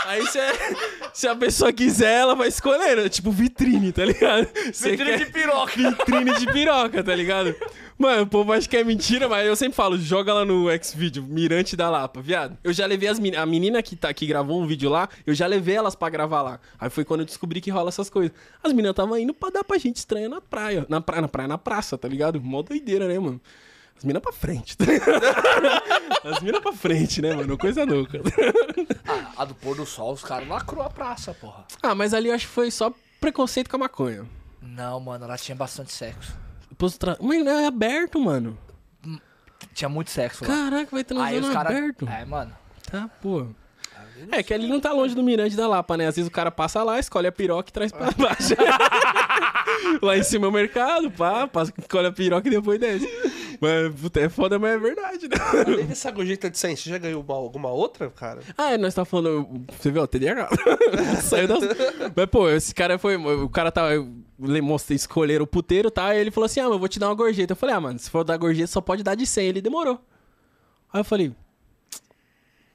[0.06, 0.38] Aí se,
[1.12, 3.08] se a pessoa quiser, ela vai escolhendo.
[3.08, 4.48] Tipo vitrine, tá ligado?
[4.72, 5.72] Você Vitrine quer- de piroca.
[5.76, 7.54] vitrine de piroca, tá ligado?
[8.02, 11.22] Mano, o povo acha que é mentira, mas eu sempre falo, joga lá no Xvideo,
[11.22, 12.58] Mirante da Lapa, viado.
[12.64, 15.32] Eu já levei as meni- a menina que, tá, que gravou um vídeo lá, eu
[15.32, 16.58] já levei elas pra gravar lá.
[16.80, 18.32] Aí foi quando eu descobri que rola essas coisas.
[18.60, 20.84] As meninas estavam indo pra dar pra gente estranha na praia.
[20.88, 22.40] Na praia, na praia, na praça, tá ligado?
[22.40, 23.40] Mó doideira, né, mano?
[23.96, 24.84] As minas pra frente, tá?
[26.28, 27.56] As minas pra frente, né, mano?
[27.56, 28.20] Coisa louca.
[29.06, 31.64] Ah, a do pôr do sol, os caras lacrou a praça, porra.
[31.80, 34.24] Ah, mas ali eu acho que foi só preconceito com a maconha.
[34.60, 36.32] Não, mano, lá tinha bastante sexo.
[36.82, 37.16] Depois tra...
[37.20, 38.58] Mas é aberto, mano.
[39.72, 40.48] Tinha muito sexo lá.
[40.50, 41.76] Caraca, vai transando os caras.
[41.76, 42.08] aberto.
[42.08, 42.52] É, mano.
[42.90, 43.46] Tá, pô.
[44.30, 46.06] É que ali não tá longe do Mirante da Lapa, né?
[46.06, 48.54] Às vezes o cara passa lá, escolhe a piroca e traz pra baixo.
[50.02, 53.08] lá em cima é o mercado, pá, passa, escolhe a piroca e depois desce.
[53.60, 55.36] Mas, puta, é foda, mas é verdade, né?
[55.66, 58.40] Além dessa gorjeta de 100, você já ganhou uma- alguma outra, cara?
[58.58, 59.64] Ah, é, nós tá falando.
[59.78, 60.48] Você viu, ó, TDAH.
[61.22, 61.60] Saiu das.
[62.14, 63.16] Mas, pô, esse cara foi.
[63.16, 63.90] O cara tava.
[64.90, 66.14] Escolheram o puteiro, tá?
[66.14, 67.52] E ele falou assim: ah, mas eu vou te dar uma gorjeta.
[67.52, 69.48] Eu falei, ah, mano, se for dar gorjeta, só pode dar de 100.
[69.48, 70.00] Ele demorou.
[70.92, 71.34] Aí eu falei.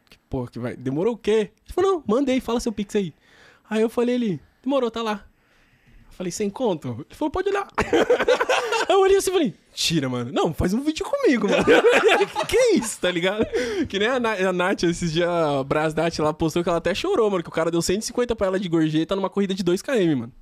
[0.09, 0.76] Que porra que vai.
[0.76, 1.51] Demorou o quê?
[1.65, 3.13] Ele falou, não, mandei, fala seu pix aí.
[3.70, 5.26] Aí eu falei, ele, demorou, tá lá.
[6.09, 7.05] Eu Falei, sem conto?
[7.07, 7.68] Ele falou, pode olhar.
[8.89, 10.32] Eu olhei assim e falei, tira, mano.
[10.32, 11.63] Não, faz um vídeo comigo, mano.
[11.65, 13.45] que, que é isso, tá ligado?
[13.88, 16.95] Que nem a, Na- a Nath, esses dias, a Brasdat lá postou que ela até
[16.95, 20.15] chorou, mano, que o cara deu 150 pra ela de gorjeta numa corrida de 2km,
[20.15, 20.34] mano.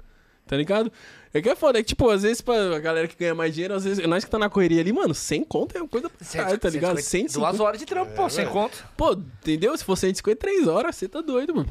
[0.48, 0.92] Tá ligado?
[1.34, 3.74] É que é foda, é que, tipo, às vezes pra galera que ganha mais dinheiro,
[3.74, 6.26] às vezes nós que tá na correria ali, mano, sem conto é uma coisa pra
[6.28, 7.02] caralho, tá ligado?
[7.02, 7.40] 150.
[7.40, 8.86] Duas horas de trampo, pô, sem conto.
[8.96, 9.76] Pô, entendeu?
[9.78, 11.70] Se for 153 horas, você tá doido, mano.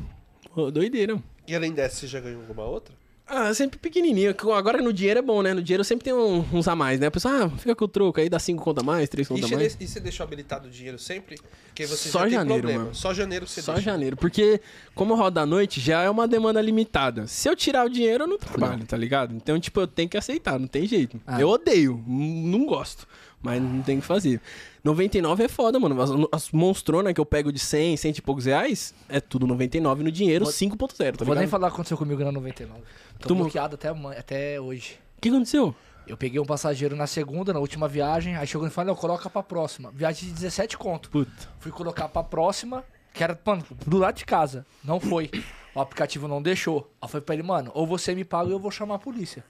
[0.72, 1.22] Doideira.
[1.46, 2.94] E além dessa, você já ganhou alguma outra?
[3.26, 4.34] Ah, sempre pequenininho.
[4.54, 5.54] Agora no dinheiro é bom, né?
[5.54, 7.06] No dinheiro sempre tem um- uns a mais, né?
[7.06, 9.28] A pessoa, ah, fica com o troco, aí dá 5 conta a mais, 3 E
[9.32, 9.76] conta a mais.
[9.80, 11.36] e você deixou habilitado o dinheiro sempre?
[11.68, 12.82] Porque você Só já tem janeiro, problema.
[12.84, 12.94] mano.
[12.94, 13.90] Só janeiro que você Só deixa.
[13.90, 14.14] janeiro.
[14.16, 14.60] Porque,
[14.94, 17.26] como roda à noite, já é uma demanda limitada.
[17.26, 19.34] Se eu tirar o dinheiro, eu não trabalho, tá ligado?
[19.34, 21.18] Então, tipo, eu tenho que aceitar, não tem jeito.
[21.26, 21.40] Ah.
[21.40, 23.08] Eu odeio, não gosto.
[23.42, 24.40] Mas não tem o que fazer.
[24.84, 26.00] 99 é foda, mano.
[26.00, 30.04] As, as monstronas que eu pego de 100, 100 e poucos reais, é tudo 99
[30.04, 31.50] no dinheiro, Vou- 5.0, tá Vou nem ligado?
[31.50, 32.82] falar o que aconteceu comigo na 99.
[33.18, 34.98] Tô Tu bloqueado até, até hoje.
[35.16, 35.74] O que aconteceu?
[36.06, 39.30] Eu peguei um passageiro na segunda, na última viagem, aí chegou e falou, não, coloca
[39.30, 39.90] pra próxima.
[39.90, 41.08] Viagem de 17 conto.
[41.08, 41.48] Puta.
[41.60, 44.66] Fui colocar pra próxima, que era, mano, do lado de casa.
[44.84, 45.30] Não foi.
[45.74, 46.90] O aplicativo não deixou.
[47.00, 49.42] Aí foi pra ele, mano, ou você me paga ou eu vou chamar a polícia.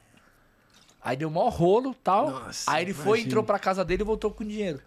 [1.03, 2.31] Aí deu mó rolo tal.
[2.31, 3.27] Nossa, aí ele foi, imagina.
[3.29, 4.81] entrou pra casa dele e voltou com dinheiro.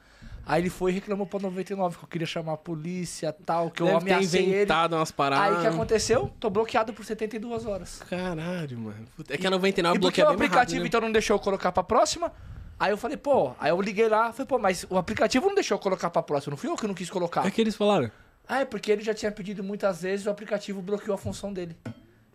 [0.47, 3.81] Aí ele foi e reclamou pra 99 que eu queria chamar a polícia tal, que
[3.81, 4.49] eu Deve ter ameacei ele.
[4.51, 5.57] inventado umas Aí paradas.
[5.57, 6.31] o que aconteceu?
[6.39, 8.01] Tô bloqueado por 72 horas.
[8.09, 9.05] Caralho, mano.
[9.29, 10.87] É que a 99 E porque bloqueia o bem mais rápido, aplicativo né?
[10.87, 12.31] então não deixou eu colocar pra próxima?
[12.79, 15.75] Aí eu falei, pô, aí eu liguei lá, falei, pô, mas o aplicativo não deixou
[15.75, 17.45] eu colocar pra próxima, não fui eu que não quis colocar.
[17.45, 18.09] É que eles falaram.
[18.47, 21.75] Ah, é porque ele já tinha pedido muitas vezes o aplicativo bloqueou a função dele.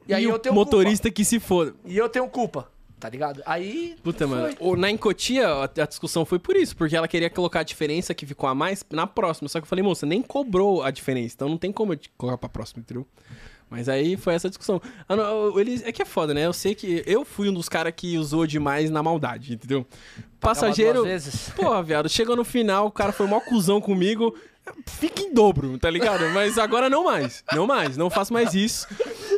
[0.06, 1.70] E, E, aí o eu tenho motorista que se foda.
[1.72, 1.88] culpa.
[1.88, 2.68] E eu tenho culpa,
[3.02, 3.42] tá ligado?
[3.44, 3.96] Aí.
[4.00, 4.36] Puta, foi.
[4.38, 4.56] mano.
[4.60, 8.14] O- na Encotia, a, a discussão foi por isso, porque ela queria colocar a diferença
[8.14, 9.48] que ficou a mais na próxima.
[9.48, 12.08] Só que eu falei, moça, nem cobrou a diferença, então não tem como eu te
[12.16, 13.04] colocar pra próxima, entendeu?
[13.68, 14.80] Mas aí foi essa discussão.
[15.08, 16.44] Ah, não, eles, é que é foda, né?
[16.46, 19.84] Eu sei que eu fui um dos caras que usou demais na maldade, entendeu?
[20.38, 21.04] Passageiro.
[21.56, 24.36] Porra, viado, chega no final, o cara foi mó cuzão comigo.
[24.86, 26.24] Fica em dobro, tá ligado?
[26.32, 27.42] Mas agora não mais.
[27.52, 27.96] Não mais.
[27.96, 28.86] Não faço mais isso.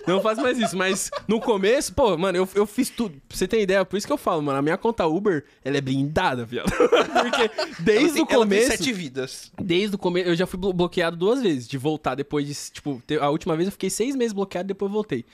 [0.06, 0.76] Não faço mais isso.
[0.76, 3.20] Mas no começo, pô, mano, eu, eu fiz tudo.
[3.26, 5.78] Pra você ter ideia, por isso que eu falo, mano, a minha conta Uber, ela
[5.78, 6.70] é blindada, viado.
[6.76, 7.50] Porque
[7.80, 8.70] desde o tem- ela tem começo.
[8.76, 9.50] sete vidas.
[9.60, 11.66] Desde o começo, eu já fui blo- bloqueado duas vezes.
[11.66, 12.54] De voltar depois de.
[12.72, 15.24] Tipo, a última vez eu fiquei seis meses bloqueado depois voltei.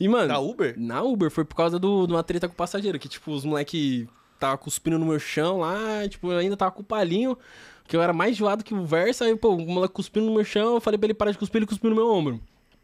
[0.00, 0.28] E, mano.
[0.28, 0.74] Na Uber?
[0.78, 3.44] Na Uber, foi por causa do- de uma treta com o passageiro, que, tipo, os
[3.44, 4.08] moleque
[4.40, 7.38] tava cuspindo no meu chão lá, tipo, eu ainda tava com o palinho,
[7.86, 10.44] que eu era mais zoado que o Versa, aí, pô, o moleque cuspindo no meu
[10.44, 12.40] chão, eu falei pra ele parar de cuspir, ele cuspiu no meu ombro.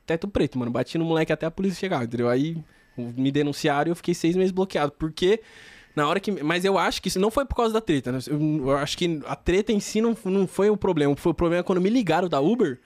[0.06, 2.28] Teto preto, mano, bati no moleque até a polícia chegar, entendeu?
[2.28, 2.56] Aí
[2.96, 5.40] me denunciaram e eu fiquei seis meses bloqueado, porque...
[5.94, 6.30] Na hora que.
[6.30, 8.18] Mas eu acho que isso não foi por causa da treta, né?
[8.28, 11.16] Eu acho que a treta em si não, não foi o problema.
[11.16, 12.78] Foi o problema quando me ligaram da Uber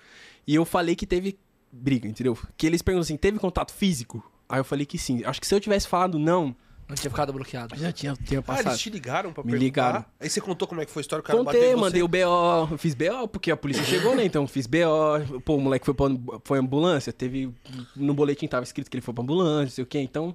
[0.46, 1.38] e eu falei que teve
[1.70, 2.36] briga, entendeu?
[2.56, 4.24] Que eles perguntam assim: teve contato físico?
[4.48, 5.22] Aí eu falei que sim.
[5.24, 6.56] Acho que se eu tivesse falado não,
[6.88, 7.74] Não tinha ficado bloqueado.
[7.76, 8.68] já tinha, tinha Ah, passado.
[8.68, 9.64] eles te ligaram pra Me perguntar?
[9.64, 10.04] ligaram.
[10.20, 12.02] Aí você contou como é que foi a história, o cara Contei, bateu em mandei
[12.02, 12.24] você.
[12.24, 14.24] o BO, fiz BO, porque a polícia chegou, né?
[14.24, 15.40] Então fiz BO.
[15.44, 16.06] Pô, o moleque foi pra
[16.44, 17.50] foi ambulância, teve.
[17.96, 19.98] No boletim tava escrito que ele foi pra ambulância, não sei o quê.
[20.00, 20.34] Então.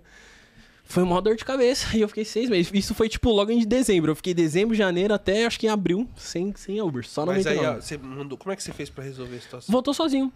[0.91, 2.71] Foi uma dor de cabeça e eu fiquei seis meses.
[2.73, 4.09] Isso foi tipo logo em dezembro.
[4.09, 7.57] Eu fiquei dezembro, janeiro até acho que em abril, sem, sem Uber, só Mas aí,
[7.57, 7.77] 99.
[7.77, 8.35] ó, você mandou...
[8.39, 9.71] Como é que você fez pra resolver a situação?
[9.71, 10.33] Voltou sozinho.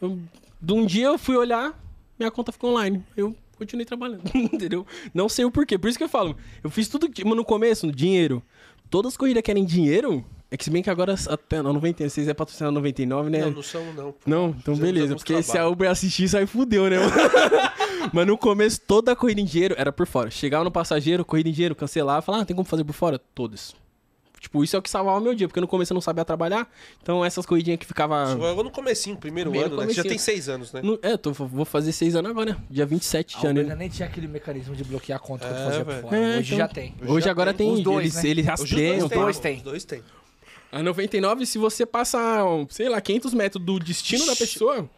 [0.00, 0.16] Eu,
[0.62, 1.74] de um dia eu fui olhar,
[2.16, 3.02] minha conta ficou online.
[3.16, 4.86] Eu continuei trabalhando, entendeu?
[5.12, 5.76] Não sei o porquê.
[5.78, 8.42] Por isso que eu falo, eu fiz tudo que- no começo, dinheiro.
[8.88, 10.24] Todas as corridas querem dinheiro.
[10.48, 13.40] É que se bem que agora até não 96 é patrocinado 99, né?
[13.40, 14.14] Não, não são, não.
[14.24, 15.16] Não, então Fizemos beleza.
[15.16, 15.68] Porque se a.
[15.68, 16.98] Uber assistir, isso aí fudeu, né?
[18.12, 20.30] Mas no começo, toda a corrida em dinheiro era por fora.
[20.30, 23.18] Chegava no passageiro, corrida em dinheiro, cancelava, falava, ah, tem como fazer por fora?
[23.34, 23.74] Todas.
[24.40, 26.24] Tipo, isso é o que salvava o meu dia, porque no começo eu não sabia
[26.24, 26.70] trabalhar.
[27.02, 28.36] Então essas corridinhas que ficava.
[28.38, 29.88] Foi no comecinho, primeiro, Primeiro ano, né?
[29.88, 30.10] Você já comecinho.
[30.10, 30.82] tem seis anos, né?
[30.82, 32.56] No- é, eu tô, vou fazer seis anos agora, né?
[32.70, 33.68] Dia 27 de A Uber janeiro.
[33.70, 36.02] ainda nem tinha aquele mecanismo de bloquear a conta que É, eu fazia velho.
[36.02, 36.16] por fora.
[36.22, 36.58] É, Hoje então.
[36.58, 36.94] já tem.
[37.00, 37.66] Hoje Hoje já agora tem.
[37.66, 38.30] tem, Os dois, eles, né?
[38.30, 39.08] eles Hoje os rastreiam.
[39.08, 39.56] dois tem.
[39.56, 40.02] Os dois tem.
[40.70, 44.40] A 99, se você passar, sei lá, 500 metros do destino da Ixi.
[44.46, 44.88] pessoa,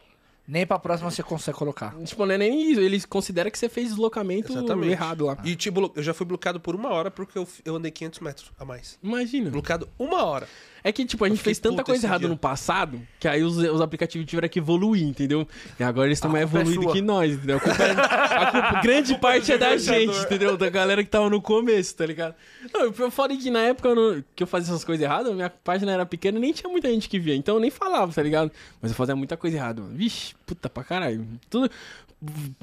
[0.51, 1.95] Nem pra próxima você consegue colocar.
[2.05, 2.81] tipo, não é nem isso.
[2.81, 4.91] Eles consideram que você fez deslocamento Exatamente.
[4.93, 5.37] errado lá.
[5.45, 8.51] E blo- eu já fui bloqueado por uma hora porque eu, eu andei 500 metros
[8.59, 8.99] a mais.
[9.03, 9.51] Imagina.
[9.51, 10.49] Bloqueado uma hora.
[10.85, 12.29] É que, tipo, a gente fez tanta coisa errada dia.
[12.29, 15.47] no passado que aí os, os aplicativos tiveram que evoluir, entendeu?
[15.79, 16.93] E agora eles estão A mais é evoluídos sua.
[16.93, 17.57] que nós, entendeu?
[17.57, 20.57] A, culpa é- a culpa- grande parte é da gente, entendeu?
[20.57, 22.35] Da galera que tava no começo, tá ligado?
[22.73, 25.51] Não, eu falei que na época eu não- que eu fazia essas coisas erradas, minha
[25.51, 27.35] página era pequena e nem tinha muita gente que via.
[27.35, 28.51] Então eu nem falava, tá ligado?
[28.81, 29.95] Mas eu fazia muita coisa errada, mano.
[29.97, 31.27] Vixe, puta pra caralho.
[31.51, 31.71] Tudo.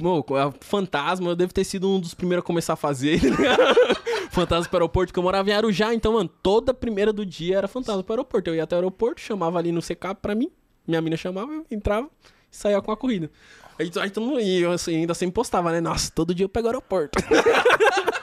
[0.01, 3.22] Mô, a Fantasma, eu devo ter sido um dos primeiros a começar a fazer,
[4.36, 7.69] Fantasma pro aeroporto, que eu morava em Arujá, então, mano, toda primeira do dia era
[7.69, 8.49] fantasma pro aeroporto.
[8.49, 10.51] Eu ia até o aeroporto, chamava ali no CK pra mim,
[10.86, 12.09] minha mina chamava, eu entrava
[12.51, 13.31] e saía com a corrida.
[13.79, 15.79] Aí, aí todo mundo e eu assim, ainda sempre postava, né?
[15.79, 17.17] Nossa, todo dia eu pego o aeroporto.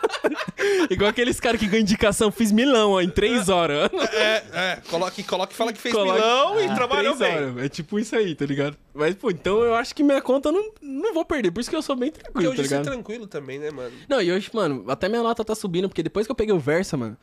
[0.90, 3.90] Igual aqueles caras que ganham indicação, fiz milão, ó, em três horas.
[4.12, 4.78] É, é.
[4.88, 7.44] Coloque, coloque e fala que fez Coloca- milão e em trabalhou três bem.
[7.50, 7.64] horas.
[7.64, 8.76] É tipo isso aí, tá ligado?
[8.94, 11.50] Mas, pô, então eu acho que minha conta eu não, não vou perder.
[11.50, 12.92] Por isso que eu sou bem Porque tranquilo, tá hoje você é ligado?
[12.94, 13.92] tranquilo também, né, mano?
[14.08, 16.58] Não, e hoje, mano, até minha nota tá subindo, porque depois que eu peguei o
[16.60, 17.16] Versa, mano,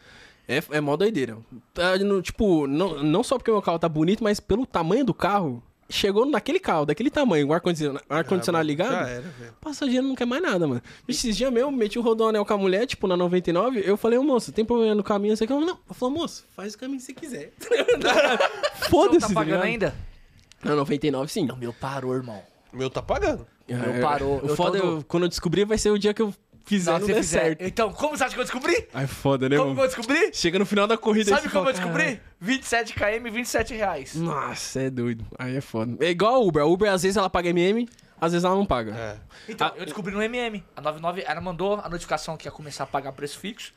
[0.48, 1.38] é, é mó doideira.
[1.74, 5.06] Tá, no- tipo, não, não só porque o meu carro tá bonito, mas pelo tamanho
[5.06, 9.54] do carro, chegou naquele carro, daquele tamanho, o ar-condicionado ar -condicionado ligado, Já era, velho.
[9.60, 10.82] passageiro não quer mais nada, mano.
[11.08, 14.24] Esses dias mesmo, meti o rodoanel com a mulher, tipo, na 99, eu falei, ô
[14.24, 15.54] moço, tem problema no caminho, você quer?
[15.54, 17.54] Não, eu falei, moço, faz o caminho que você quiser.
[18.90, 19.64] Foda-se, Tá tá pagando ligado?
[19.64, 19.96] ainda?
[20.64, 21.50] Na 99, sim.
[21.50, 22.42] O meu parou, irmão.
[22.74, 23.46] O meu tá pagando.
[23.68, 24.42] O meu parou.
[24.44, 26.34] O Eu foda, no- eu- quando eu descobrir, vai ser o dia que eu
[26.70, 27.40] fizer Não, der fizer.
[27.42, 27.62] certo.
[27.64, 28.88] Então, como você acha que eu descobri?
[28.94, 29.86] Aí foda, né, Como que mano?
[29.92, 30.32] eu descobri?
[30.34, 32.22] Chega no final da corrida aí Sabe você como eu fala, descobri?
[32.40, 34.16] 27 km, 27 reais.
[34.16, 35.26] Nossa, é doido.
[35.38, 35.98] Aí é foda.
[36.06, 36.62] É igual a Uber.
[36.64, 37.90] A Uber, às vezes, ela paga MM,
[38.22, 38.96] às vezes ela não paga.
[38.96, 39.18] É.
[39.52, 40.64] Então, Ah, eu descobri no MM.
[40.76, 43.74] A 99, ela mandou a notificação que ia começar a pagar preço fixo.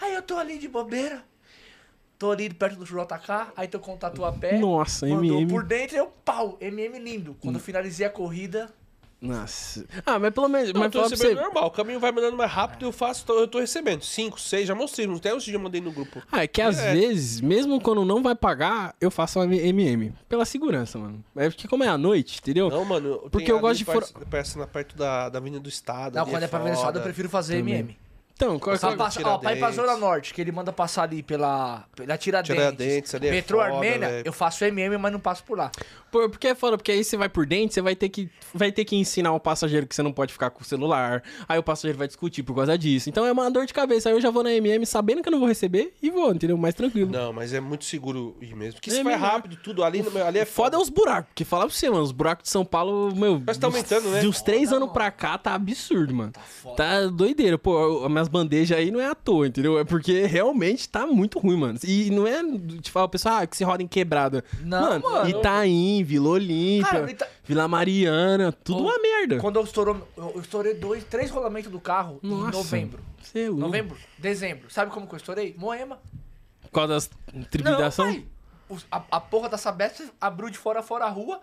[0.00, 1.22] Aí eu tô ali de bobeira.
[2.18, 4.58] Tô ali perto do JK, aí teu contato a pé.
[4.58, 5.50] Nossa, mandou MM.
[5.50, 7.36] por dentro, eu pau, MM lindo.
[7.40, 8.70] Quando eu finalizei a corrida,
[9.20, 9.86] Nossa.
[10.04, 10.72] Ah, mas pelo menos.
[10.72, 11.44] Não, eu mas tô falar pra recebendo você.
[11.44, 11.66] normal.
[11.66, 14.02] O caminho vai mandando mais rápido, eu faço, tô- eu tô recebendo.
[14.02, 15.06] 5, 6, já mostrei.
[15.10, 16.22] Até hoje já mandei no grupo.
[16.30, 16.92] Ah, é que às É.
[16.92, 20.12] vezes, mesmo quando não vai pagar, eu faço uma MM.
[20.28, 21.24] Pela segurança, mano.
[21.34, 22.68] É porque como é à noite, entendeu?
[22.68, 23.28] Não, mano.
[23.32, 26.14] Porque eu gosto de perto- fora- Perto, na- perto da, da Avenida do Estado.
[26.14, 26.70] não, quando é pra foda.
[26.70, 27.74] Venezuela, eu prefiro fazer Também.
[27.74, 27.96] MM.
[28.36, 29.70] Então, qual, Pra, qual, passar, ó, pra ir pra.
[29.70, 33.72] Zona Norte, que ele manda passar ali pela, pela Tiradentes, Tiradentes ali é metrô foda,
[33.74, 34.22] Armênia, velho.
[34.26, 35.70] eu faço MM, mas não passo por lá.
[36.12, 38.70] Por- porque é foda, porque aí você vai por dentro, você vai ter que vai
[38.70, 41.22] ter que ensinar o passageiro que você não pode ficar com o celular.
[41.48, 43.08] Aí o passageiro vai discutir por causa disso.
[43.08, 44.08] Então é uma dor de cabeça.
[44.10, 46.58] Aí eu já vou na MM sabendo que eu não vou receber e vou, entendeu?
[46.58, 47.10] Mais tranquilo.
[47.10, 48.74] Não, mas é muito seguro ir mesmo.
[48.74, 51.44] Porque É se vai mesmo, rápido, tudo ali, ali é Foda é os buracos, porque
[51.44, 53.42] falar pra você, mano, os buracos de São Paulo, meu.
[53.46, 54.20] Mas tá dos- aumentando, né?
[54.20, 54.92] De uns três Foda, anos mano.
[54.94, 56.32] pra cá tá absurdo, mano.
[56.32, 57.10] Tá, foda.
[57.10, 57.56] doideira.
[57.58, 59.78] Pô, as minhas bandejas aí não é à toa, entendeu?
[59.78, 61.78] É porque realmente tá muito ruim, mano.
[61.84, 64.44] E não é de falar, o pessoal, ah, que se roda em quebrada.
[64.62, 65.28] Não, mano.
[65.28, 69.38] Itaim, Vila Olímpia, Cara, Ita- Vila Mariana, tudo uma merda.
[69.38, 72.52] Quando eu estourou, eu estourei dois, três rolamentos do carro em Nossa.
[72.58, 73.00] novembro.
[73.22, 73.50] Você é.
[73.50, 74.70] Novembro, dezembro.
[74.70, 75.54] Sabe como que eu estourei?
[75.58, 75.98] Moema.
[76.62, 77.10] Por causa das.
[78.68, 81.40] Os- A, a porra da Sabesp abriu de fora a fora a rua.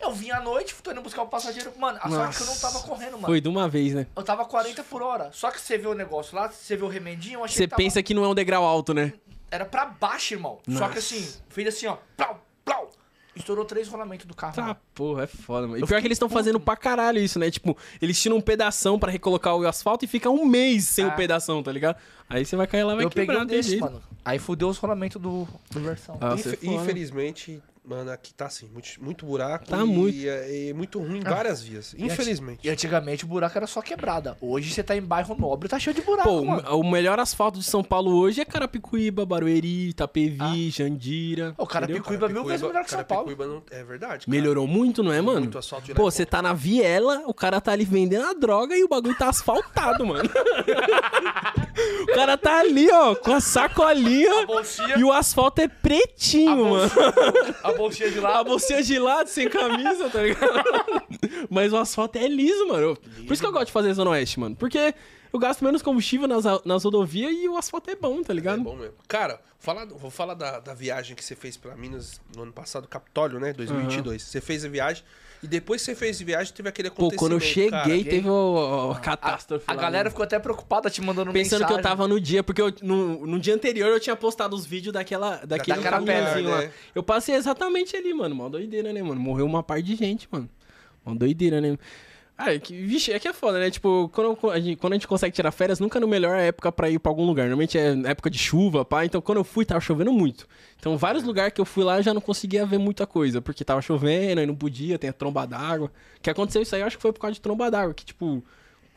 [0.00, 1.72] Eu vim à noite, tô indo buscar o passageiro.
[1.78, 3.26] Mano, a sorte é que eu não tava correndo, mano.
[3.26, 4.06] Foi de uma vez, né?
[4.14, 5.30] Eu tava 40 por hora.
[5.32, 7.70] Só que você vê o negócio lá, você vê o remendinho, eu achei Você que
[7.70, 9.12] tava- pensa que não é um degrau alto, né?
[9.50, 10.58] Era pra baixo, irmão.
[10.68, 10.92] Só Nossa.
[10.92, 11.96] que assim, fez assim, ó.
[12.16, 12.90] Plau, plau.
[13.34, 14.54] Estourou três rolamentos do carro.
[14.54, 14.76] Tá, mano.
[14.94, 15.78] porra, é foda, mano.
[15.78, 17.50] E Eu pior que eles estão fazendo pra caralho isso, né?
[17.50, 21.08] Tipo, eles tiram um pedação pra recolocar o asfalto e fica um mês sem Ah.
[21.08, 21.96] o pedação, tá ligado?
[22.30, 23.84] Aí você vai cair lá e vai Eu peguei quebrar um não tem desses, jeito.
[23.84, 24.02] mano.
[24.24, 26.16] Aí fudeu os rolamentos do, do versão.
[26.20, 26.66] Ah, você é foda.
[26.72, 29.66] Infelizmente, mano, aqui tá assim, muito, muito buraco.
[29.66, 30.16] Tá e, muito.
[30.16, 30.28] E,
[30.70, 31.94] é muito ruim em várias vias.
[31.94, 32.66] E Infelizmente.
[32.66, 34.36] E antigamente o buraco era só quebrada.
[34.40, 36.76] Hoje você tá em bairro nobre, tá cheio de buraco, Pô, mano.
[36.76, 41.54] o, melhor asfalto de São Paulo hoje é Carapicuíba, Barueri, Itapevi, Jandira.
[41.56, 43.34] O Carapicuíba mil vezes melhor que São Paulo.
[43.36, 44.26] Não, é verdade.
[44.26, 44.36] cara.
[44.36, 45.40] Melhorou muito, não é, mano?
[45.40, 45.94] Muito asfalto.
[45.94, 49.16] Pô, você tá na viela, o cara tá ali vendendo a droga e o bagulho
[49.16, 50.28] tá asfaltado, mano.
[52.02, 56.90] o cara tá ali, ó, com a sacolinha A e o asfalto é pretinho, mano.
[57.62, 58.44] a bolsinha de A lá.
[58.44, 60.62] bolsinha de lado, sem camisa, tá ligado?
[61.50, 62.96] Mas o asfalto é liso, mano.
[62.96, 64.56] Por isso que eu gosto de fazer Zona Oeste, mano.
[64.56, 64.94] Porque
[65.32, 68.62] eu gasto menos combustível nas, nas rodovias e o asfalto é bom, tá É ligado?
[68.62, 68.94] bom mesmo.
[69.06, 72.88] Cara, falar, vou falar da, da viagem que você fez pra Minas no ano passado,
[72.88, 73.52] Capitólio, né?
[73.52, 74.22] 2022.
[74.22, 75.04] Você fez a viagem
[75.42, 77.88] e depois que você fez a viagem teve aquele Pô, acontecimento, quando eu cheguei, cara.
[77.88, 79.64] teve o, o- a A, catástrofe.
[79.68, 80.10] a lá, galera mano.
[80.10, 81.66] ficou até preocupada te mandando Pensando mensagem.
[81.66, 84.64] que eu tava no dia, porque eu- no, no dia anterior eu tinha postado os
[84.66, 86.60] vídeos daquela, daquele caminhozinho lá.
[86.62, 86.70] né?
[86.94, 88.34] Eu passei exatamente ali, mano.
[88.34, 89.20] Mó doideira, né, mano?
[89.20, 90.48] Morreu uma par de gente, mano.
[91.04, 91.76] Mó doideira, né?
[92.38, 93.70] Ah, é que, vixe, é que é foda, né?
[93.70, 96.70] Tipo, quando a, gente, quando a gente consegue tirar férias, nunca é no melhor época
[96.70, 97.44] pra ir pra algum lugar.
[97.44, 99.06] Normalmente é época de chuva, pá.
[99.06, 100.46] Então, quando eu fui, tava chovendo muito.
[100.78, 103.40] Então, vários lugares que eu fui lá, eu já não conseguia ver muita coisa.
[103.40, 105.90] Porque tava chovendo, aí não podia, tem a tromba d'água.
[106.18, 107.94] O que aconteceu isso aí, eu acho que foi por causa de tromba d'água.
[107.94, 108.44] Que, tipo,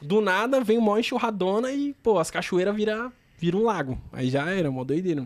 [0.02, 3.10] do nada vem uma enxurradona e, pô, as cachoeiras viram
[3.40, 3.98] vira um lago.
[4.12, 5.26] Aí já era, mó doideira.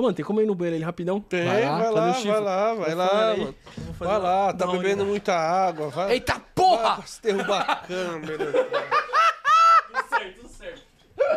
[0.00, 1.20] Ô, mano, tem como ir no banheiro ali rapidão?
[1.20, 3.38] Tem, Vai vai lá, lá, vai um lá, vai lá, fazer aí.
[3.40, 3.54] mano.
[3.98, 5.90] Vai lá, tá Não, bebendo muita água.
[5.90, 7.02] Vai, Eita vai porra!
[7.06, 8.46] se derrubar a câmera.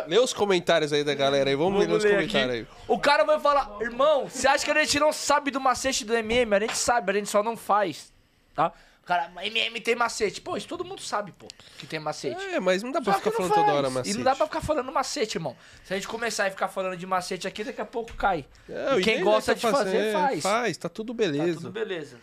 [0.06, 1.56] Lê os comentários aí da galera aí.
[1.56, 2.68] Vamos, ler Vamos os ler comentários aqui.
[2.72, 2.84] aí.
[2.88, 6.14] O cara vai falar, irmão, você acha que a gente não sabe do macete do
[6.14, 6.54] MM?
[6.54, 8.10] A gente sabe, a gente só não faz,
[8.54, 8.72] tá?
[9.04, 10.40] Cara, MM tem macete.
[10.40, 11.46] Pô, isso todo mundo sabe, pô,
[11.78, 12.42] que tem macete.
[12.42, 14.14] É, mas não dá pra Só ficar falando toda hora, macete.
[14.14, 15.54] E não dá pra ficar falando macete, irmão.
[15.84, 18.46] Se a gente começar a ficar falando de macete aqui, daqui a pouco cai.
[18.68, 20.42] É, E quem gosta de pra fazer, faz.
[20.42, 21.60] Faz, tá tudo Tá beleza.
[21.60, 22.18] tudo beleza.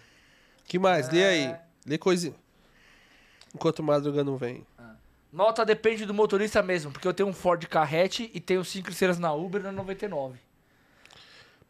[0.66, 1.08] que mais?
[1.10, 1.56] Lê aí.
[1.86, 2.36] Lê coisinha.
[3.53, 4.66] enquanto o Madruga não vem.
[5.32, 9.18] Nota depende do motorista mesmo, porque eu tenho um Ford Carrete e tenho cinco estrelas
[9.18, 10.38] na Uber na 99.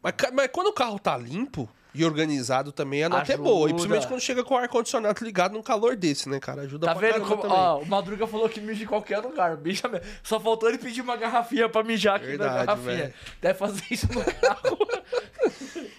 [0.02, 3.68] Mas, mas quando o carro tá limpo e organizado também, a nota é boa.
[3.68, 6.62] E principalmente quando chega com o ar-condicionado ligado num calor desse, né, cara?
[6.62, 7.42] Ajuda Tá pra vendo como.
[7.42, 7.56] também.
[7.56, 9.56] Ó, o Madruga falou que mija em qualquer lugar.
[9.58, 10.06] Mija mesmo.
[10.22, 12.96] Só faltou ele pedir uma garrafinha pra mijar aqui Verdade, na garrafinha.
[12.96, 13.14] velho.
[13.40, 14.78] Deve fazer isso no carro.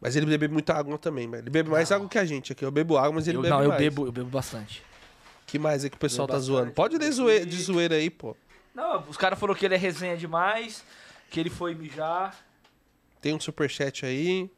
[0.00, 1.42] Mas ele bebe muita água também, velho.
[1.42, 2.64] Ele bebe mais água que a gente aqui.
[2.64, 3.80] Eu bebo água, mas ele Eu- bebe não, eu mais.
[3.80, 4.82] bebo, eu bebo bastante.
[5.44, 6.70] que mais é que o pessoal tá zoando?
[6.72, 8.36] Pode ler zoe- de zoeira aí, pô.
[8.74, 10.84] Não, os caras falaram que ele é resenha demais,
[11.30, 12.36] que ele foi mijar.
[13.20, 14.48] Tem um superchat aí.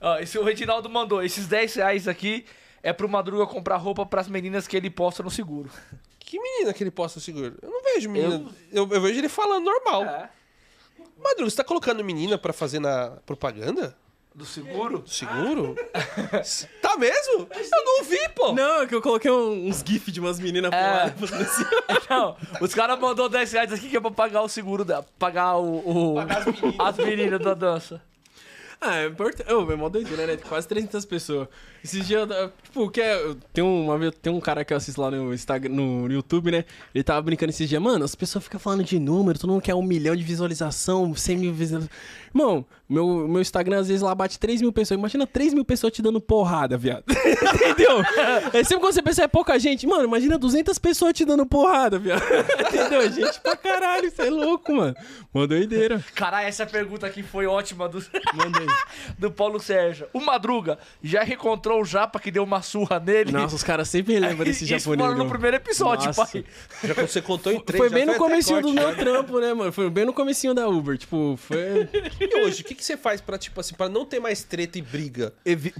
[0.00, 1.22] Ó, esse o Reginaldo mandou.
[1.22, 2.44] Esses 10 reais aqui
[2.82, 5.70] é pro Madruga comprar roupa pras meninas que ele posta no seguro.
[6.18, 7.54] Que menina que ele posta seguro?
[7.62, 8.44] Eu não vejo menina.
[8.72, 10.04] Eu, eu vejo ele falando normal.
[10.04, 10.30] É.
[11.22, 13.96] Madruga, você tá colocando menina pra fazer na propaganda?
[14.34, 14.98] Do seguro?
[14.98, 15.76] Do seguro?
[16.82, 17.48] tá mesmo?
[17.54, 18.52] Eu não vi, pô.
[18.52, 21.08] Não, é que eu coloquei um- uns gifs de umas meninas É.
[21.12, 21.64] fazendo assim.
[22.10, 25.04] Não, os caras mandou 10 reais aqui que é pra pagar o seguro da.
[25.04, 26.12] Pagar o.
[26.12, 26.80] o- Pagar as meninas.
[26.80, 28.02] as meninas da dança.
[28.86, 29.50] Ah, é importante.
[29.50, 30.36] Ô, é mó doideira, né?
[30.36, 31.48] Tem quase 300 pessoas.
[31.84, 32.26] Esses dias,
[32.62, 36.10] tipo, que é, tem, uma, tem um cara que eu assisto lá no, Instagram, no
[36.10, 36.64] YouTube, né?
[36.94, 37.82] Ele tava brincando esses dias.
[37.82, 41.36] Mano, as pessoas ficam falando de número, todo mundo quer um milhão de visualização, 100
[41.36, 41.94] mil visualizações.
[42.34, 44.98] Irmão, meu, meu Instagram às vezes lá bate 3 mil pessoas.
[44.98, 47.04] Imagina 3 mil pessoas te dando porrada, viado.
[47.08, 48.02] Entendeu?
[48.52, 49.86] É sempre quando você pensa é pouca gente.
[49.86, 52.22] Mano, imagina 200 pessoas te dando porrada, viado.
[52.68, 53.10] Entendeu?
[53.10, 54.94] Gente pra caralho, isso é louco, mano.
[55.32, 56.04] Mó doideira.
[56.14, 58.04] Caralho, essa pergunta aqui foi ótima do,
[59.18, 60.08] do Paulo Sérgio.
[60.12, 61.22] O Madruga já
[61.74, 63.32] reencontrou o Japa que deu uma surra nele?
[63.32, 65.08] Nossa, os caras sempre lembram desse Isso japonês.
[65.10, 66.26] foi no primeiro episódio, Nossa.
[66.26, 66.44] pai.
[66.84, 68.94] Já que você contou em três, Foi bem no comecinho do corte, meu né?
[68.94, 69.72] trampo, né, mano?
[69.72, 70.96] Foi bem no comecinho da Uber.
[70.96, 71.88] Tipo, foi.
[72.20, 74.78] E hoje, o que, que você faz pra, tipo assim, pra não ter mais treta
[74.78, 75.32] e briga?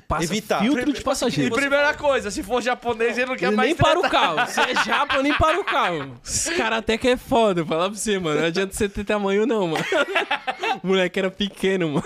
[0.08, 0.60] passa Evitar.
[0.60, 1.54] filtro de E passageiro.
[1.54, 4.16] primeira coisa, se for japonês, ele não quer Ele mais nem para o treta.
[4.16, 4.50] carro.
[4.50, 6.20] Se é japa, nem para o carro.
[6.24, 8.40] Esse cara até que é foda, vou falar pra você, mano.
[8.40, 9.84] Não adianta você ter tamanho, não, mano.
[10.82, 12.04] O moleque era pequeno, mano.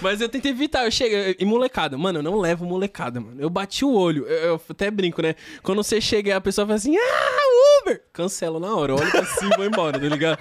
[0.00, 1.36] Mas eu tentei evitar, eu cheguei.
[1.38, 3.40] E molecada, mano, eu não levo molecada, mano.
[3.40, 5.34] Eu bati o olho, eu, eu até brinco, né?
[5.62, 8.02] Quando você chega e a pessoa fala assim, ah, Uber!
[8.12, 10.38] Cancela na hora, olha pra cima e vou embora, tá ligado?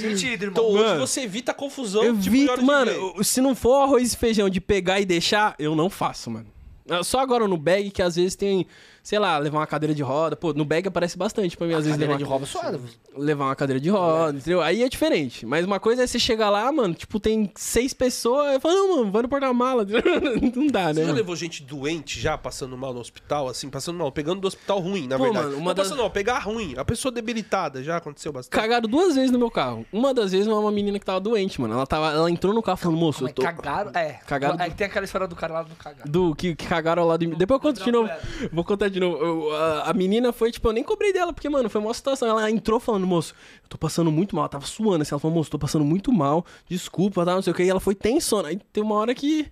[0.00, 0.80] Sentido, Então irmão.
[0.80, 2.02] hoje Mano, você evita a confusão.
[2.04, 5.54] Eu tipo, evito, mano, o- se não for arroz e feijão de pegar e deixar,
[5.58, 6.46] eu não faço, mano.
[6.88, 8.66] Ah, Só agora no bag que às vezes tem,
[9.10, 10.36] sei lá, levar uma cadeira de roda.
[10.36, 12.80] Pô, no bag aparece bastante pra mim, às vezes levar, Cadeira de suada.
[13.18, 14.60] levar uma cadeira de roda, entendeu?
[14.62, 15.44] Aí é diferente.
[15.44, 18.96] Mas uma coisa é você chegar lá, mano, tipo, tem seis pessoas, eu falo, não,
[18.98, 19.84] mano, vai no porta-mala.
[20.54, 21.02] não dá, né?
[21.02, 24.46] Você já levou gente doente já, passando mal no hospital, assim, passando mal, pegando do
[24.46, 25.46] hospital ruim, na Pô, verdade.
[25.46, 26.74] mano, uma não das- passando mal, pegar ruim.
[26.76, 28.52] A pessoa debilitada, já aconteceu bastante.
[28.60, 29.84] Cagaram duas vezes no meu carro.
[29.92, 31.74] Uma das vezes uma menina que tava doente, mano.
[31.74, 33.42] Ela, tava, ela entrou no carro falando, moço, eu tô.
[33.42, 34.20] Cagaram, é.
[34.24, 36.06] Cagaram É do- tem aquela história do cara lá do cagar.
[36.08, 37.34] Do que, que cagaram ao lado de mim.
[37.36, 38.08] Depois eu conto de novo.
[38.52, 39.24] Vou contar de novo.
[39.24, 42.28] Eu- a, a menina foi, tipo, eu nem cobrei dela, porque, mano, foi uma situação.
[42.28, 44.42] Ela entrou falando, moço, eu tô passando muito mal.
[44.44, 45.12] Ela tava suando assim.
[45.12, 46.44] Ela falou, moço, tô passando muito mal.
[46.68, 47.34] Desculpa, tá?
[47.34, 47.64] Não sei o que.
[47.64, 48.48] E ela foi tensona.
[48.48, 49.50] Aí tem uma hora que.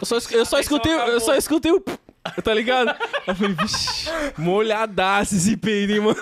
[0.00, 1.82] Eu só, eu só escutei, eu só escutei o.
[2.44, 2.94] Tá ligado?
[3.26, 6.18] Eu falei, vixi, molhadaço esse peido, hein, mano.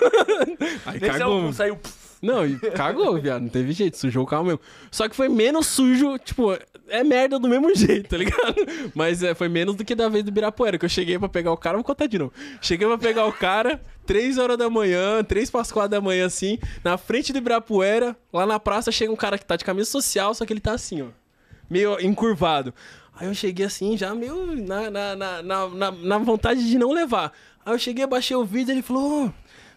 [0.85, 1.77] Aí Nesse cagou, saiu.
[2.21, 3.41] Não, e cagou, viado.
[3.43, 4.59] Não teve jeito, sujou o carro mesmo.
[4.91, 6.57] Só que foi menos sujo, tipo,
[6.89, 8.55] é merda do mesmo jeito, tá ligado?
[8.93, 11.51] Mas é, foi menos do que da vez do Birapuera, que eu cheguei pra pegar
[11.51, 12.33] o cara, vou contar de novo.
[12.61, 16.25] Cheguei pra pegar o cara, 3 horas da manhã, 3 para as 4 da manhã,
[16.25, 19.89] assim, na frente do Ibirapuera, lá na praça chega um cara que tá de camisa
[19.89, 21.07] social, só que ele tá assim, ó,
[21.69, 22.73] meio encurvado.
[23.15, 27.31] Aí eu cheguei assim, já meio na, na, na, na, na- vontade de não levar.
[27.65, 29.31] Aí eu cheguei, baixei o vídeo, ele falou, "Ô,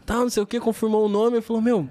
[0.07, 1.89] tá, não sei o que, confirmou o nome, ele falou, meu,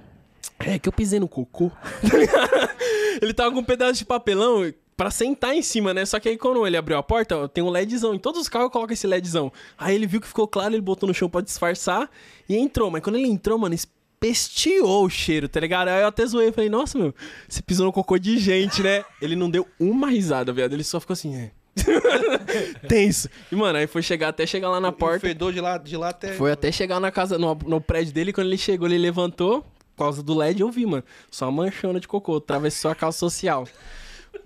[0.66, 1.72] é que eu pisei no cocô.
[3.22, 6.06] ele tava com um pedaço de papelão pra sentar em cima, né?
[6.06, 8.14] Só que aí quando ele abriu a porta, ó, tem um LEDzão.
[8.14, 9.52] Em todos os carros coloca esse LEDzão.
[9.78, 12.10] Aí ele viu que ficou claro, ele botou no chão pra disfarçar
[12.48, 12.92] e entrou.
[12.92, 15.88] Mas quando ele entrou, mano, espesteou o cheiro, tá ligado?
[15.88, 17.16] Aí eu até zoei, falei, nossa, meu,
[17.50, 19.04] você pisou no cocô de gente, né?
[19.20, 20.74] Ele não deu uma risada, viado.
[20.74, 21.52] Ele só ficou assim, é.
[22.88, 23.30] Tenso.
[23.52, 25.22] E, mano, aí foi chegar até chegar lá na porta.
[25.22, 26.34] fedor de lá, de lá até...
[26.34, 29.66] Foi até chegar na casa, no, no prédio dele, quando ele chegou, ele levantou,
[29.98, 31.04] causa do LED, eu vi, mano.
[31.30, 33.68] Só uma manchona de cocô, atravessou a calça social.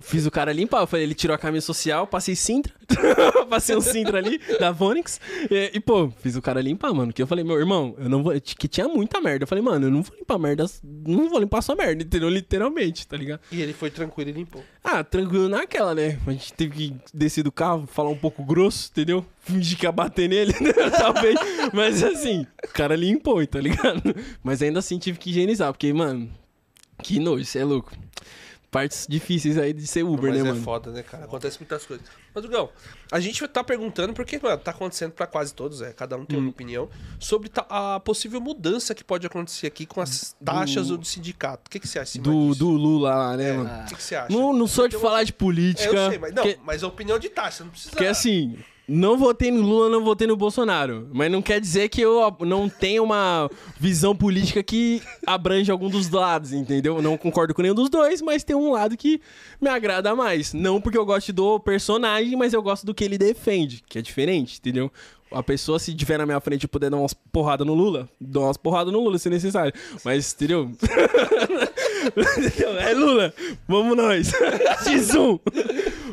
[0.00, 2.72] Fiz o cara limpar, eu falei, ele tirou a camisa social, passei Sintra,
[3.48, 7.22] passei um Sintra ali, da Vonix, e, e, pô, fiz o cara limpar, mano, que
[7.22, 9.90] eu falei, meu irmão, eu não vou, que tinha muita merda, eu falei, mano, eu
[9.90, 12.28] não vou limpar merda, não vou limpar sua merda, entendeu?
[12.28, 13.40] Literalmente, tá ligado?
[13.50, 14.62] E ele foi tranquilo e limpou.
[14.84, 16.18] Ah, tranquilo naquela, né?
[16.26, 19.24] A gente teve que descer do carro, falar um pouco grosso, entendeu?
[19.40, 20.72] Fingir que ia bater nele, né?
[20.96, 21.38] talvez.
[21.72, 24.14] Mas assim, o cara limpou, tá ligado?
[24.42, 26.30] Mas ainda assim tive que higienizar, porque, mano,
[27.02, 27.92] que nojo, você é louco.
[28.76, 30.62] Partes difíceis aí de ser Uber, Mas né, é mano?
[30.62, 31.24] foda, né, cara?
[31.24, 32.06] Acontece muitas coisas.
[32.34, 32.68] Mas, Dugão,
[33.10, 36.36] a gente tá perguntando, porque, mano, tá acontecendo pra quase todos, é, cada um tem
[36.38, 36.42] Hum.
[36.42, 41.68] uma opinião, sobre a possível mudança que pode acontecer aqui com as taxas do, sindicato.
[41.68, 42.58] O que, que você acha, Do, disso?
[42.58, 43.82] do Lula lá, né, É, mano?
[43.82, 44.32] O que, que você acha?
[44.36, 45.94] Não, não sou de falar de É, política.
[45.96, 47.90] eu sei, mas não, mas a opinião de taxa, não precisa...
[47.92, 48.58] Porque assim,
[48.88, 51.08] não votei no Lula, não votei no Bolsonaro.
[51.12, 56.08] Mas não quer dizer que eu não tenho uma visão política que abrange algum dos
[56.08, 57.02] lados, entendeu?
[57.02, 59.20] Não concordo com nenhum dos dois, mas tem um lado que
[59.60, 60.52] me agrada mais.
[60.52, 64.02] Não porque eu gosto do personagem, mas eu gosto do que ele defende, que é
[64.02, 64.90] diferente, entendeu?
[65.30, 68.44] A pessoa, se tiver na minha frente e puder dar umas porradas no Lula, dou
[68.44, 69.72] umas porradas no Lula se necessário.
[70.04, 70.32] Mas?
[70.32, 70.70] Entendeu?
[72.80, 73.34] é Lula,
[73.66, 74.32] vamos nós.
[74.86, 75.40] X1.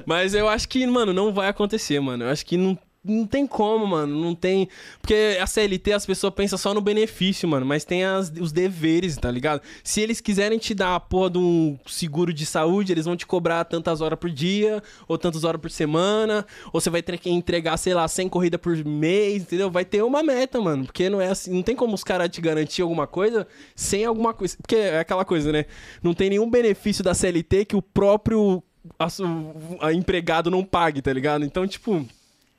[0.06, 2.26] Mas eu acho que, mano, não vai acontecer, mano.
[2.26, 4.20] Eu acho que não, não tem como, mano.
[4.20, 4.70] Não tem.
[5.02, 7.66] Porque a CLT as pessoas pensam só no benefício, mano.
[7.66, 9.62] Mas tem as- os deveres, tá ligado?
[9.84, 13.26] Se eles quiserem te dar a porra de um seguro de saúde, eles vão te
[13.28, 17.30] cobrar tantas horas por dia, ou tantas horas por semana, ou você vai ter que
[17.30, 19.70] entregar, sei lá, 100 corridas por mês, entendeu?
[19.70, 20.86] Vai ter uma meta, mano.
[20.86, 21.52] Porque não é assim.
[21.54, 24.56] Não tem como os caras te garantir alguma coisa sem alguma coisa.
[24.62, 25.66] Porque é aquela coisa, né?
[26.02, 28.64] Não tem nenhum benefício da CLT que o próprio
[29.00, 29.08] a
[29.88, 31.46] a empregado não pague, tá ligado?
[31.46, 32.06] Então, tipo,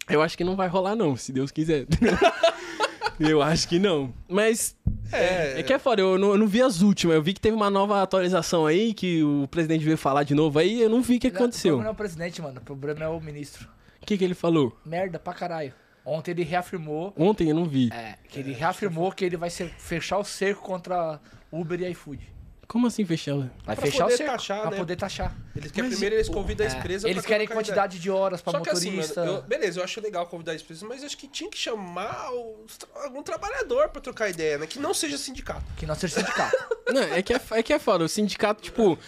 [0.09, 1.87] eu acho que não vai rolar, não, se Deus quiser.
[3.19, 4.13] eu acho que não.
[4.29, 4.77] Mas.
[5.13, 7.15] É, é que é foda, eu não, eu não vi as últimas.
[7.15, 10.59] Eu vi que teve uma nova atualização aí, que o presidente veio falar de novo
[10.59, 11.77] aí, eu não vi o que O problema aconteceu.
[11.79, 12.61] não é o presidente, mano.
[12.61, 13.69] O problema é o ministro.
[14.03, 14.77] O que, que ele falou?
[14.85, 15.73] Merda pra caralho.
[16.05, 17.15] Ontem ele reafirmou.
[17.17, 17.91] Ontem eu não vi.
[17.93, 21.19] É, que ele reafirmou que ele vai ser- fechar o cerco contra
[21.51, 22.21] Uber e iFood.
[22.75, 23.37] Como assim fechar?
[23.65, 24.33] Vai Pra fechar o poder cerco.
[24.33, 24.77] taxar, pra né?
[24.79, 25.37] poder taxar.
[25.55, 28.51] Eles querem, Mas primeiro eles convidam a É, empresa eles querem quantidade de horas pra
[28.51, 29.25] Só que assim, motorista.
[29.25, 31.57] mano, eu- beleza, eu acho legal convidar a empresa, mas eu acho que tinha que
[31.57, 32.29] chamar
[33.05, 34.67] algum trabalhador pra trocar ideia, né?
[34.67, 35.63] Que não seja sindicato.
[35.77, 36.57] Que não seja sindicato.
[36.93, 38.05] Não, é que é, é que é foda.
[38.05, 38.99] O sindicato, tipo.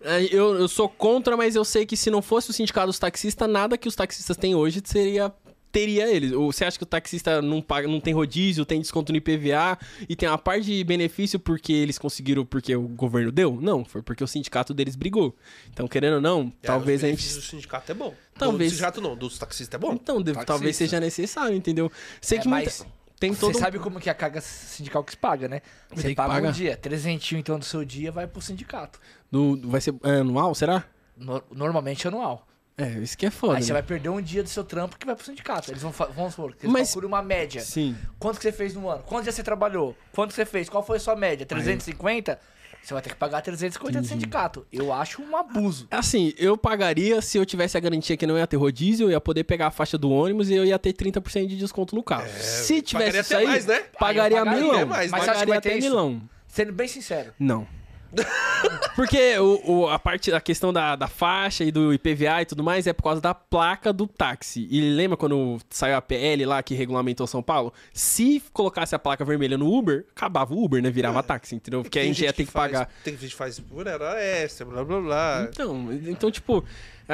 [0.00, 2.98] é, Eu, eu sou contra, mas eu sei que se não fosse o sindicato dos
[2.98, 5.30] taxistas, nada que os taxistas têm hoje seria.
[5.72, 6.32] Teria eles.
[6.32, 9.78] Ou você acha que o taxista não, paga, não tem rodízio, tem desconto no IPVA
[10.08, 13.56] e tem uma parte de benefício porque eles conseguiram, porque o governo deu?
[13.60, 15.36] Não, foi porque o sindicato deles brigou.
[15.72, 17.34] Então, querendo ou não, É, talvez os a gente.
[17.34, 18.12] do sindicato é bom.
[18.36, 19.92] Talvez- Do sindicato não, dos taxistas é bom.
[19.92, 20.44] Então, Taxista.
[20.44, 21.90] talvez seja necessário, entendeu?
[22.20, 22.86] Sei É, que muita- mas
[23.20, 23.56] tem Você todo.
[23.56, 25.60] um- sabe como que é a carga sindical que se paga, né?
[25.94, 26.48] Você paga pagar.
[26.48, 28.98] um dia, 300 então do seu dia vai pro sindicato.
[29.30, 30.84] do- vai ser é, anual, será?
[31.16, 32.48] No- normalmente anual.
[32.78, 33.56] É, isso que é foda.
[33.58, 33.80] Aí você né?
[33.80, 35.70] vai perder um dia do seu trampo que vai pro sindicato.
[35.70, 37.60] Eles vão, vamos supor, que eles Mas- calculam uma média.
[37.60, 37.94] Sim.
[38.18, 39.02] Quanto que você fez no ano?
[39.02, 39.94] Quantos dias você trabalhou?
[40.12, 40.68] Quanto você fez?
[40.68, 41.44] Qual foi a sua média?
[41.44, 42.38] 350?
[42.82, 44.66] Você vai ter que pagar 350 do sindicato.
[44.72, 45.86] Eu acho um abuso.
[45.90, 49.20] Assim, eu pagaria se eu tivesse a garantia que não ia ter rodízio, eu ia
[49.20, 52.26] poder pegar a faixa do ônibus e eu ia ter 30% de desconto no carro.
[52.38, 53.80] se tivesse pagaria isso aí, mais, né?
[53.98, 54.86] pagaria Aí pagaria milão.
[54.86, 55.26] mais, mas né?
[55.26, 55.88] você que pagaria vai ter até isso?
[55.88, 56.22] milão.
[56.48, 57.34] Sendo bem sincero.
[57.38, 57.66] Não.
[58.94, 62.62] Porque o, o- a parte da questão da, da faixa e do IPVA e tudo
[62.62, 64.66] mais é por causa da placa do táxi.
[64.70, 67.72] E lembra quando saiu a PL lá que regulamentou São Paulo?
[67.92, 70.90] Se colocasse a placa vermelha no Uber, acabava o Uber, né?
[70.90, 71.82] Virava táxi, entendeu?
[71.82, 72.90] Porque a gente ia ter que faz- pagar.
[73.04, 75.48] Tem gente que faz por hora extra, blá blá blá.
[75.50, 76.64] Então, então, tipo,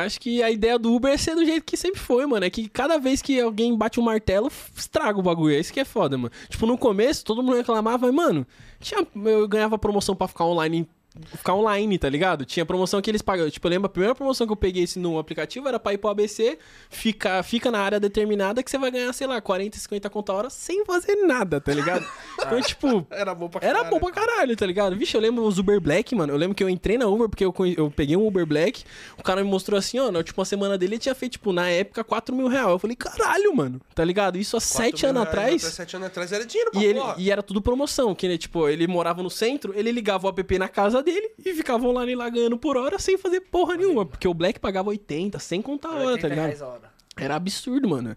[0.03, 2.45] acho que a ideia do Uber é ser do jeito que sempre foi, mano.
[2.45, 5.55] É que cada vez que alguém bate um martelo, estraga o bagulho.
[5.55, 6.33] É isso que é foda, mano.
[6.49, 8.47] Tipo, no começo, todo mundo reclamava, mas, mano,
[8.81, 10.89] tinha, eu ganhava promoção pra ficar online.
[11.37, 12.45] Ficar online, tá ligado?
[12.45, 13.49] Tinha promoção que eles pagam.
[13.51, 15.99] Tipo, eu lembro a primeira promoção que eu peguei esse no aplicativo era pra ir
[15.99, 16.59] pro ABC,
[16.91, 20.35] fica, fica na área determinada que você vai ganhar, sei lá, 40, 50 conta a
[20.37, 22.05] hora sem fazer nada, tá ligado?
[22.39, 23.91] Então, tipo, Era bom pra era caralho.
[23.91, 24.95] bom pra caralho, tá ligado?
[24.95, 26.33] Vixe, eu lembro os Uber Black, mano.
[26.33, 28.85] Eu lembro que eu entrei na Uber porque eu, eu peguei um Uber Black.
[29.19, 31.69] O cara me mostrou assim, ó, na última semana dele ele tinha feito, tipo, na
[31.69, 32.69] época, 4 mil reais.
[32.69, 34.37] Eu falei, caralho, mano, tá ligado?
[34.39, 35.65] Isso há Quatro 7 mil anos atrás.
[35.65, 38.37] até Sete anos atrás era dinheiro pra E, ele, e era tudo promoção, que, né,
[38.37, 42.15] tipo, ele morava no centro, ele ligava o app na casa dele e ficava online
[42.15, 44.05] lá ganhando por hora sem fazer porra nenhuma.
[44.05, 46.45] Porque o Black pagava 80, sem contar a hora, 80 tá ligado?
[46.47, 46.91] reais a hora.
[47.17, 48.15] Era absurdo, mano.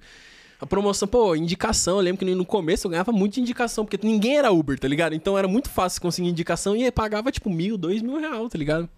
[0.59, 4.37] A promoção, pô, indicação, eu lembro que no começo eu ganhava muito indicação, porque ninguém
[4.37, 5.15] era Uber, tá ligado?
[5.15, 8.89] Então era muito fácil conseguir indicação e pagava tipo mil, dois mil reais, tá ligado?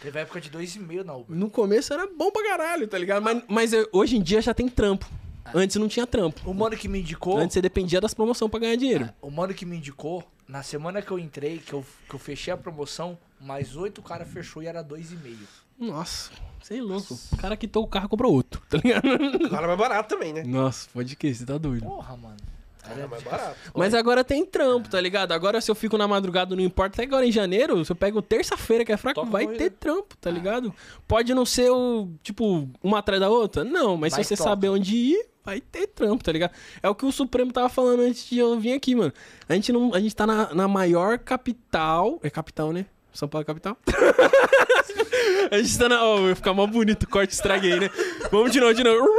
[0.00, 1.36] Teve época de 2,5 na Uber.
[1.36, 3.22] No começo era bom pra caralho, tá ligado?
[3.24, 5.04] Mas, mas eu- hoje em dia já tem trampo.
[5.52, 6.48] Antes não tinha trampo.
[6.48, 7.36] O mano que me indicou.
[7.38, 9.08] Antes você dependia das promoções pra ganhar dinheiro.
[9.20, 12.52] O mano que me indicou, na semana que eu entrei, que eu, que eu fechei
[12.52, 15.36] a promoção, mais oito cara fechou e era 2,5.
[15.78, 16.30] Nossa,
[16.62, 17.18] você é louco.
[17.32, 19.06] O cara quitou o carro e comprou outro, tá ligado?
[19.46, 20.42] Agora é mais barato também, né?
[20.44, 21.86] Nossa, pode que, você tá doido.
[21.86, 22.36] Porra, mano.
[22.82, 23.56] Agora é mais barato.
[23.74, 25.32] Mas agora tem trampo, tá ligado?
[25.32, 26.96] Agora se eu fico na madrugada, não importa.
[26.96, 29.64] Até agora em janeiro, se eu pego terça-feira, que é fraco, Toca vai corrida.
[29.64, 30.74] ter trampo, tá ligado?
[31.06, 33.64] Pode não ser o, tipo, uma atrás da outra?
[33.64, 34.50] Não, mas, Mas se você toca.
[34.50, 36.52] saber onde ir, vai ter trampo, tá ligado?
[36.82, 39.12] É o que o Supremo tava falando antes de eu vir aqui, mano.
[39.48, 42.18] A gente, não, a gente tá na, na maior capital.
[42.22, 42.86] É capital, né?
[43.12, 43.76] São Paulo capital.
[45.50, 46.02] a gente tá na.
[46.04, 47.90] Ó, vai ficar mó bonito o corte, estraguei, né?
[48.30, 49.06] Vamos de novo, de novo.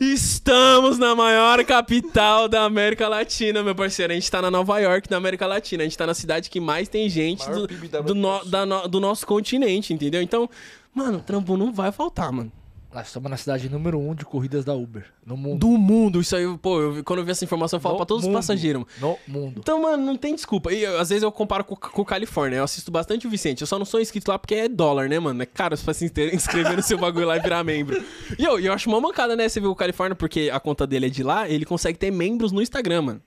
[0.00, 4.12] Estamos na maior capital da América Latina, meu parceiro.
[4.12, 5.82] A gente tá na Nova York, da América Latina.
[5.82, 7.66] A gente tá na cidade que mais tem gente do,
[8.02, 10.22] do, no- no- do nosso continente, entendeu?
[10.22, 10.48] Então,
[10.94, 12.52] mano, trampo não vai faltar, mano.
[12.92, 15.04] Nós estamos na cidade número 1 um de corridas da Uber.
[15.24, 15.58] No mundo.
[15.60, 18.06] Do mundo, isso aí, pô, eu, quando eu vi essa informação, eu falo No pra
[18.06, 18.32] todos mundo.
[18.34, 18.82] os passageiros.
[18.98, 19.56] No mundo.
[19.60, 20.72] Então, mano, não tem desculpa.
[20.72, 22.56] E às vezes eu comparo com, com o Califórnia.
[22.56, 23.60] Eu assisto bastante o Vicente.
[23.60, 25.42] Eu só não sou inscrito lá porque é dólar, né, mano?
[25.42, 28.02] É caro pra se inscre- inscrever no seu bagulho lá e virar membro.
[28.38, 29.46] E eu, eu acho uma mancada, né?
[29.48, 32.52] Você viu o Califórnia porque a conta dele é de lá, ele consegue ter membros
[32.52, 33.22] no Instagram, mano.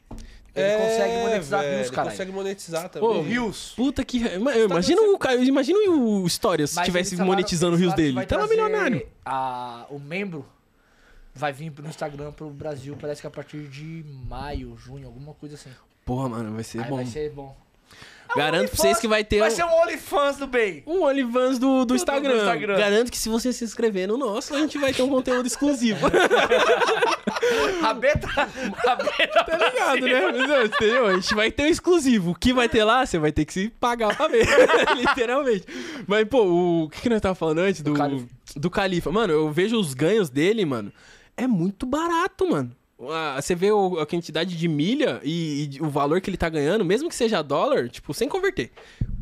[0.54, 2.12] Ele consegue monetizar É, velho, Ele caralho.
[2.12, 3.10] consegue monetizar também.
[3.10, 3.74] Ô, Rios.
[3.76, 4.22] Puta que.
[4.26, 8.26] Eu imagino o, ca- imagina o Stories se Mas tivesse eles falaram- monetizando rios dele.
[8.26, 9.08] Tava milionário.
[9.26, 10.46] A, o membro
[11.34, 15.56] vai vir no Instagram pro Brasil, parece que a partir de maio, junho, alguma coisa
[15.56, 15.70] assim.
[16.06, 16.96] Porra, mano, vai ser Aí bom.
[16.98, 17.56] vai ser bom.
[18.36, 20.84] Garanto pra vocês que vai ter Vai um- ser um OnlyFans do bem.
[20.88, 22.38] Um OnlyFans do, do, do Instagram.
[22.38, 22.78] Instagram.
[22.78, 26.08] Garanto que se você se inscrever no nosso, a gente vai ter um conteúdo exclusivo.
[27.84, 28.28] A beta.
[28.38, 29.44] A beta.
[29.44, 30.48] Tá ligado, né?
[30.48, 31.08] Mas, Entendeu?
[31.08, 32.32] A gente vai ter um exclusivo.
[32.32, 34.46] O que vai ter lá, você vai ter que se pagar pra ver.
[34.96, 35.66] Literalmente.
[36.08, 37.82] Mas, pô, o, o que, que nós tava falando antes?
[37.82, 38.26] Do, Califa.
[38.56, 39.12] do Califa.
[39.12, 40.92] Mano, eu vejo os ganhos dele, mano.
[41.36, 42.72] É muito barato, mano.
[43.36, 43.70] Você vê
[44.00, 47.42] a quantidade de milha e, e o valor que ele tá ganhando, mesmo que seja
[47.42, 48.72] dólar, tipo, sem converter.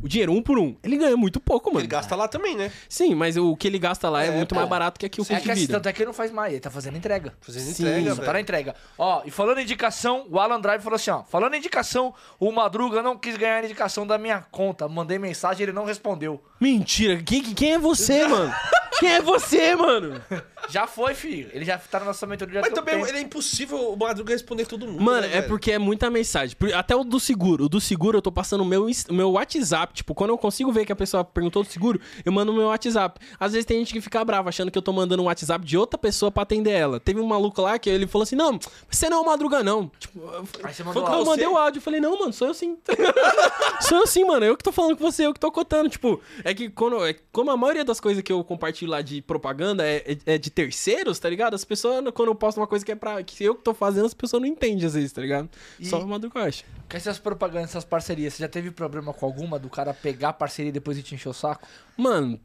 [0.02, 0.76] O dinheiro um por um.
[0.84, 1.82] Ele ganha muito pouco, mano.
[1.82, 2.72] Ele gasta lá também, né?
[2.88, 4.56] Sim, mas o que ele gasta lá é, É, muito pô.
[4.56, 5.74] mais barato que aqui o É que de vida.
[5.74, 7.34] tanto é que ele não faz mais, ele tá fazendo entrega.
[7.42, 8.76] Fazendo Sim, entrega, Só tá na entrega.
[8.98, 11.24] Ó, e falando em indicação, o Alan Drive falou assim, ó.
[11.24, 14.88] Falando em indicação, o Madruga não quis ganhar a indicação da minha conta.
[14.88, 16.42] Mandei mensagem, ele não respondeu.
[16.60, 17.22] Mentira.
[17.24, 18.54] Quem, quem é você, mano?
[19.00, 20.22] Quem é você, mano?
[20.70, 21.50] Já foi, filho.
[21.54, 22.60] Ele já tá na nossa mentoria.
[22.60, 23.08] Mas também tempo.
[23.08, 25.02] ele é impossível o Madruga responder todo mundo.
[25.02, 25.48] Mano, né, é velho?
[25.48, 26.56] porque é muita mensagem.
[26.76, 27.66] Até o do seguro.
[27.66, 29.89] O do seguro eu tô passando o meu, meu WhatsApp.
[29.94, 32.68] Tipo, quando eu consigo ver que a pessoa perguntou do seguro, eu mando o meu
[32.68, 33.20] WhatsApp.
[33.40, 35.78] Às vezes tem gente que fica brava achando que eu tô mandando um WhatsApp de
[35.78, 37.00] outra pessoa pra atender ela.
[37.00, 38.60] Teve um maluco lá que ele falou assim: Não,
[38.90, 39.92] você não é o Madruga, não.
[40.00, 41.80] Tipo, eu, Aí você mandou eu mandei o áudio.
[41.80, 42.78] Eu falei: Não, mano, sou eu sim.
[43.82, 44.46] sou eu sim, mano.
[44.46, 45.90] Eu que tô falando com você, eu que tô cotando.
[45.90, 49.22] Tipo, é que quando, é, como a maioria das coisas que eu compartilho lá de
[49.22, 51.54] propaganda é, é- é de terceiros, tá ligado?
[51.54, 53.22] As pessoas, quando eu posto uma coisa que é pra.
[53.24, 55.50] que eu que tô fazendo, as pessoas não entendem às vezes, tá ligado?
[55.80, 56.64] E- Só o Madruga acha.
[56.90, 60.34] Com essas propagandas, essas parcerias, você já teve problema com alguma do cara pegar a
[60.34, 61.68] parceria e depois ir te encher o saco?
[61.98, 62.40] Mano,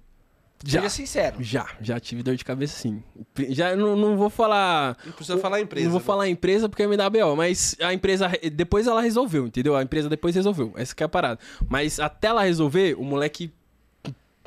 [0.64, 0.80] já.
[0.80, 1.36] Seja sincero.
[1.40, 3.02] Já, já tive dor de cabeça sim.
[3.50, 4.96] Já não, não vou falar.
[5.04, 5.84] Não precisa falar empresa.
[5.84, 6.06] Não vou né?
[6.06, 8.30] falar empresa porque me dá BO, mas a empresa.
[8.52, 9.76] Depois ela resolveu, entendeu?
[9.76, 10.72] A empresa depois resolveu.
[10.76, 11.38] Essa que é a parada.
[11.68, 13.52] Mas até ela resolver, o moleque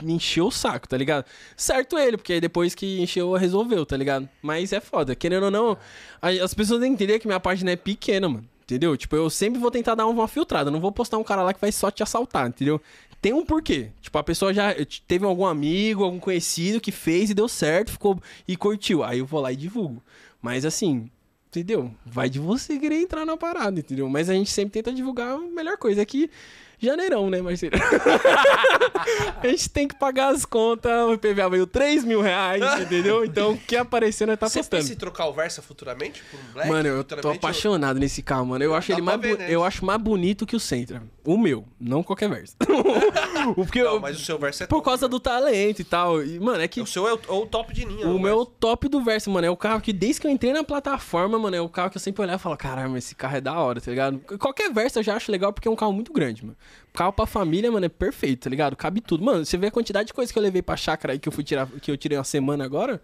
[0.01, 1.25] me encheu o saco, tá ligado?
[1.55, 4.27] Certo ele, porque aí depois que encheu, resolveu, tá ligado?
[4.41, 5.15] Mas é foda.
[5.15, 5.77] Querendo ou não,
[6.21, 8.47] as pessoas têm que entender que minha página é pequena, mano.
[8.67, 8.97] Entendeu?
[8.97, 10.69] Tipo, eu sempre vou tentar dar uma filtrada.
[10.69, 12.81] Não vou postar um cara lá que vai só te assaltar, entendeu?
[13.21, 13.91] Tem um porquê.
[14.01, 14.75] Tipo, a pessoa já
[15.07, 19.05] teve algum amigo, algum conhecido que fez e deu certo, ficou e curtiu.
[19.05, 20.03] Aí eu vou lá e divulgo.
[20.41, 21.09] Mas assim,
[21.47, 21.89] entendeu?
[22.05, 24.09] Vai de você querer entrar na parada, entendeu?
[24.09, 26.01] Mas a gente sempre tenta divulgar a melhor coisa.
[26.01, 26.29] É que
[26.79, 27.73] janeirão, né, Marcelo?
[29.41, 30.91] a gente tem que pagar as contas.
[31.07, 33.23] O IPVA veio 3 mil reais, entendeu?
[33.25, 34.81] Então, o que aparecer, nós tá Você postando.
[34.83, 36.69] pensa em trocar o Versa futuramente por um Black?
[36.69, 38.63] Mano, eu tô apaixonado nesse carro, mano.
[38.63, 39.47] Eu acho ele mais, ver, né?
[39.49, 41.01] eu acho mais bonito que o Sentra.
[41.23, 42.55] O meu, não qualquer verso.
[43.51, 45.83] o porque Não, eu- mas o seu Versa é por top, causa do talento e
[45.83, 46.23] tal.
[46.23, 48.07] E, mano, é que O seu é o, é o top de linha.
[48.07, 48.51] o né, meu Versa?
[48.59, 51.55] top do verso, mano, é o carro que desde que eu entrei na plataforma, mano,
[51.55, 53.81] é o carro que eu sempre olhava e falava, caramba, esse carro é da hora,
[53.81, 54.19] tá ligado?
[54.39, 56.55] Qualquer verso eu já acho legal porque é um carro muito grande, mano.
[56.93, 58.75] Carro pra família, mano, é perfeito, tá ligado?
[58.75, 59.23] Cabe tudo.
[59.23, 61.31] Mano, você vê a quantidade de coisa que eu levei pra chácara aí que eu
[61.31, 62.99] fui tirar, que eu tirei uma semana agora.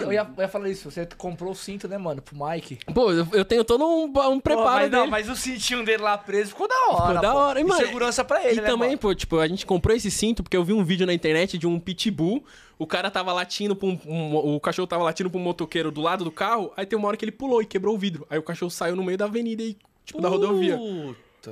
[0.00, 2.78] Eu ia, eu ia falar isso, você comprou o cinto, né, mano, pro Mike.
[2.94, 5.02] Pô, eu, eu tenho todo um, um preparo Porra, mas, dele.
[5.02, 7.06] não, mas o cintinho dele lá preso ficou da hora.
[7.08, 7.38] Ficou da pô.
[7.38, 8.98] hora, e, E mano, segurança pra ele, e né, também, mano?
[8.98, 11.66] pô, tipo, a gente comprou esse cinto porque eu vi um vídeo na internet de
[11.66, 12.44] um pitbull.
[12.78, 16.00] O cara tava latindo pra um, um- O cachorro tava latindo pra um motoqueiro do
[16.00, 16.72] lado do carro.
[16.76, 18.24] Aí tem uma hora que ele pulou e quebrou o vidro.
[18.30, 20.78] Aí o cachorro saiu no meio da avenida e, tipo, da rodovia.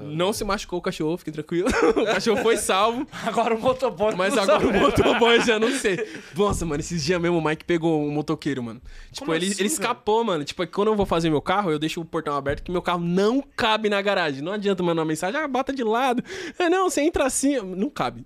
[0.03, 1.69] Não se machucou o cachorro, fique tranquilo.
[1.97, 3.07] o cachorro foi salvo.
[3.25, 4.79] Agora o motoboy Mas agora o sabe.
[4.79, 6.07] motoboy eu já não sei.
[6.37, 8.81] Nossa, mano, esses dias mesmo o Mike pegou um motoqueiro, mano.
[9.13, 9.73] Tipo, Como ele, assim, ele velho?
[9.73, 10.45] escapou, mano.
[10.45, 13.01] Tipo, quando eu vou fazer meu carro, eu deixo o portão aberto que meu carro
[13.01, 14.43] não cabe na garagem.
[14.43, 16.23] Não adianta mandar uma mensagem, ah, bata de lado.
[16.59, 17.61] É, não, você entra assim.
[17.61, 18.25] Não cabe.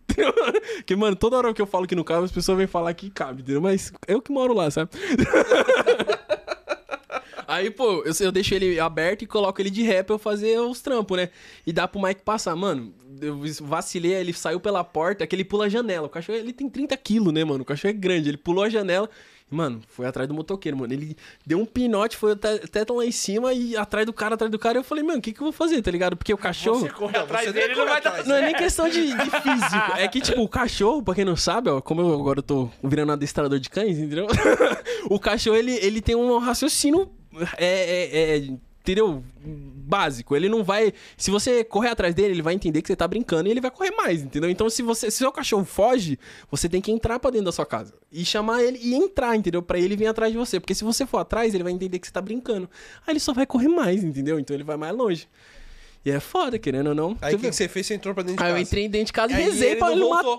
[0.76, 3.10] Porque, mano, toda hora que eu falo que não cabe, as pessoas vêm falar que
[3.10, 3.60] cabe, entendeu?
[3.60, 4.90] Mas eu que moro lá, sabe?
[7.48, 10.60] Aí, pô, eu, eu deixo ele aberto e coloco ele de ré pra eu fazer
[10.60, 11.30] os trampos, né?
[11.66, 12.54] E dá pro Mike passar.
[12.54, 12.92] Mano,
[13.22, 16.08] eu vacilei, ele saiu pela porta, que ele pula a janela.
[16.08, 17.62] O cachorro, ele tem 30 quilos, né, mano?
[17.62, 18.28] O cachorro é grande.
[18.28, 19.08] Ele pulou a janela
[19.50, 20.92] e, mano, foi atrás do motoqueiro, mano.
[20.92, 21.16] Ele
[21.46, 24.52] deu um pinote, foi até, até tão lá em cima e atrás do cara, atrás
[24.52, 24.76] do cara.
[24.76, 26.18] Eu falei, mano, o que que eu vou fazer, tá ligado?
[26.18, 26.80] Porque o cachorro...
[26.80, 28.26] Você corre Não, atrás você dele, não vai atrás.
[28.26, 29.92] Não é nem questão de, de físico.
[29.96, 33.12] É que, tipo, o cachorro, pra quem não sabe, ó, como eu agora tô virando
[33.12, 34.26] adestrador de cães, entendeu?
[35.08, 37.10] o cachorro, ele, ele tem um raciocínio.
[37.56, 38.36] É, é, é,
[38.80, 39.22] entendeu?
[39.44, 40.36] Básico.
[40.36, 40.92] Ele não vai.
[41.16, 43.70] Se você correr atrás dele, ele vai entender que você tá brincando e ele vai
[43.70, 44.50] correr mais, entendeu?
[44.50, 45.10] Então, se você.
[45.10, 46.18] Se seu cachorro foge,
[46.50, 47.94] você tem que entrar pra dentro da sua casa.
[48.12, 49.62] E chamar ele e entrar, entendeu?
[49.62, 50.60] Pra ele vir atrás de você.
[50.60, 52.68] Porque se você for atrás, ele vai entender que você tá brincando.
[53.06, 54.38] Aí ele só vai correr mais, entendeu?
[54.38, 55.28] Então ele vai mais longe.
[56.04, 57.16] E é foda, querendo ou não.
[57.20, 57.86] Aí o que, que você fez?
[57.86, 58.62] Você entrou pra dentro de Aí eu casa.
[58.62, 60.38] entrei dentro de casa e Aí rezei ele pra ele não matar.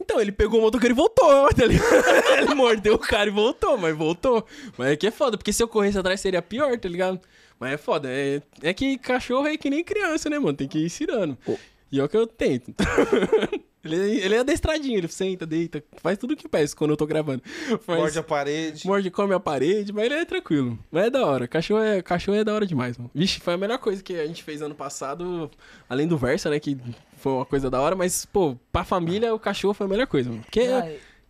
[0.00, 1.86] Então, ele pegou o motoqueiro e voltou, tá ligado?
[2.38, 4.46] ele mordeu o cara e voltou, mas voltou.
[4.76, 7.20] Mas é que é foda, porque se eu corresse atrás seria pior, tá ligado?
[7.58, 10.56] Mas é foda, é, é que cachorro é que nem criança, né, mano?
[10.56, 11.36] Tem que ir ensinando.
[11.90, 12.74] E é o que eu tento.
[13.94, 17.42] ele, ele é adestradinho, ele senta, deita, faz tudo que peço quando eu tô gravando.
[17.80, 18.86] Faz, Morde a parede.
[18.86, 20.78] Morde, come a parede, mas ele é tranquilo.
[20.90, 21.46] Mas é da hora.
[21.46, 23.10] Cachorro é, cachorro é da hora demais, mano.
[23.14, 25.50] Vixe, foi a melhor coisa que a gente fez ano passado,
[25.88, 26.58] além do Versa, né?
[26.58, 26.76] Que
[27.18, 30.28] foi uma coisa da hora, mas, pô, pra família, o cachorro foi a melhor coisa,
[30.30, 30.42] mano.
[30.42, 30.66] Porque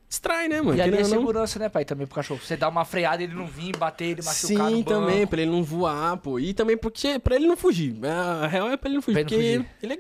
[0.09, 0.77] distrai, né, mano?
[0.79, 1.85] E ali é ou não- segurança, né, pai?
[1.85, 2.41] Também pro cachorro.
[2.43, 4.35] Você dá uma freada, ele não vir, bater, ele machucar
[4.69, 4.85] Sim, no banco.
[4.85, 6.39] também, pra ele não voar, pô.
[6.39, 7.97] E também porque, pra ele não fugir.
[8.05, 9.99] A real é pra ele não fugir, Pra ele não porque ele é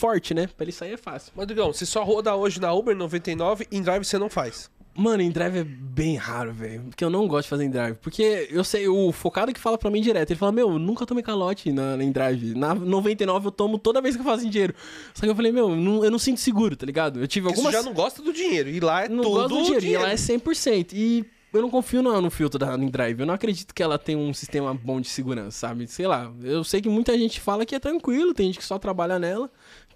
[0.00, 0.46] forte, né?
[0.56, 1.32] Pra ele sair é fácil.
[1.36, 4.70] Mas, Digão, você só roda hoje na Uber 99, em drive você não faz.
[4.92, 6.82] Mano, em drive é bem raro, velho.
[6.88, 7.96] Porque eu não gosto de fazer em drive.
[7.98, 11.06] Porque eu sei, o focado que fala pra mim direto, ele fala, meu, eu nunca
[11.06, 12.54] tomei calote na, em drive.
[12.54, 14.74] Na 99 eu tomo toda vez que eu faço em dinheiro.
[15.14, 17.20] Só que eu falei, meu, não- eu não sinto seguro, tá ligado?
[17.20, 17.74] Eu tive Porque algumas.
[17.76, 18.68] você já não gosta do dinheiro.
[18.68, 19.80] E lá é não tudo gosto do dinheiro.
[19.80, 20.02] dinheiro.
[20.02, 20.92] E ela é 100%.
[20.92, 23.20] E eu não confio no, no filtro da em drive.
[23.20, 25.86] Eu não acredito que ela tem um sistema bom de segurança, sabe?
[25.86, 26.30] Sei lá.
[26.42, 29.48] Eu sei que muita gente fala que é tranquilo, tem gente que só trabalha nela,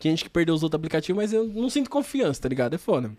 [0.04, 2.74] tem gente que perdeu os outros aplicativos, mas eu não sinto confiança, tá ligado?
[2.74, 3.10] É foda.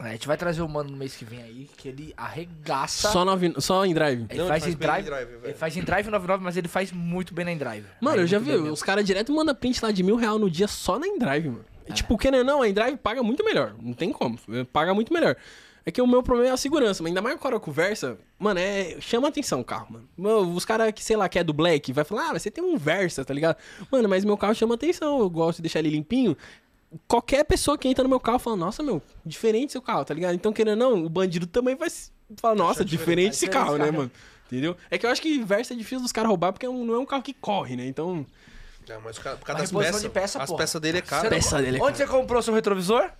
[0.00, 3.10] É, a gente vai trazer o mano no mês que vem aí, que ele arregaça.
[3.10, 4.26] Só, novi- só em drive.
[4.28, 5.02] Ele Não, ele faz, faz em drive.
[5.02, 7.84] em drive, ele faz em drive 99, mas ele faz muito bem na drive.
[8.00, 10.50] Mano, Mas eu já vi, os caras direto mandam print lá de mil real no
[10.50, 11.64] dia só na InDrive, mano.
[11.88, 13.74] E, Tipo, querendo ou não, a InDrive paga muito melhor.
[13.80, 14.38] Não tem como.
[14.72, 15.36] Paga muito melhor.
[15.84, 18.60] É que o meu problema é a segurança, mas ainda mais quando eu conversa, mano,
[18.60, 18.96] é.
[19.00, 20.08] Chama atenção o carro, mano.
[20.16, 22.50] Mano, Os caras que, sei lá, que é do Black, vai falar, ah, mas você
[22.50, 23.56] tem um Versa, tá ligado?
[23.90, 26.36] Mano, mas meu carro chama atenção, eu gosto de deixar ele limpinho.
[27.08, 30.34] Qualquer pessoa que entra no meu carro fala, nossa, meu, diferente seu carro, tá ligado?
[30.34, 31.88] Então, querendo ou não, o bandido também vai
[32.36, 33.98] falar, nossa, diferente esse diferente carro, esse né, carro.
[33.98, 34.10] mano?
[34.46, 34.76] Entendeu?
[34.90, 36.98] É que eu acho que Versa é difícil dos caras roubar porque é não é
[36.98, 37.86] um carro que corre, né?
[37.86, 38.26] Então.
[38.86, 41.28] Não, mas o cara- por causa das peças, de peça, as peças dele é caro.
[41.30, 43.10] Peça dele é Onde você comprou seu retrovisor?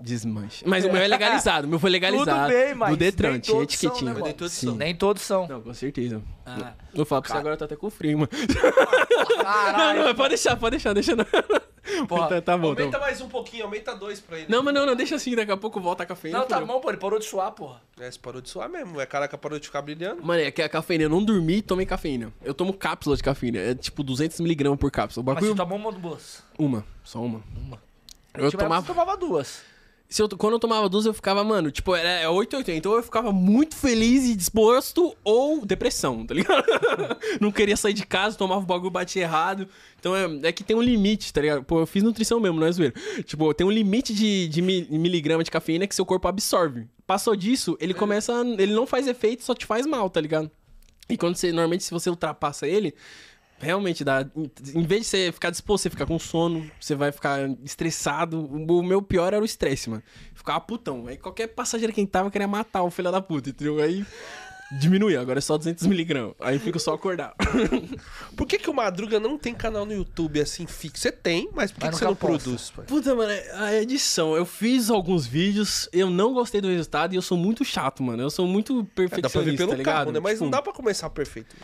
[0.00, 0.64] Desmanche.
[0.66, 1.66] Mas o meu é legalizado.
[1.66, 2.50] O meu foi legalizado.
[2.52, 4.12] Tudo bem, mas Do Detran, tinha são, etiquetinha.
[4.14, 4.66] né, Nem todos Sim.
[4.66, 4.74] são.
[4.76, 5.46] Nem todos são.
[5.48, 6.22] Não, com certeza.
[6.44, 6.72] Ah.
[6.92, 8.28] Vou falar pra você agora, eu tô até com frio, mano.
[9.42, 9.98] Caralho.
[10.00, 11.24] Não, não, pode deixar, pode deixar, deixa não.
[12.08, 13.04] Porra, tá, tá bom, tá Aumenta bom.
[13.04, 14.46] mais um pouquinho, aumenta dois pra ele.
[14.50, 16.38] Não, mas não, não, deixa assim, daqui a pouco volta a cafeína.
[16.38, 17.80] Não, tá bom, pô, ele parou de suar, porra.
[18.00, 19.00] É, você parou de suar mesmo.
[19.00, 20.22] É caraca, parou de ficar brilhando.
[20.22, 22.32] Mano, é que a cafeína, eu não dormi e tomei cafeína.
[22.42, 25.22] Eu tomo cápsula de cafeína, é tipo 200mg por cápsula.
[25.22, 25.52] O Mas bagulho...
[25.52, 26.42] você tomou uma ou duas?
[26.58, 27.42] Uma, só uma.
[27.54, 27.78] Uma.
[28.34, 28.86] Eu Tipo, tomava...
[28.86, 29.62] Tomava duas.
[30.06, 32.78] Se eu, quando eu tomava duas, eu ficava, mano, tipo, era 880.
[32.78, 36.62] Então eu ficava muito feliz e disposto ou depressão, tá ligado?
[37.40, 39.66] não queria sair de casa, tomava o bagulho, batia errado.
[39.98, 41.64] Então é, é que tem um limite, tá ligado?
[41.64, 42.94] Pô, eu fiz nutrição mesmo, não é zoeira.
[43.24, 46.86] Tipo, tem um limite de, de mi- miligrama de cafeína que seu corpo absorve.
[47.06, 48.32] Passou disso, ele começa.
[48.58, 50.50] Ele não faz efeito, só te faz mal, tá ligado?
[51.08, 51.48] E quando você.
[51.50, 52.94] Normalmente, se você ultrapassa ele.
[53.64, 54.26] Realmente dá.
[54.74, 58.44] Em vez de você ficar disposto, você fica com sono, você vai ficar estressado.
[58.44, 60.02] O meu pior era o estresse, mano.
[60.34, 61.06] Ficava putão.
[61.06, 63.80] Aí qualquer passageiro que entrava queria matar o filho da puta, entendeu?
[63.80, 64.04] Aí
[64.80, 66.34] diminuía, agora é só 200mg.
[66.40, 67.34] Aí fico só acordado.
[68.36, 71.02] Por que, que o Madruga não tem canal no YouTube assim fixo?
[71.02, 72.42] Você tem, mas por que, que você não posta.
[72.44, 72.70] produz?
[72.70, 72.84] pai?
[72.86, 74.34] Puta, mano, a edição.
[74.34, 78.22] Eu fiz alguns vídeos, eu não gostei do resultado e eu sou muito chato, mano.
[78.22, 79.94] Eu sou muito É, dá pra ver perfeccionista, pelo tá ligado?
[79.94, 80.20] carro, né?
[80.20, 81.54] Mas Tipo, não dá pra começar perfeito.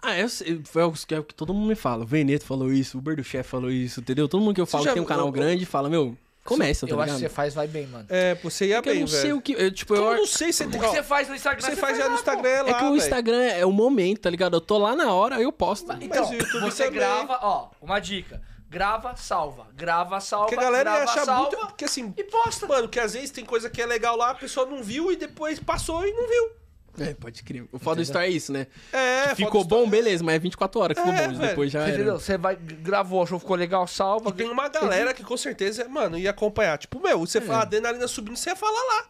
[0.00, 2.04] Ah, eu sei, foi o que, é o que todo mundo me fala.
[2.04, 4.28] O Veneto falou isso, o Uber do Chef falou isso, entendeu?
[4.28, 6.86] Todo mundo que eu falo já- que tem um canal eu- grande fala, meu, começa,
[6.86, 7.08] tá eu ligado?
[7.10, 8.06] acho que você faz, vai bem, mano.
[8.08, 9.36] É, pô, você ia Porque eu bem, não sei velho.
[9.36, 9.52] o que.
[9.52, 10.80] Eu, tipo, Eu eu, não sei se você tem.
[10.80, 12.84] O que você faz no Instagram, Você faz já no lá, Instagram É lá, que
[12.84, 12.96] o velho.
[12.96, 14.56] Instagram é o momento, tá ligado?
[14.56, 15.86] Eu tô lá na hora, aí eu posto.
[15.86, 15.92] pô.
[16.00, 16.24] Então,
[16.60, 17.00] você também.
[17.00, 18.40] grava, ó, uma dica.
[18.70, 19.66] Grava, salva.
[19.74, 20.46] Grava, salva.
[20.46, 21.66] Porque a galera ia grava, achar salva, muito.
[21.68, 22.66] Porque assim, E posta.
[22.66, 25.16] mano, que às vezes tem coisa que é legal lá, a pessoa não viu e
[25.16, 26.50] depois passou e não viu.
[27.04, 27.64] É, pode crer.
[27.72, 28.66] O foda do Story é isso, né?
[28.92, 31.38] É, ficou foda bom, do- beleza, mas é 24 horas que ficou É, bom.
[31.38, 31.94] Depois já Você era.
[31.94, 32.18] entendeu?
[32.20, 34.30] Você vai, gravou, achou que ficou legal, salva.
[34.30, 36.78] E tem uma galera que com certeza, mano, ia acompanhar.
[36.78, 39.06] Tipo, meu, você fala adrenalina subindo, você ia falar lá.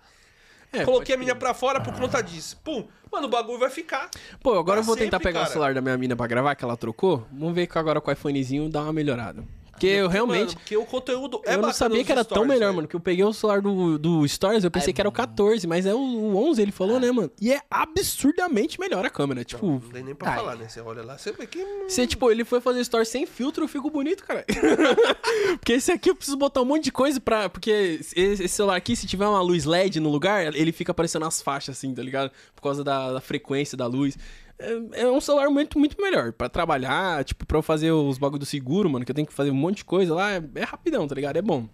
[0.70, 2.56] É, Coloquei a menina pra fora por conta disso.
[2.62, 2.86] Pum.
[3.10, 4.10] Mano, o bagulho vai ficar.
[4.43, 5.48] Pô, agora eu vou tentar sempre, pegar cara.
[5.48, 7.27] o celular da minha mina pra gravar, que ela trocou.
[7.32, 9.43] Vamos ver que agora com o iPhonezinho dá uma melhorada.
[9.78, 10.48] Porque eu realmente.
[10.48, 12.76] Mano, porque o conteúdo é eu não sabia que era tão stories, melhor, velho.
[12.76, 12.88] mano.
[12.88, 15.86] Que eu peguei o celular do, do Stories, eu pensei que era o 14, mas
[15.86, 17.30] é o, o 11, ele falou, né, mano?
[17.40, 19.44] E é absurdamente melhor a câmera.
[19.44, 20.36] Tipo, Não tem nem pra Ai.
[20.36, 20.68] falar, né?
[20.68, 21.64] Você olha lá, você vê que.
[21.88, 24.44] você, tipo, ele foi fazer stories sem filtro, eu fico bonito, cara.
[25.59, 27.48] porque esse aqui eu preciso botar um monte de coisa pra.
[27.48, 31.24] Porque esse esse celular aqui, se tiver uma luz LED no lugar, ele fica aparecendo
[31.24, 32.30] as faixas, assim, tá ligado?
[32.55, 34.16] Por causa da, da frequência da luz.
[34.59, 36.32] É, é um celular muito, muito melhor.
[36.32, 39.32] Pra trabalhar, tipo, pra eu fazer os bagulho do seguro, mano, que eu tenho que
[39.35, 41.36] fazer um monte de coisa lá, é, é rapidão, tá ligado?
[41.36, 41.68] É bom.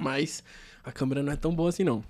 [0.00, 0.42] Mas
[0.84, 2.02] a câmera não é tão boa assim, não.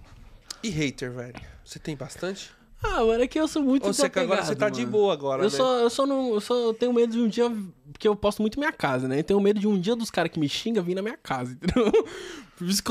[0.62, 1.34] E hater, velho?
[1.64, 2.50] Você tem bastante?
[2.82, 4.92] Ah, mano, é que eu sou muito Ou agora você tá desapegado, de mano.
[4.92, 5.56] boa agora, Eu né?
[5.56, 6.34] só, eu só não.
[6.34, 7.50] Eu só tenho medo de um dia.
[7.92, 9.18] Porque eu posto muito minha casa, né?
[9.18, 11.52] Eu tenho medo de um dia dos caras que me xingam vir na minha casa,
[11.60, 11.92] entendeu?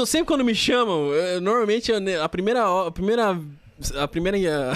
[0.06, 2.65] Sempre quando me chamam, eu- normalmente eu- né, a primeira.
[2.85, 3.39] A primeira.
[3.99, 4.37] A primeira.
[4.37, 4.73] eh,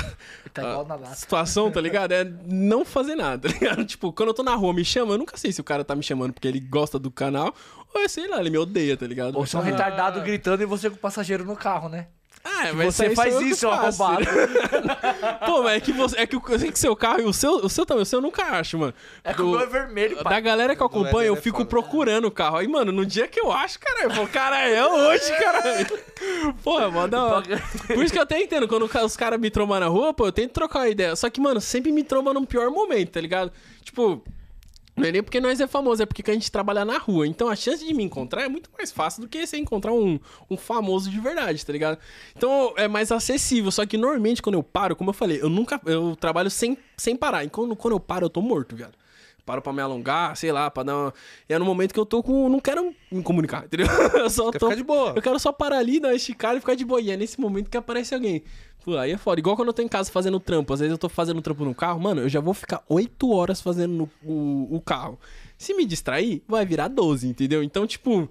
[0.53, 1.15] Tá na lata.
[1.15, 2.11] situação, tá ligado?
[2.11, 3.85] É não fazer nada, tá ligado?
[3.85, 5.95] Tipo, quando eu tô na rua me chama, eu nunca sei se o cara tá
[5.95, 7.55] me chamando porque ele gosta do canal
[7.93, 9.37] ou é, sei lá, ele me odeia, tá ligado?
[9.37, 12.07] Ou se é um retardado gritando e você com o passageiro no carro, né?
[12.43, 14.03] Ah, Você aí faz isso, ó, faço.
[14.03, 14.25] arrombado.
[15.45, 17.53] Pô, mas é que, você, é que o é que seu carro e o seu,
[17.57, 18.93] o seu também, o seu eu nunca acho, mano.
[19.23, 20.41] É que o meu é vermelho, Da pai.
[20.41, 22.57] galera que eu acompanho, eu é fico procurando o carro.
[22.57, 25.61] Aí, mano, no dia que eu acho, cara, eu falo, cara, é hoje, cara.
[26.63, 27.63] Porra, mó da hora.
[27.87, 30.31] Por isso que eu até entendo, quando os caras me trombam na rua, pô, eu
[30.31, 31.15] tento trocar uma ideia.
[31.15, 33.51] Só que, mano, sempre me tromba num pior momento, tá ligado?
[33.83, 34.23] Tipo,
[35.01, 37.27] não é nem porque nós é famoso, é porque a gente trabalha na rua.
[37.27, 40.19] Então a chance de me encontrar é muito mais fácil do que você encontrar um,
[40.49, 41.97] um famoso de verdade, tá ligado?
[42.35, 43.71] Então é mais acessível.
[43.71, 45.81] Só que normalmente quando eu paro, como eu falei, eu nunca.
[45.85, 47.43] Eu trabalho sem, sem parar.
[47.43, 48.93] E quando, eu paro, eu tô morto, viado.
[49.43, 51.13] Paro pra me alongar, sei lá, pra dar uma...
[51.49, 52.47] E é no momento que eu tô com...
[52.47, 53.87] Não quero me comunicar, entendeu?
[54.13, 54.67] Eu só Quer tô...
[54.67, 55.13] ficar de boa.
[55.15, 57.01] Eu quero só parar ali, dar uma esticada e ficar de boa.
[57.01, 58.43] E é nesse momento que aparece alguém.
[58.83, 59.39] Pô, aí é foda.
[59.39, 60.73] Igual quando eu tô em casa fazendo trampo.
[60.73, 61.99] Às vezes eu tô fazendo trampo no carro.
[61.99, 65.19] Mano, eu já vou ficar 8 horas fazendo no- o, o carro.
[65.57, 67.61] Se me distrair, vai virar 12, entendeu?
[67.63, 68.29] Então, tipo...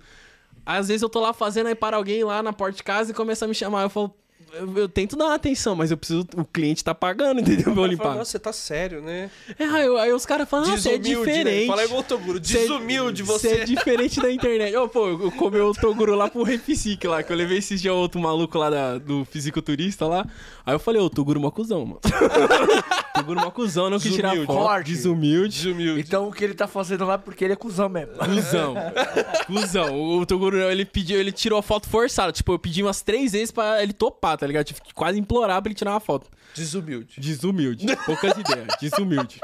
[0.67, 3.15] Às vezes eu tô lá fazendo, aí para alguém lá na porta de casa e
[3.15, 3.83] começa a me chamar.
[3.83, 4.15] Eu falo...
[4.53, 6.27] Eu, eu tento dar atenção, mas eu preciso...
[6.37, 7.63] O cliente tá pagando, entendeu?
[7.65, 8.15] Pra eu Fala, limpar.
[8.17, 9.31] Nossa, você tá sério, né?
[9.59, 11.61] É, aí, aí os caras falam, ah, você é Desumilde, diferente.
[11.63, 11.67] Né?
[11.67, 12.39] Fala igual o Toguro.
[12.39, 13.61] É- Desumilde Você você.
[13.61, 14.75] é diferente da internet.
[14.77, 17.95] Ô, pô, eu comi o Toguro lá pro Repsic lá, que eu levei esses dias
[17.95, 20.27] outro maluco lá da- do fisiculturista lá.
[20.67, 22.01] Aí eu falei, ô, Toguro mó cuzão, mano.
[23.15, 24.47] Toguro mó cuzão, não quis tirar foto.
[24.47, 24.87] Forte.
[24.91, 25.55] Desumilde.
[25.63, 26.01] Desumilde.
[26.01, 28.15] Então o que ele tá fazendo lá é porque ele é cuzão mesmo.
[28.15, 28.75] Cusão.
[29.47, 30.01] Cusão.
[30.19, 32.33] O Toguro, ele pediu, ele tirou a foto forçada.
[32.33, 34.65] Tipo, eu pedi umas três vezes pra ele topar, tá ligado?
[34.67, 36.29] Tive que quase implorar pra ele tirar uma foto.
[36.55, 37.15] Desumilde.
[37.19, 37.87] Desumilde.
[38.07, 38.69] Poucas ideias.
[38.81, 39.41] Desumilde.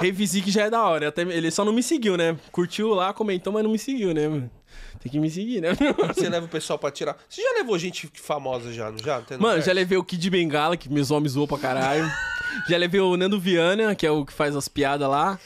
[0.00, 1.08] Revisik já é da hora.
[1.08, 2.36] Até, ele só não me seguiu, né?
[2.50, 4.50] Curtiu lá, comentou, mas não me seguiu, né, mano?
[5.00, 5.68] Tem que me seguir, né?
[6.14, 7.16] Você leva o pessoal pra tirar.
[7.28, 9.22] Você já levou gente famosa já, não já?
[9.38, 12.10] Mano, já levei o Kid Bengala, que meus homens zoou pra caralho.
[12.68, 15.38] já levei o Nando Viana, que é o que faz as piadas lá.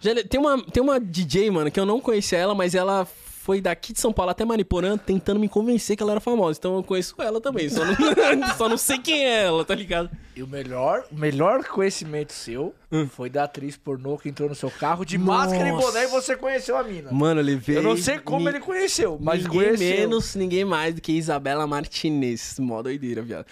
[0.00, 3.04] Já le- tem, uma, tem uma DJ, mano, que eu não conhecia ela, mas ela
[3.48, 6.58] foi daqui de São Paulo até Mariporã tentando me convencer que ela era famosa.
[6.58, 7.66] Então eu conheço ela também.
[7.70, 7.94] Só não,
[8.58, 10.10] só não sei quem é ela, tá ligado?
[10.36, 12.74] E o melhor, o melhor conhecimento seu
[13.10, 15.86] foi da atriz pornô que entrou no seu carro de máscara e Nossa.
[15.86, 17.10] boné e você conheceu a mina.
[17.10, 17.78] Mano, eu levei.
[17.78, 19.96] Eu não sei como ni- ele conheceu, mas ninguém conheceu.
[19.98, 22.56] menos, ninguém mais do que Isabela Martinez.
[22.58, 23.46] Mó doideira, viado.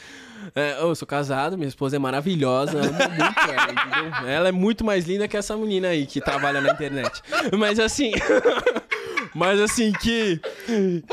[0.55, 4.28] É, eu sou casado, minha esposa é maravilhosa, amo muito ela, entendeu?
[4.28, 7.23] Ela é muito mais linda que essa menina aí que trabalha na internet.
[7.59, 8.12] Mas assim.
[9.36, 10.40] Mas assim, que,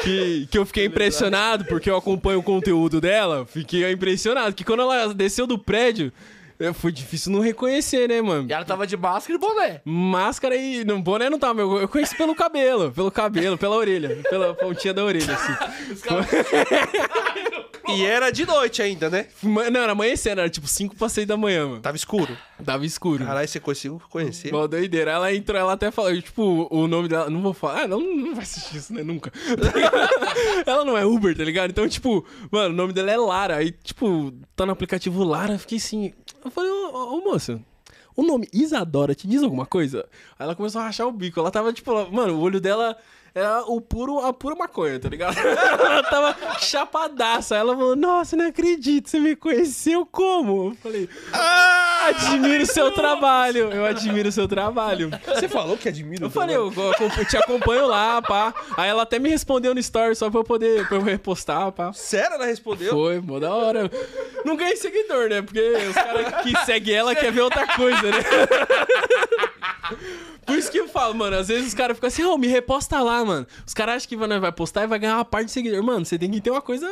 [0.02, 4.56] que, que eu fiquei impressionado, porque eu acompanho o conteúdo dela, fiquei impressionado.
[4.56, 6.10] Que quando ela desceu do prédio,
[6.74, 8.48] foi difícil não reconhecer, né, mano?
[8.50, 9.82] E ela tava de máscara e boné.
[9.84, 10.86] Máscara e.
[10.86, 14.94] Não, boné não tava, eu, eu conheci pelo cabelo, pelo cabelo, pela orelha, pela pontinha
[14.94, 15.54] da orelha, assim.
[17.88, 19.28] E era de noite ainda, né?
[19.42, 21.82] Ma- Não, era amanhecendo, era tipo 5 pra 6 da manhã, mano.
[21.82, 22.38] Tava escuro.
[22.64, 23.26] Tava escuro.
[23.26, 24.52] Caralho, você conseguiu conhecer?
[24.52, 25.12] Mó doideira.
[25.12, 27.30] Ela entrou, ela até falou, tipo, o nome dela.
[27.30, 27.82] Não vou falar.
[27.84, 29.04] Ah, não, não vai assistir isso, né?
[29.04, 29.32] Nunca.
[30.66, 31.70] ela não é Uber, tá ligado?
[31.72, 33.58] Então, tipo, mano, o nome dela é Lara.
[33.58, 36.14] Aí, tipo, tá no aplicativo Lara, eu fiquei assim.
[36.44, 37.60] Eu falei, ô, ô, ô, moça.
[38.16, 40.06] O nome Isadora te diz alguma coisa?
[40.38, 41.40] Aí ela começou a rachar o bico.
[41.40, 42.96] Ela tava, tipo, mano, o olho dela
[43.36, 45.36] era o puro, a pura maconha, tá ligado?
[45.42, 47.56] ela tava chapadaça.
[47.56, 50.70] Aí ela falou, nossa, não acredito, você me conheceu como?
[50.70, 53.72] Eu falei, ah, admiro o seu trabalho.
[53.72, 55.10] Eu admiro o seu trabalho.
[55.26, 58.54] Você falou que admira Eu falei, eu, eu te acompanho lá, pá.
[58.78, 61.92] Aí ela até me respondeu no story só pra eu poder pra eu repostar, pá.
[61.92, 62.92] Sério, ela respondeu?
[62.92, 63.90] Foi, mó da hora.
[64.46, 65.42] Não ganhei seguidor, né?
[65.42, 68.20] Porque os caras que seguem ela querem ver outra coisa, né?
[70.46, 73.02] Por isso que eu falo, mano, às vezes os caras ficam assim, ô, me reposta
[73.02, 73.48] lá, mano.
[73.66, 75.82] Os caras acham que vai vai postar e vai ganhar uma parte de seguidor.
[75.84, 76.88] Mano, você tem que ter uma coisa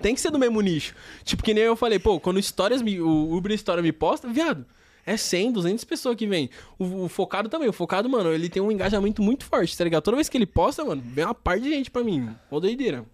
[0.00, 0.94] tem que ser do mesmo nicho.
[1.24, 4.66] Tipo, que nem eu falei, pô, quando histórias me, o Uber História me posta, viado,
[5.06, 6.50] é 100, 200 pessoas que vem.
[6.78, 10.02] O, o Focado também, o Focado, mano, ele tem um engajamento muito forte, tá ligado?
[10.02, 12.28] Toda vez que ele posta, mano, vem uma par de gente pra mim.
[12.50, 13.04] Uma doideira.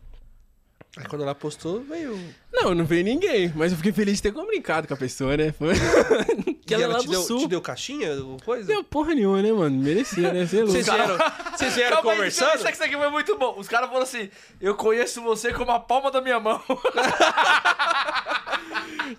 [0.97, 2.19] Aí quando ela postou, veio.
[2.53, 5.53] Não, não veio ninguém, mas eu fiquei feliz de ter comunicado com a pessoa, né?
[5.53, 5.73] Foi...
[6.67, 7.39] que ela é ela lá te do deu, sul.
[7.39, 8.67] te deu caixinha, ou coisa?
[8.67, 9.77] Deu porra nenhuma, né, mano?
[9.81, 10.45] Merecia, né?
[10.47, 10.73] Você é louco.
[10.73, 11.19] Vocês vieram,
[11.57, 12.57] vocês vieram Calma aí, conversando?
[12.57, 13.55] Isso aqui foi muito bom.
[13.57, 14.29] Os caras falaram assim:
[14.61, 16.61] eu conheço você como a palma da minha mão.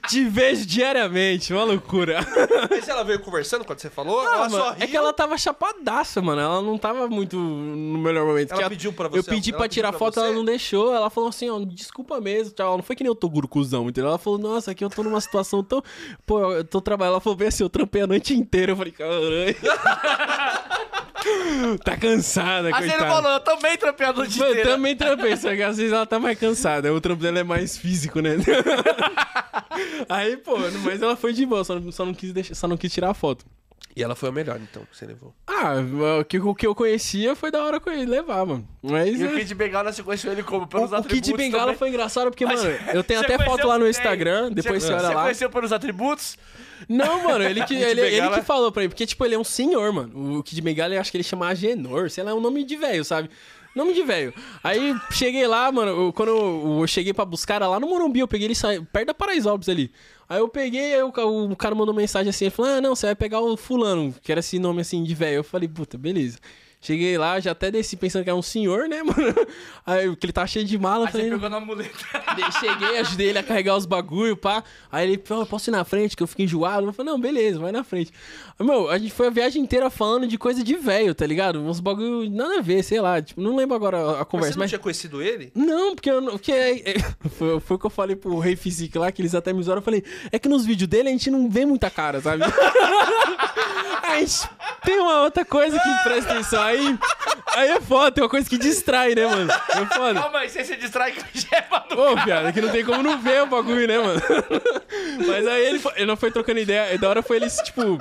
[0.08, 2.20] Te vejo diariamente, uma loucura.
[2.70, 4.22] Mas ela veio conversando quando você falou?
[4.22, 4.84] Ah, ela mano, só riu?
[4.84, 6.42] é que ela tava chapadaça, mano.
[6.42, 8.52] Ela não tava muito no melhor momento.
[8.54, 10.20] Ela Que pediu pra Eu você- pedi ela pra tirar pra foto, você?
[10.22, 10.94] ela não deixou.
[10.96, 12.78] Ela falou assim, ó, desculpa mesmo, tchau.
[12.78, 14.10] Não foi que nem eu tô cuzão, entendeu?
[14.10, 15.84] Ela falou, nossa, aqui eu tô numa situação tão...
[16.26, 17.14] Pô, eu tô trabalhando.
[17.14, 18.72] Ela falou bem assim, eu trampei a noite inteira.
[18.72, 19.56] Eu falei, caralho.
[21.84, 23.04] tá cansada, Aí coitada.
[23.04, 24.70] ele falou: eu também trampei a noite Mano, eu inteira.
[24.72, 26.92] também trampei, só que às vezes ela tá mais cansada.
[26.94, 28.38] O trampo dela é mais físico, né?
[30.10, 32.78] Aí, pô, mas ela foi de boa, só, não- só não quis deixar, só não
[32.78, 33.46] quis tirar a foto.
[33.96, 35.34] E ela foi a melhor, então, que você levou.
[35.46, 35.74] Ah,
[36.22, 38.68] o que, o que eu conhecia foi da hora com ele levar, mano.
[38.82, 40.64] Mas E o é, Kid Bengala você conheceu ele como?
[40.64, 41.78] o, Pelos o atributos Kid Bengala também?
[41.78, 44.94] foi engraçado porque, Mas mano, eu tenho você até foto lá no Instagram, depois você,
[44.94, 45.22] olha Você lá.
[45.24, 46.38] conheceu pelos atributos?
[46.88, 49.44] Não, mano, ele que, ele, ele que falou pra mim, porque, tipo, ele é um
[49.44, 50.40] senhor, mano.
[50.40, 52.76] O Kid Bengala, eu acho que ele chama Agenor, sei lá, é um nome de
[52.78, 53.30] velho, sabe?
[53.76, 54.34] Nome de velho.
[54.64, 58.28] Aí cheguei lá, mano, eu- quando eu, eu cheguei pra buscar lá no Morumbi, eu
[58.28, 59.92] peguei ele sa- perto da Paraisópolis ali.
[60.28, 61.08] Aí eu peguei, aí o,
[61.52, 64.32] o cara mandou mensagem assim, ele falou: Ah, não, você vai pegar o fulano, que
[64.32, 65.36] era esse nome assim de velho.
[65.38, 66.38] Eu falei, puta, beleza.
[66.84, 69.36] Cheguei lá, já até desci pensando que era um senhor, né, mano?
[69.86, 71.92] Aí, que ele tá cheio de mala, Aí você falei, pegou na muleta.
[72.36, 74.64] Daí Cheguei, ajudei ele a carregar os bagulho, pá.
[74.92, 76.88] Aí ele, pô, eu posso ir na frente, que eu fico enjoado.
[76.88, 78.12] Eu falei, não, beleza, vai na frente.
[78.60, 81.60] Meu, a gente foi a viagem inteira falando de coisa de velho, tá ligado?
[81.62, 83.22] Uns bagulho nada a ver, sei lá.
[83.22, 84.70] Tipo, não lembro agora a- a Mas conversa, você não mas.
[84.72, 85.52] tinha conhecido ele?
[85.54, 86.96] Não, porque, eu, não- porque é- é-
[87.38, 89.82] foi, foi o que eu falei pro Rei Physique lá, que eles até me zoaram.
[89.82, 92.44] Eu falei, é que nos vídeos dele a gente não vê muita cara, sabe?
[94.20, 94.50] Gente
[94.84, 96.62] tem uma outra coisa que presta atenção.
[96.62, 96.98] Aí,
[97.56, 99.52] aí é foda, tem uma coisa que distrai, né, mano?
[99.52, 100.20] É foda.
[100.20, 102.00] Calma aí, você se distrai com a gema do...
[102.00, 104.22] Ô, piada, que não tem como não ver o bagulho, né, mano?
[105.28, 106.94] Mas aí ele, ele não foi trocando ideia.
[106.94, 107.98] E da hora foi ele, tipo,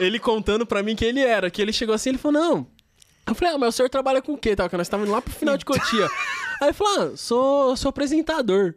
[0.00, 1.50] ele contando pra mim quem ele era.
[1.50, 2.66] Que ele chegou assim ele falou, não.
[3.26, 4.56] Eu falei, ah, mas o senhor trabalha com o quê?
[4.56, 6.06] Tal, que nós estávamos lá pro final de Cotia.
[6.60, 8.74] aí ele falou, ah, sou, sou apresentador.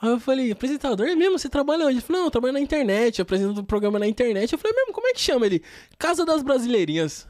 [0.00, 1.06] Aí eu falei, apresentador?
[1.06, 1.38] É mesmo?
[1.38, 1.94] Você trabalha onde?
[1.94, 4.52] Ele falou, não, eu trabalho na internet, eu apresento um programa na internet.
[4.52, 5.62] Eu falei, mesmo, como é que chama ele?
[5.98, 7.26] Casa das Brasileirinhas.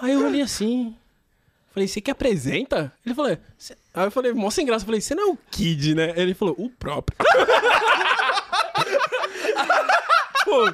[0.00, 0.94] Aí eu olhei assim.
[1.72, 2.92] Falei, você que apresenta?
[3.04, 3.38] Ele falou, é.
[3.58, 4.82] Cê- Aí eu falei, mó sem graça.
[4.82, 6.12] Eu falei, você não é o Kid, né?
[6.16, 7.16] Ele falou, o próprio.
[10.44, 10.64] Pô,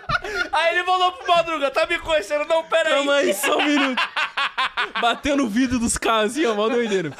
[0.52, 2.44] Aí ele falou pro Madruga, tá me conhecendo?
[2.44, 2.94] Não, pera aí.
[2.96, 4.02] calma aí, só um minuto.
[5.00, 7.12] Bateu no vidro dos caras assim, ó, mó doideira.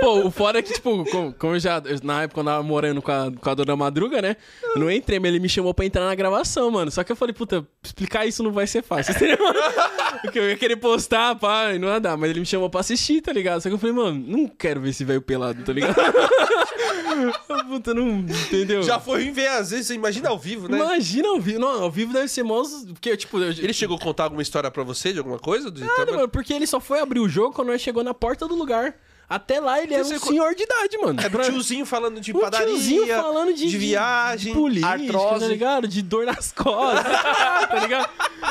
[0.00, 2.62] Pô, o foda é que, tipo, como, como eu já, na época, quando eu tava
[2.64, 4.36] morando com a, com a dona Madruga, né?
[4.74, 6.90] Eu não entrei, mas ele me chamou pra entrar na gravação, mano.
[6.90, 9.14] Só que eu falei, puta, explicar isso não vai ser fácil.
[9.14, 9.38] entendeu?
[10.22, 12.16] Porque eu ia querer postar, pá, e não ia dar.
[12.16, 13.60] Mas ele me chamou pra assistir, tá ligado?
[13.60, 15.94] Só que eu falei, mano, não quero ver esse velho pelado, tá ligado?
[17.68, 18.82] puta, não, entendeu?
[18.82, 20.78] Já foi em ver, às vezes, você imagina ao vivo, né?
[20.78, 21.58] Imagina ao vivo.
[21.58, 22.62] Não, ao vivo deve ser mó...
[22.92, 23.38] Porque, tipo...
[23.38, 25.70] Eu, Ele chegou a contar alguma história pra você de alguma coisa?
[25.70, 28.46] Do Nada, mano, porque ele só foi abrir o jogo quando nós chegou na porta
[28.46, 28.94] do lugar.
[29.34, 31.20] Até lá ele era um co- senhor de idade, mano.
[31.20, 35.40] É, Pra- tiozinho falando de um padaria, tiozinho falando de, de viagem, de política, artrose.
[35.40, 35.88] tá ligado?
[35.88, 37.02] De dor nas costas,
[37.68, 38.10] tá ligado?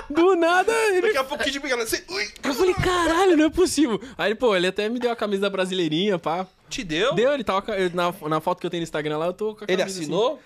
[0.10, 1.02] Do nada, ele...
[1.02, 1.98] Daqui a pouco de pegar assim,
[2.44, 4.02] Eu falei, caralho, não é possível.
[4.18, 6.48] Aí, pô, ele até me deu a camisa da brasileirinha, pá.
[6.70, 7.14] te deu?
[7.14, 7.64] Deu, ele tava...
[7.94, 9.98] Na, na foto que eu tenho no Instagram lá, eu tô com a Ele camisa
[10.00, 10.02] assim.
[10.02, 10.42] assinou?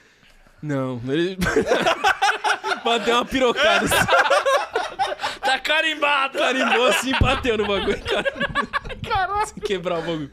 [0.62, 1.38] Não, ele...
[2.84, 3.96] Bateu uma pirocada, assim,
[5.46, 6.38] Tá carimbado.
[6.38, 8.34] carimbou assim e bateu no bagulho, cara.
[9.08, 9.48] Caralho.
[9.48, 10.32] Sem quebrar o bagulho.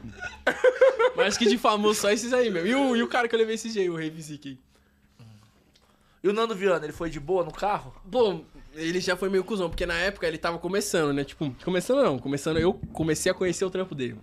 [1.15, 2.65] Mas acho que de famoso só esses aí, meu.
[2.65, 4.59] E o, e o cara que eu levei esse jeito, o Rei Physique.
[6.23, 7.93] E o Nando Viana, ele foi de boa no carro?
[8.09, 8.41] Pô,
[8.75, 11.23] ele já foi meio cuzão, porque na época ele tava começando, né?
[11.23, 14.17] Tipo, começando não, começando, eu comecei a conhecer o trampo dele.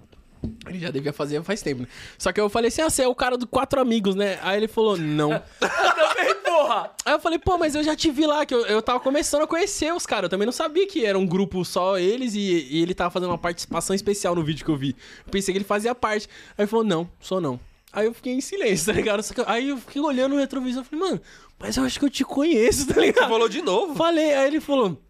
[0.67, 1.89] Ele já devia fazer faz tempo, né?
[2.19, 4.39] Só que eu falei assim, ah, você é o cara do Quatro Amigos, né?
[4.43, 5.31] Aí ele falou, não.
[5.61, 6.91] Também, porra.
[7.05, 9.43] Aí eu falei, pô, mas eu já te vi lá, que eu, eu tava começando
[9.43, 10.25] a conhecer os caras.
[10.25, 13.31] Eu também não sabia que era um grupo só eles e, e ele tava fazendo
[13.31, 14.97] uma participação especial no vídeo que eu vi.
[15.27, 16.29] Eu pensei que ele fazia parte.
[16.57, 17.59] Aí ele falou, não, sou não.
[17.93, 19.23] Aí eu fiquei em silêncio, tá ligado?
[19.47, 21.21] Aí eu fiquei olhando no retrovisor e falei, mano,
[21.59, 23.25] mas eu acho que eu te conheço, tá ligado?
[23.25, 23.95] Você falou de novo.
[23.95, 25.01] Falei, aí ele falou.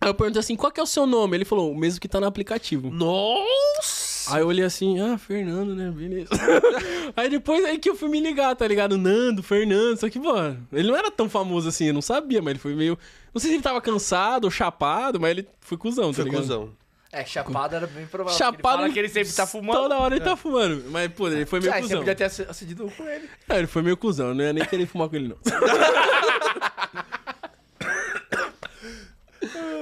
[0.00, 1.36] Aí eu perguntei assim, qual que é o seu nome?
[1.36, 2.90] Ele falou, o mesmo que tá no aplicativo.
[2.90, 4.07] Nossa!
[4.32, 5.90] Aí eu olhei assim, ah, Fernando, né?
[5.90, 6.30] Beleza.
[7.16, 8.96] aí depois aí que eu fui me ligar, tá ligado?
[8.98, 12.52] Nando, Fernando, só que, mano, ele não era tão famoso assim, eu não sabia, mas
[12.52, 12.98] ele foi meio.
[13.34, 16.40] Não sei se ele tava cansado ou chapado, mas ele foi cuzão, tá Foi ligado?
[16.42, 16.70] cuzão.
[17.10, 18.36] É, chapado era bem provável.
[18.36, 18.56] Chapado.
[18.56, 19.78] Ele fala que ele sempre tá fumando.
[19.80, 20.84] Toda hora ele tá fumando.
[20.90, 21.98] Mas, pô, ele foi meio Ah, você cuzão.
[22.00, 23.26] podia ter ac- acendido um com ele.
[23.48, 24.34] É, ele foi meio cuzão.
[24.34, 25.38] Não ia nem querer fumar com ele, não.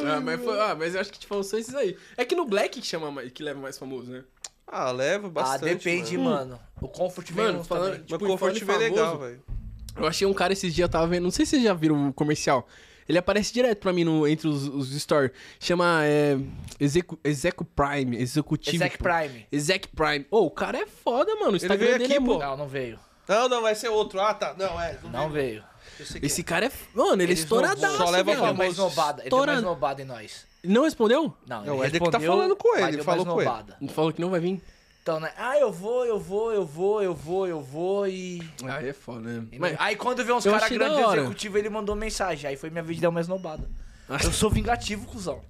[0.09, 1.97] ah, mas, foi, ah, mas eu acho que te falou só esses aí.
[2.17, 4.23] É que no Black que chama mais, que leva mais famoso, né?
[4.67, 5.65] Ah, leva Ah, bastante.
[5.75, 6.31] depende, mano.
[6.51, 6.61] mano.
[6.81, 8.01] O Comfort vem Mano, falando- também.
[8.01, 9.43] Mas Tipo, o Comfort vem legal, velho.
[9.97, 11.23] Eu achei um cara esses dias, eu tava vendo.
[11.25, 12.67] Não sei se vocês já viram o comercial.
[13.09, 15.31] Ele aparece direto pra mim no, entre os, os stories.
[15.61, 16.37] Chama é,
[16.81, 18.17] Execu, Execu Prime.
[18.21, 18.77] Executivo.
[18.85, 19.47] Exec Prime.
[19.51, 20.27] Exec Prime.
[20.31, 21.53] Ô, o cara é foda, mano.
[21.53, 22.39] O Instagram veio dele aqui, é pô.
[22.39, 22.99] Não, não veio.
[23.29, 24.21] Não, não, vai ser outro.
[24.21, 24.55] Ah, tá.
[24.59, 24.99] Não, é.
[25.13, 25.59] Não veio.
[25.59, 25.76] Eu sei que
[26.23, 26.71] Esse cara é.
[26.95, 27.97] Mano, ele é Ele estouradaço.
[27.97, 28.55] Só leva Ele velho.
[28.55, 29.23] mais nobada.
[29.23, 30.45] Ele deu mais nobada em nós.
[30.65, 31.33] Não respondeu?
[31.47, 33.45] Não, É ele Éder que tá falando com ele, ele falou com ele.
[33.49, 33.77] nobada.
[33.95, 34.61] Falou que não vai vir.
[35.03, 35.31] Então, né?
[35.39, 38.43] Ah, eu vou, eu vou, eu vou, eu vou, eu vou e...
[38.65, 39.45] Ah, é foda, né?
[39.57, 42.51] Mas, Aí quando vê uns caras grandes executivos, ele mandou mensagem.
[42.51, 43.63] Aí foi minha vez de dar mais nobada.
[44.25, 45.41] Eu sou vingativo, cuzão.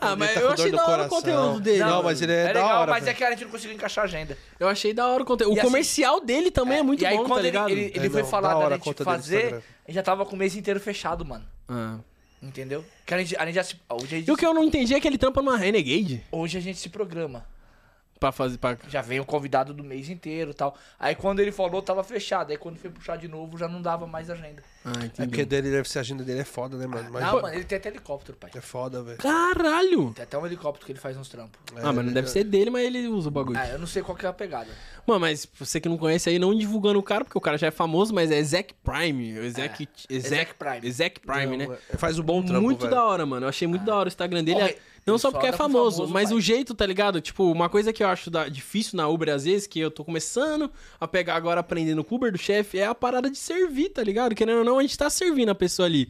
[0.00, 1.78] ah, Ele mas tá eu achei da hora o conteúdo dele.
[1.80, 2.02] Não, mano.
[2.04, 4.06] mas ele é, da legal, hora, mas é que a gente não conseguiu encaixar a
[4.06, 4.38] agenda.
[4.58, 5.52] Eu achei da hora o conteúdo.
[5.52, 7.70] O E assim- comercial dele também é, muito e aí, bom, quando tá ele, ligado?
[7.70, 9.88] ele, ele É, foi não, falar da da hora a gente fazer, Instagram.
[9.88, 11.44] ele já tava com o mês inteiro fechado, mano.
[11.68, 11.98] Ah.
[12.42, 12.84] Entendeu?
[13.06, 14.64] Que a gente, a gente já se, hoje, a gente, E o que eu não
[14.64, 17.46] entendi é que ele trampa numa Renegade hoje a gente se programa.
[18.18, 18.58] Pra fazer.
[18.58, 18.76] Pra...
[18.88, 20.76] Já vem o convidado do mês inteiro e tal.
[20.98, 22.50] Aí quando ele falou, tava fechado.
[22.50, 24.62] Aí quando foi puxar de novo, já não dava mais agenda.
[24.84, 25.28] Ah, É entendi.
[25.28, 27.08] porque dele deve ser a agenda dele é foda, né, mano?
[27.10, 28.50] Mas não, mano, ele tem até helicóptero, pai.
[28.54, 29.18] é foda, velho.
[29.18, 30.12] Caralho!
[30.14, 31.58] Tem até um helicóptero que ele faz uns trampos.
[31.76, 33.58] ah, mas não deve ser dele, mas ele usa o bagulho.
[33.58, 34.68] Ah, eu não sei qual que é a pegada.
[35.06, 37.66] Mano, mas você que não conhece aí, não divulgando o cara, porque o cara já
[37.66, 39.38] é famoso, mas é Zack Prime.
[39.38, 40.92] O Zack, É, Zack Prime.
[40.92, 41.78] Zack Prime, Não, né?
[41.92, 42.90] é- Faz um bom trampo, muito velho.
[42.94, 43.44] da hora, mano.
[43.46, 44.60] Eu achei muito da hora o Instagram dele.
[44.60, 46.38] É- não só só porque é famoso, famoso, mas pai.
[46.38, 47.20] o jeito, tá ligado?
[47.20, 50.04] Tipo, uma coisa que eu acho da- difícil na Uber, às vezes, que eu tô
[50.04, 50.70] começando
[51.00, 54.02] a pegar agora, aprendendo com o Uber do chefe, é a parada de servir, tá
[54.02, 54.34] ligado?
[54.34, 56.08] Querendo ou não, a gente tá servindo a pessoa ali.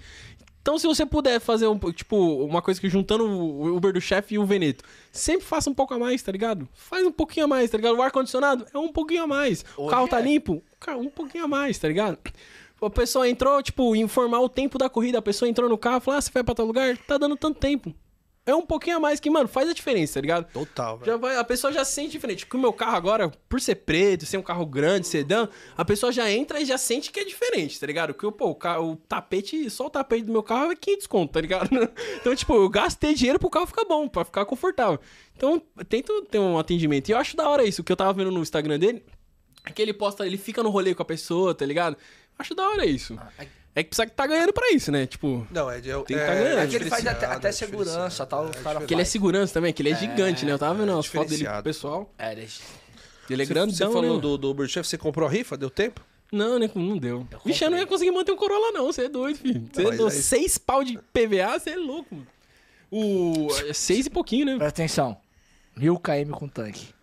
[0.62, 4.36] Então, se você puder fazer, um, tipo, uma coisa que juntando o Uber do chefe
[4.36, 6.66] e o Veneto, sempre faça um pouco a mais, tá ligado?
[6.72, 7.96] Faz um pouquinho a mais, tá ligado?
[7.98, 9.62] O ar-condicionado é um pouquinho a mais.
[9.76, 10.22] O Hoje carro tá é.
[10.22, 12.16] limpo, cara, um pouquinho a mais, tá ligado?
[12.80, 15.18] A pessoa entrou, tipo, informar o tempo da corrida.
[15.18, 16.96] A pessoa entrou no carro, falou, ah, você vai pra tal lugar?
[16.96, 17.94] Tá dando tanto tempo.
[18.46, 20.52] É um pouquinho a mais que, mano, faz a diferença, tá ligado?
[20.52, 21.12] Total, velho.
[21.12, 22.44] Já vai, a pessoa já se sente diferente.
[22.44, 26.12] Porque o meu carro agora, por ser preto, ser um carro grande, sedã, a pessoa
[26.12, 28.12] já entra e já sente que é diferente, tá ligado?
[28.12, 31.40] Porque, pô, o, o tapete, só o tapete do meu carro é 500 conto, tá
[31.40, 31.70] ligado?
[32.20, 34.98] Então, tipo, eu gastei dinheiro pro carro ficar bom, pra ficar confortável.
[35.36, 37.08] Então, tento ter um atendimento.
[37.08, 39.04] E eu acho da hora isso, que eu tava vendo no Instagram dele,
[39.64, 41.96] é que ele posta, ele fica no rolê com a pessoa, tá ligado?
[42.38, 43.18] Acho da hora isso.
[43.76, 45.04] É que precisa que tá ganhando pra isso, né?
[45.06, 45.90] Tipo, Não, é de.
[45.90, 46.58] É, Tem que tá ganhando.
[46.60, 48.46] É que ele faz até, até é segurança, tal.
[48.46, 50.52] é o cara que ele é segurança também, que ele é, gigante, né?
[50.52, 52.12] Eu tava vendo é umas fotos dele pro pessoal.
[52.18, 52.46] É, ele é...
[53.30, 54.20] Ele é Você- grandão, Você falou né?
[54.20, 55.56] do, do Uber Chef, você comprou a rifa?
[55.56, 56.00] Deu tempo?
[56.30, 57.26] Não, nem, não deu.
[57.30, 58.86] Eu Vixe, eu não ia conseguir manter um Corolla, não.
[58.86, 59.66] Você é doido, filho.
[59.72, 62.26] Você deu aí- seis pau de PVA, você é louco, mano.
[62.90, 63.48] O.
[63.68, 64.56] é Seis e pouquinho, né?
[64.56, 65.16] Presta atenção.
[65.76, 66.93] Mil km com tanque.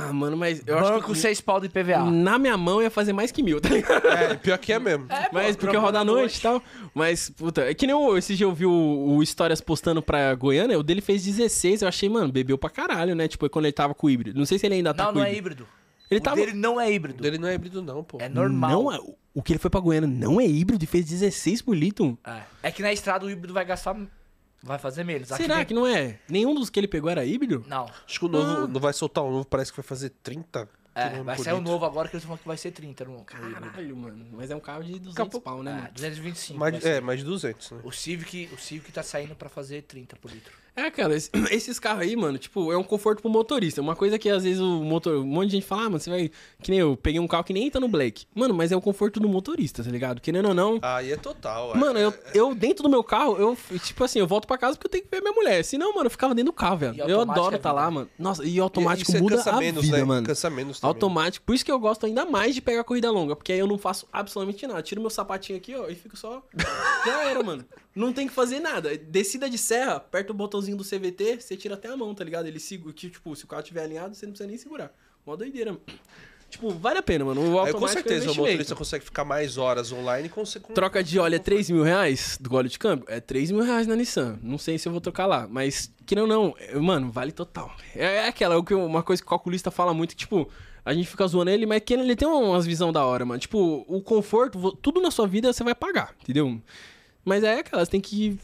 [0.00, 1.18] Ah, mano, mas eu acho Banco que.
[1.18, 2.08] seis pau de PVA.
[2.10, 4.06] Na minha mão ia fazer mais que mil, tá ligado?
[4.06, 5.06] É, pior que é mesmo.
[5.32, 6.62] Mas porque eu rodo à noite e tal.
[6.94, 8.70] Mas, puta, é que nem o, esse dia eu vi o,
[9.16, 11.82] o Histórias postando pra Goiânia, o dele fez 16.
[11.82, 13.26] Eu achei, mano, bebeu pra caralho, né?
[13.26, 14.38] Tipo, quando ele tava com o híbrido.
[14.38, 15.66] Não sei se ele ainda tá Não, com não o é híbrido.
[16.10, 17.22] Ele o tava- dele não é híbrido.
[17.22, 18.18] Dele não é híbrido, não, pô.
[18.20, 18.70] É normal.
[18.70, 18.98] Não, é-
[19.34, 22.18] o que ele foi pra Goiânia não é híbrido e fez 16 por litro.
[22.26, 22.40] É.
[22.62, 23.94] É que na estrada o híbrido vai gastar.
[24.62, 25.30] Vai fazer menos.
[25.30, 26.18] Aqui Será tem- que não é?
[26.28, 27.64] Nenhum dos que ele pegou era híbrido?
[27.68, 27.84] Não.
[28.06, 30.68] Acho que o novo não vai soltar um novo, parece que vai fazer 30.
[30.94, 31.70] É, vai sair o litro.
[31.72, 33.22] novo agora que eles falam que vai ser 30 no.
[33.22, 34.26] Caralho, mano.
[34.32, 35.88] Mas é um carro de 200 Capô- pau, né, É, mano?
[35.94, 36.58] 225.
[36.58, 36.88] Mais, ser.
[36.96, 37.78] é, mais de 200, né?
[37.84, 40.52] O Civic, o Civic tá saindo pra fazer 30 por litro.
[40.78, 43.80] É, cara, esse- esses carros aí, mano, tipo, é um conforto pro motorista.
[43.80, 45.16] Uma coisa que às vezes o motor.
[45.18, 46.30] Um monte de gente fala, ah, mano, você vai.
[46.62, 48.26] Que nem eu, peguei um carro que nem tá no Black.
[48.34, 50.20] Mano, mas é o conforto do motorista, tá ligado?
[50.20, 50.78] Querendo ou não.
[50.82, 51.74] Aí é total.
[51.74, 54.76] é- Mano, eu, eu dentro do meu carro, eu, tipo assim, eu volto pra casa
[54.76, 55.62] porque eu tenho que ver minha mulher.
[55.64, 56.94] Senão, mano, eu ficava dentro do carro, velho.
[56.96, 58.08] E Eu adoro é tá lá, mano.
[58.18, 60.04] Nossa, e E- automático isso é muda cansa a menos, vida, né?
[60.04, 60.26] mano.
[60.26, 60.94] Cansa menos também.
[60.94, 61.44] Automático.
[61.44, 63.78] Por isso que eu gosto ainda mais de pegar corrida longa, porque aí eu não
[63.78, 64.80] faço absolutamente nada.
[64.82, 66.42] Tiro meu sapatinho aqui, ó, e fico só.
[67.04, 67.64] Já era, mano.
[67.98, 68.96] Não tem que fazer nada.
[68.96, 72.46] Descida de serra, aperta o botãozinho do CVT, você tira até a mão, tá ligado?
[72.46, 74.94] Ele segura, tipo, se o carro estiver alinhado, você não precisa nem segurar.
[75.26, 75.82] Mó doideira, mano.
[76.48, 77.54] Tipo, vale a pena, mano.
[77.54, 78.40] O Aí, com é certeza o investimento.
[78.40, 82.54] motorista consegue ficar mais horas online com Troca de óleo é 3 mil reais do
[82.54, 83.04] óleo de câmbio?
[83.08, 84.38] É 3 mil reais na Nissan.
[84.42, 86.54] Não sei se eu vou trocar lá, mas que não, não.
[86.58, 87.74] é, Mano, vale total.
[87.94, 90.48] É, é aquela, é o uma coisa que o calculista fala muito, que, tipo,
[90.84, 93.40] a gente fica zoando ele, mas que ele tem umas visão da hora, mano.
[93.40, 96.62] Tipo, o conforto, tudo na sua vida você vai pagar, entendeu?
[97.28, 98.38] Mas é aquela, você tem que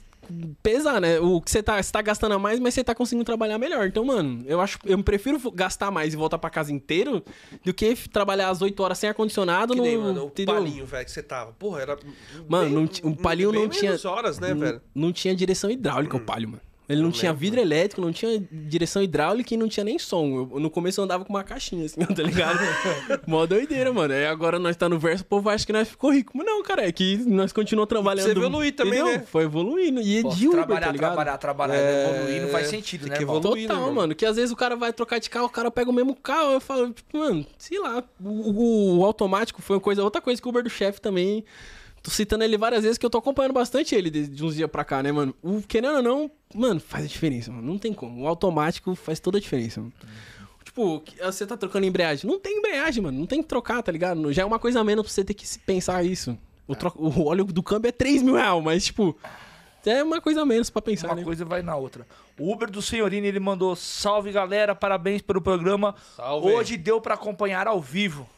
[0.63, 1.21] pesar, né?
[1.21, 3.87] O que você tá, você tá gastando a mais, mas você tá conseguindo trabalhar melhor.
[3.87, 7.23] Então, mano, eu acho, eu prefiro gastar mais e voltar pra casa inteiro
[7.65, 10.55] do que trabalhar as 8 horas sem ar-condicionado Que no, nem, mano, o entendeu?
[10.55, 11.53] palinho, velho, que você tava.
[11.53, 11.99] Porra, era.
[12.49, 14.81] Mano, bem- não o palinho bem não tinha- horas, né, Não- velho?
[14.95, 16.63] Não tinha direção hidráulica o palio, mano.
[16.89, 17.41] Ele não tinha lembro.
[17.41, 20.49] vidro elétrico, não tinha direção hidráulica e não tinha nem som.
[20.53, 22.59] Eu- no começo eu andava com uma caixinha, assim, tá ligado?
[23.27, 24.13] Mó doideira, mano.
[24.13, 26.33] Aí agora nós tá no verso, o povo acha que nós ficou rico.
[26.37, 28.27] Mas não, cara, é que nós continuamos trabalhando.
[28.27, 29.19] Você evoluir também, entendeu?
[29.19, 29.25] né?
[29.27, 30.01] Foi evoluindo.
[30.03, 31.09] E Pô, de Uber, trabalhar, tá ligado?
[31.15, 33.67] trabalhar, trabalhar, É, evoluir não faz sentido, tem né, evoluir.
[33.67, 33.95] Total, né, mano?
[33.97, 34.15] mano?
[34.15, 36.53] Que às vezes o cara vai trocar de carro, o cara pega o mesmo carro.
[36.53, 38.05] Eu falo, tipo, mano, sei lá.
[38.23, 41.45] O, o- o automático foi uma coisa, outra coisa que o Uber do chefe também.
[42.05, 44.71] Tô citando ele várias vezes que eu tô acompanhando bastante ele de, de uns dias
[44.71, 45.35] pra cá, né, mano?
[45.43, 47.67] O querendo ou não, mano, faz a diferença, mano.
[47.67, 48.23] Não tem como.
[48.25, 49.93] O automático faz toda a diferença, mano.
[50.63, 52.31] Tipo, que- você tá trocando embreagem.
[52.31, 53.19] Não tem embreagem, mano.
[53.19, 54.31] Não tem que trocar, tá ligado?
[54.35, 56.37] Já é uma coisa a menos pra você ter que pensar isso.
[56.69, 59.17] O, tro- o óleo do câmbio é 3 mil reais, mas, tipo,
[59.87, 61.25] é uma coisa a menos pra pensar, Uma né?
[61.25, 62.07] coisa vai na outra.
[62.39, 65.95] O Uber do Senhorini, ele mandou salve galera, parabéns pelo programa.
[66.17, 66.49] Salve.
[66.49, 68.29] Hoje deu pra acompanhar ao vivo.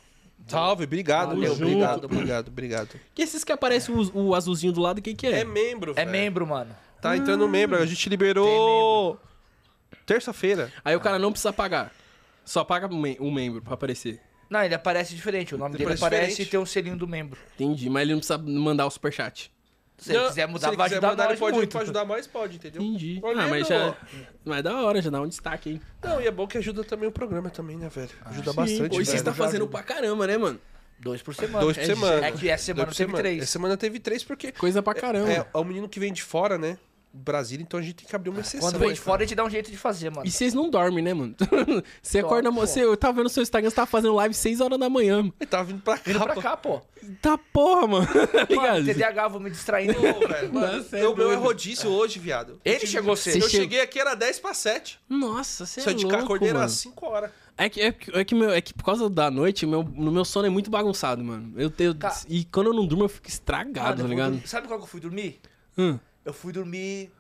[0.47, 1.53] Salve, obrigado, Valeu, meu.
[1.53, 3.01] Obrigado, obrigado, obrigado.
[3.15, 5.41] Que esses que aparecem o, o azulzinho do lado, o que que é?
[5.41, 6.11] É membro, É velho.
[6.11, 6.75] membro, mano.
[7.01, 7.77] Tá entrando membro.
[7.83, 9.19] A gente liberou
[10.05, 10.73] terça-feira.
[10.85, 11.93] Aí o cara não precisa pagar.
[12.45, 14.21] Só paga um mem- um membro pra aparecer.
[14.49, 15.55] Não, ele aparece diferente.
[15.55, 16.49] O nome Ele dele aparece aparece diferente.
[16.49, 17.39] e tem o selinho do membro.
[17.55, 19.51] Entendi, mas ele não precisa mandar o superchat.
[19.99, 21.71] Se ele Não, quiser mudar, se ele vai quiser ajudar mandar, nós ele pode, muito.
[21.73, 22.83] pra ajudar mais, pode, entendeu?
[22.83, 23.19] Entendi.
[23.23, 23.69] Olha, ah, mas não.
[23.69, 23.97] já.
[24.45, 25.81] Mas é da hora, já dá um destaque aí.
[26.05, 28.11] Não, e é bom que ajuda também o programa também, né, velho?
[28.27, 29.17] Ajuda Sim, bastante, Pô, e vocês velho.
[29.19, 29.71] estão fazendo ajuda.
[29.73, 30.61] pra caramba, né, mano?
[30.99, 31.61] Dois por semana.
[31.65, 32.27] Dois por É semana.
[32.27, 33.43] É que essa semana teve três.
[33.43, 35.31] Essa semana teve três porque Coisa pra caramba.
[35.31, 36.79] é, é o menino que vem de fora, né?
[37.17, 38.61] Brasília, então a gente tem que abrir uma exceção.
[38.61, 40.27] Quando vem de fora, a gente dá um jeito de fazer, mano.
[40.27, 41.35] E vocês não dormem, né, mano?
[42.03, 42.53] Você Dorme, acorda.
[42.53, 42.61] pô.
[42.67, 45.17] Você, eu tava vendo seu Instagram, você tava fazendo live 6 horas da manhã.
[45.19, 45.35] mano.
[45.41, 46.03] Ele tava vindo pra cá.
[46.07, 46.41] Vindo pra pô.
[46.43, 46.83] cá, pô.
[47.23, 48.07] Tá porra, mano.
[48.49, 48.85] Tá Mano?
[48.87, 49.93] TDAH, vou me distraindo.
[49.95, 52.61] Velho, mano, Nossa, é o meu é rodízio hoje, viado.
[52.65, 53.43] Ele Eu chegou cedo.
[53.45, 54.99] Eu cheguei aqui, era 10 pra 7.
[55.09, 56.71] Nossa, você é Só de louco, cá, acordei era mano.
[56.71, 57.31] 5 horas.
[57.59, 60.11] É que, é, que, é, que meu, é que por causa da noite, meu, no
[60.13, 61.55] meu sono é muito bagunçado, mano.
[61.57, 64.31] Eu tenho, Ca- E quando eu não durmo, eu fico estragado, Mano, eu tá ligado?
[64.33, 65.41] dormir- Sabe qual que eu fui dormir?
[65.79, 65.99] Hum.
[66.27, 67.11] Eu fui dormir.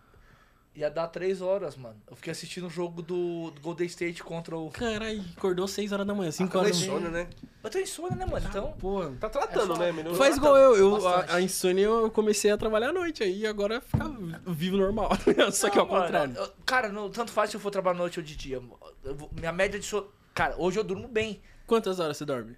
[0.74, 1.97] Ia dar três horas, mano.
[2.07, 4.69] Eu fiquei assistindo o jogo do, do Golden State contra o.
[4.70, 7.28] Caralho, acordou 6 horas da manhã, 5 Aquela horas da insônia, né?
[7.65, 8.47] Eu tô insônia, né, mano?
[8.47, 8.73] Então.
[8.73, 9.11] Porra.
[9.19, 10.15] Tá tratando, É só- né, menino?
[10.15, 13.47] Faz Tá igual eu, eu a, a insônia eu comecei a trabalhar à noite, aí
[13.47, 14.05] agora fica
[14.49, 15.09] vivo normal.
[15.51, 16.35] Só que Não, ao mano, contrário.
[16.37, 18.61] eu- cara, não, tanto faz se eu for trabalhar noite ou de dia.
[19.03, 20.09] Eu vou- minha média de sono.
[20.35, 21.41] Cara, hoje eu durmo bem.
[21.66, 22.55] Quantas horas você dorme?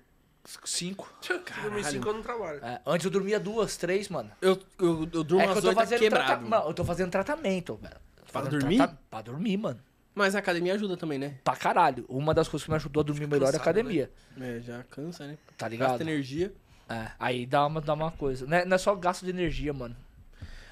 [0.64, 1.12] Cinco.
[1.62, 2.60] Dormir 5 eu não trabalho.
[2.64, 4.30] É, antes eu dormia duas, três, mano.
[4.40, 6.26] Eu, eu, eu durmo é que eu umas tô 8 fazendo quebrado.
[6.26, 6.50] tratamento.
[6.50, 7.96] Não, eu tô fazendo tratamento, velho.
[8.32, 8.76] Pra fazendo dormir?
[8.78, 9.80] trata- Pra dormir, mano.
[10.14, 11.34] Mas a academia ajuda também, né?
[11.44, 12.04] Pra caralho.
[12.08, 14.10] Uma das coisas que me ajudou a dormir melhor é a cansado, academia.
[14.40, 15.38] É, já cansa, né?
[15.56, 16.00] Tá Gasta ligado?
[16.00, 16.52] energia.
[16.88, 18.46] É, aí dá uma, dá uma coisa.
[18.46, 19.94] Não é, não é só gasto de energia, mano.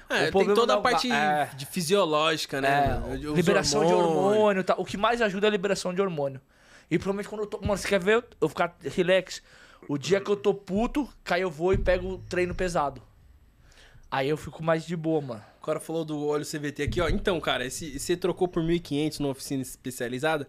[0.09, 2.99] É, O tem toda não a parte é- de fisiológica, né?
[3.11, 4.33] É, liberação de hormônios.
[4.37, 4.63] hormônio.
[4.63, 4.73] Tá?
[4.77, 6.41] O que mais ajuda é a liberação de hormônio.
[6.89, 7.59] E provavelmente quando eu tô.
[7.59, 9.41] Mano, você quer ver eu ficar relax?
[9.87, 13.01] O dia que eu tô puto, cai eu vou e pego o treino pesado.
[14.09, 15.43] Aí eu fico mais de boa, mano.
[15.61, 17.09] O cara falou do óleo CVT aqui, ó.
[17.09, 20.47] Então, cara, esse, você trocou por 1.500 numa oficina especializada?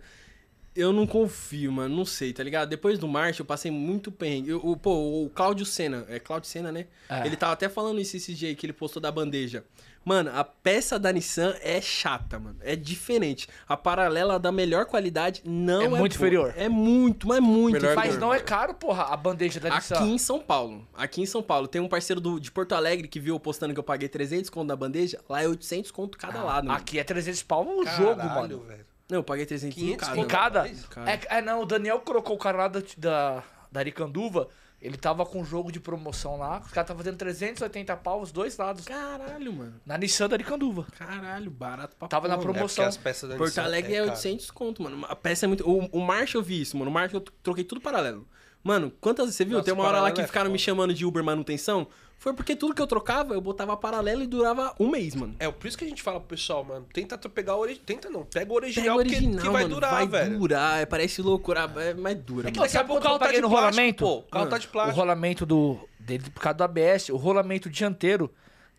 [0.77, 1.97] Eu não confio, mano.
[1.97, 2.69] Não sei, tá ligado?
[2.69, 4.51] Depois do March, eu passei muito perrengue.
[4.51, 6.87] Eu- o, pô, o Cláudio Senna, é Cláudio Senna, né?
[7.09, 7.27] É.
[7.27, 9.65] Ele tava até falando isso esse dia aí que ele postou da bandeja.
[10.09, 12.57] Mano, a peça da Nissan é chata, mano.
[12.63, 13.47] É diferente.
[13.69, 16.09] A paralela da melhor qualidade não É é muito boa.
[16.09, 16.55] inferior.
[16.57, 18.21] É muito, mas muito Melhor Mas inferior.
[18.29, 20.07] não é caro, porra, a bandeja da Aqui Nissan.
[20.07, 20.89] em São Paulo.
[20.95, 21.69] Aqui em São Paulo.
[21.69, 24.49] Tem um parceiro do, de Porto Alegre que viu eu postando que eu paguei 300
[24.49, 25.21] conto na bandeja.
[25.29, 26.79] Lá é 800 conto cada lado, mano.
[26.79, 28.61] Aqui é 300 pau no jogo, Caralho, mano.
[28.61, 28.87] velho.
[29.11, 30.21] Não, eu paguei 300 em 500 cada.
[30.21, 30.69] Em cada?
[30.91, 31.11] Cara.
[31.11, 34.49] É, é, não, o Daniel colocou o cara lá da, da, da Aricanduva.
[34.81, 36.61] Ele tava com um jogo de promoção lá.
[36.61, 38.85] Os caras estavam fazendo 380 pau os dois lados.
[38.85, 39.75] Caralho, mano.
[39.85, 40.87] Na Nissan da Aricanduva.
[40.97, 42.51] Caralho, barato pra Tava na porra.
[42.51, 42.85] É promoção.
[42.85, 44.11] as peças da Porto Nissan Alegre é, caro.
[44.11, 45.05] 800 conto, mano.
[45.09, 45.69] A peça é muito...
[45.69, 46.91] O, o March eu vi isso, mano.
[46.91, 48.25] O March eu troquei tudo paralelo.
[48.63, 49.55] Mano, quantas vezes você viu?
[49.55, 50.65] Nossa, Tem uma hora lá que é ficaram me foda.
[50.65, 51.89] chamando de Uber manutenção.
[52.21, 55.37] Foi porque tudo que eu trocava, eu botava paralelo e durava um mês, mano.
[55.39, 57.87] É, por isso que a gente fala pro pessoal, mano, tenta pegar o original.
[57.87, 59.75] Tenta não, pega o Pega original, o original, porque que vai mano.
[59.77, 60.39] durar, vai velho.
[60.39, 62.69] durar, é, parece loucura, é, mas dura, É que mano.
[62.69, 64.05] daqui a pouco o carro tá paguei de no plástico, rolamento.
[64.05, 64.17] pô.
[64.17, 64.99] O carro Ah, tá de O plástico.
[64.99, 68.29] rolamento do, dele por causa do ABS, o rolamento dianteiro,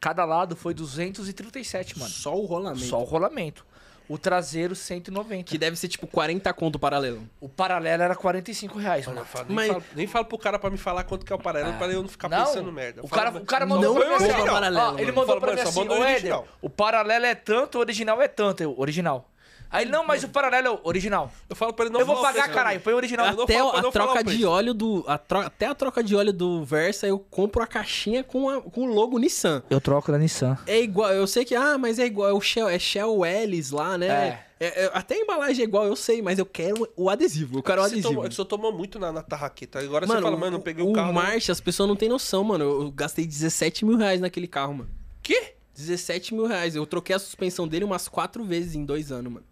[0.01, 2.11] cada lado foi 237, mano.
[2.11, 2.85] Só o rolamento.
[2.87, 3.65] Só o rolamento.
[4.09, 5.43] O traseiro, 190.
[5.43, 7.29] Que deve ser tipo 40 conto paralelo.
[7.39, 9.23] O paralelo era 45 reais, mano.
[9.23, 11.39] falo- nem, Mas- falo, nem falo pro cara pra me falar quanto que é o
[11.39, 13.01] paralelo, pra eu não ficar Não, pensando merda.
[13.03, 14.99] O falo, cara, o cara mandou não pra mim assim, paralelo, ó, mano.
[14.99, 18.19] Ele mandou Fala, pra mim assim, o Éder, original." o paralelo é tanto, o original
[18.19, 18.63] é tanto.
[18.63, 19.29] Eu, original.
[19.71, 21.31] Aí, não, mas o paralelo é o original.
[21.49, 23.27] Eu falo pra ele não eu vou não, pagar, caralho, põe o original.
[23.27, 25.03] Eu não Até falo pra a não troca de óleo do.
[25.07, 28.61] a tro- Até a troca de óleo do Versa, eu compro a caixinha com, a-
[28.61, 29.61] com o logo Nissan.
[29.69, 30.57] Eu troco da Nissan.
[30.65, 33.69] É igual, eu sei que, ah, mas é igual, é o Shell, é Shell Ellis
[33.71, 34.07] lá, né?
[34.07, 34.49] É.
[34.61, 37.59] É, é, até a embalagem é igual, eu sei, mas eu quero o adesivo.
[37.59, 38.09] Eu quero o Você adesivo.
[38.15, 39.79] tomou, você tomou muito na, na tarraqueta.
[39.79, 41.13] Agora Mano, você fala, mano, eu peguei o, o carro.
[41.13, 42.65] não- March, as pessoas não têm noção, mano.
[42.65, 44.89] Eu, eu gastei 17 mil reais naquele carro, mano.
[45.23, 45.53] Quê?
[45.77, 46.75] 17 mil reais.
[46.75, 49.45] Eu troquei a suspensão dele umas quatro vezes em dois anos, mano.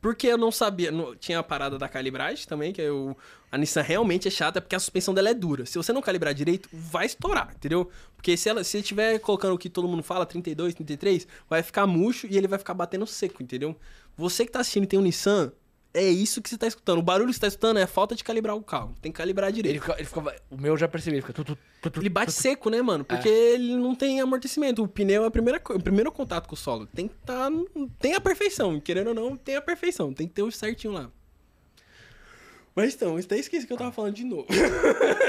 [0.00, 0.90] Porque eu não sabia.
[0.92, 3.16] não- tinha a parada da calibragem também, que eu,
[3.50, 5.66] a Nissan realmente é chata, porque a suspensão dela é dura.
[5.66, 7.90] Se você não calibrar direito, vai estourar, entendeu?
[8.14, 11.86] Porque se ela se estiver colocando o que todo mundo fala, 32, 33, vai ficar
[11.86, 13.76] murcho e ele vai ficar batendo seco, entendeu?
[14.16, 15.52] Você que tá assistindo e tem um Nissan,
[15.98, 16.98] é isso que você tá escutando.
[16.98, 18.94] O barulho que você tá escutando é falta de calibrar o carro.
[19.00, 19.74] Tem que calibrar direito.
[19.74, 21.32] Ele, fica, ele O meu eu já percebi, ele fica.
[21.32, 23.04] Tu, tu, tu, Ele bate seco, né, mano?
[23.08, 23.14] É.
[23.14, 24.82] Porque ele não tem amortecimento.
[24.82, 26.86] O pneu é a primeira, o primeiro contato com o solo.
[26.86, 27.48] Tem que tá.
[27.98, 28.80] Tem a perfeição.
[28.80, 30.12] Querendo ou não, tem a perfeição.
[30.12, 31.10] Tem que ter o certinho lá.
[32.78, 34.46] Mas então, até esqueci que eu tava falando de novo.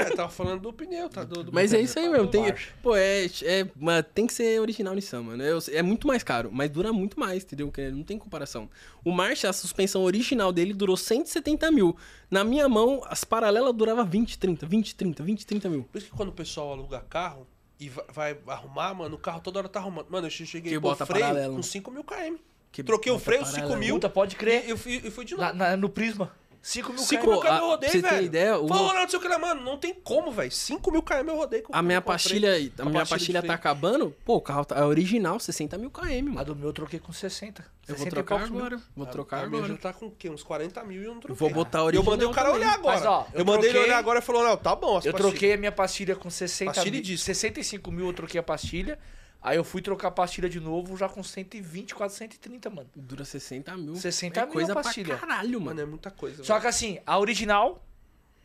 [0.00, 1.24] É, tava falando do pneu, tá?
[1.24, 2.26] Do, do Mas é isso aí mesmo.
[2.28, 5.42] Tem, pô, é, é, mas tem que ser original Nissan, mano.
[5.42, 7.70] Eu- É, muito mais caro, mas dura muito mais, entendeu?
[7.70, 8.68] Que Não tem comparação.
[9.04, 11.96] O Marcha, a suspensão original dele durou 170 mil.
[12.30, 15.82] Na minha mão, as paralelas duravam 20, 30, 20, 30, 20, 30 mil.
[15.84, 17.46] Por isso que quando o pessoal aluga carro
[17.78, 20.06] e vai, vai arrumar, mano, o carro toda hora tá arrumando.
[20.08, 21.56] Mano, eu cheguei bota freio paralelo.
[21.56, 22.36] com 5 mil km.
[22.72, 23.68] Que Troquei o freio, paralelo.
[23.68, 23.94] 5 mil.
[23.96, 24.64] Puta, pode crer.
[24.66, 25.58] E eu fui, eu fui de Na- novo.
[25.58, 26.32] na- no Prisma.
[26.62, 27.30] 5 mil 5 km.
[27.30, 28.26] mil km a- eu rodei, você velho.
[28.26, 29.62] ideia, o Falou, meu- não, não sei o que lá, mano.
[29.62, 30.50] Não tem como, velho.
[30.50, 33.46] 5 mil km eu rodei com A minha pastilha, a a minha pastilha pastilha de
[33.48, 34.14] tá acabando.
[34.24, 36.44] Pô, o carro tá, é original, 60 mil km, A mano.
[36.44, 37.62] do meu eu troquei com 60.
[37.88, 38.60] Eu vou 60 e trocar poucos mil.
[38.60, 38.82] agora.
[38.94, 39.72] Vou A- trocar a minha agora.
[39.72, 40.28] já tá com o quê?
[40.28, 41.36] Uns 40 mil e eu não troquei.
[41.38, 42.62] Vou botar a Eu original mandei o cara também.
[42.66, 42.96] olhar agora.
[42.96, 45.06] Mas, ó, eu, eu mandei ele troquei- olhar agora e falou, não, tá bom as
[45.06, 45.32] Eu pastilhas.
[45.32, 47.02] troquei a minha pastilha com 60 Pastilha mil.
[47.02, 47.24] disco.
[47.24, 48.98] 65 mil eu troquei a pastilha.
[49.42, 52.88] Aí eu fui trocar a pastilha de novo já com 120, quase 130, mano.
[52.94, 53.96] Dura 60 mil.
[53.96, 55.16] 60 é mil coisa a pastilha.
[55.16, 55.80] pra caralho, Mano, mano.
[55.80, 56.44] é muita coisa.
[56.44, 56.62] Só velho.
[56.62, 57.82] que assim, a original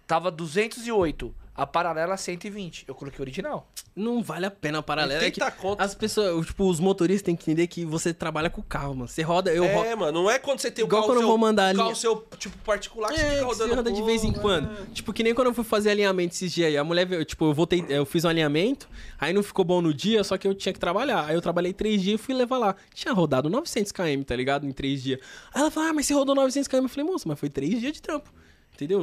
[0.07, 1.33] tava 208.
[1.57, 2.83] A paralela 120.
[2.85, 3.71] Eu coloquei a original.
[3.95, 5.23] Não vale a pena a paralela.
[5.23, 5.79] É que 80 conto.
[5.79, 9.07] as pessoas, tipo, os motoristas têm que entender que você trabalha com o carro, mano.
[9.07, 9.85] Você roda, eu rodo.
[9.85, 11.69] É, mano, não é quando você tem o Igual carro quando eu seu, vou mandar
[11.69, 13.69] a carro linha- seu, tipo, particular, que você É, fica que rodando.
[13.69, 14.85] você roda de vez em quando.
[14.91, 16.77] Tipo, que nem quando eu fui fazer alinhamento esses dias aí.
[16.77, 19.93] A mulher, veio, tipo, eu voltei, eu fiz um alinhamento, aí não ficou bom no
[19.93, 21.23] dia, só que eu tinha que trabalhar.
[21.23, 22.75] Aí eu trabalhei três dias e fui levar lá.
[22.93, 24.67] Tinha rodado 900 km, tá ligado?
[24.67, 25.21] Em três dias.
[25.53, 26.83] Aí ela falou, ah, mas você rodou 900 km.
[26.83, 28.29] Eu falei, moça, mas foi três dias de trampo.
[28.75, 29.01] Entendeu?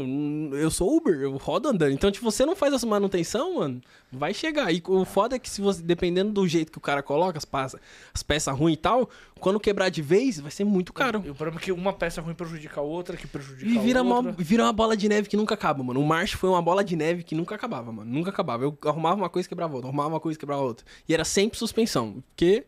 [0.55, 1.93] Eu sou Uber, eu rodo andando.
[1.93, 3.81] Então, tipo, você não faz essa manutenção, mano,
[4.13, 4.71] vai chegar.
[4.71, 7.47] E o foda é que se você, dependendo do jeito que o cara coloca, as,
[7.47, 7.81] peças,
[8.13, 9.09] as peças ruins e tal,
[9.41, 11.23] quando quebrar de vez, vai ser muito caro.
[11.25, 13.81] E o problema é que uma peça ruim prejudica a outra, que prejudica E a
[13.81, 14.21] vira, outra.
[14.31, 15.99] uma, vira uma bola de neve que nunca acaba, mano.
[16.01, 18.11] O March foi uma bola de neve que nunca acabava, mano.
[18.13, 18.65] Nunca acabava.
[18.65, 19.89] Eu arrumava uma coisa e quebrava outra.
[19.89, 20.85] Arrumava uma coisa e quebrava outra.
[21.09, 22.23] E era sempre suspensão.
[22.37, 22.67] Porque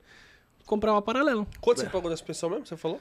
[0.65, 1.47] comprava paralelo.
[1.61, 2.65] Quanto você pagou na suspensão mesmo?
[2.67, 2.99] Você falou?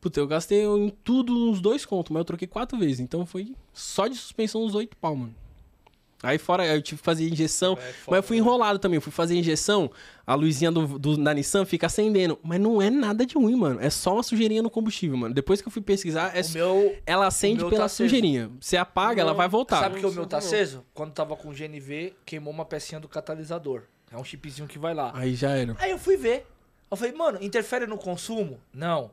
[0.00, 3.00] Puta, eu gastei em tudo uns dois contos, mas eu troquei quatro vezes.
[3.00, 5.34] Então foi só de suspensão uns oito pau, mano.
[6.22, 7.72] Aí fora, eu tive que fazer injeção.
[7.72, 8.42] É foda, mas eu fui né?
[8.42, 8.96] enrolado também.
[8.96, 9.90] Eu fui fazer injeção,
[10.26, 12.38] a luzinha do, do, da Nissan fica acendendo.
[12.42, 13.80] Mas não é nada de ruim, mano.
[13.80, 15.34] É só uma sujeirinha no combustível, mano.
[15.34, 16.94] Depois que eu fui pesquisar, é meu.
[17.06, 18.08] ela acende meu pela tá aceso.
[18.08, 18.50] sujeirinha.
[18.60, 19.80] Você apaga, ela Não, vai voltar.
[19.80, 20.84] Sabe que o meu tá aceso?
[20.92, 23.84] Quando tava com GNV, queimou uma pecinha do catalisador.
[24.12, 25.12] É um chipzinho que vai lá.
[25.14, 25.74] Aí já era.
[25.78, 26.46] Aí eu fui ver.
[26.90, 28.60] Eu falei, mano, interfere no consumo?
[28.74, 29.10] Não.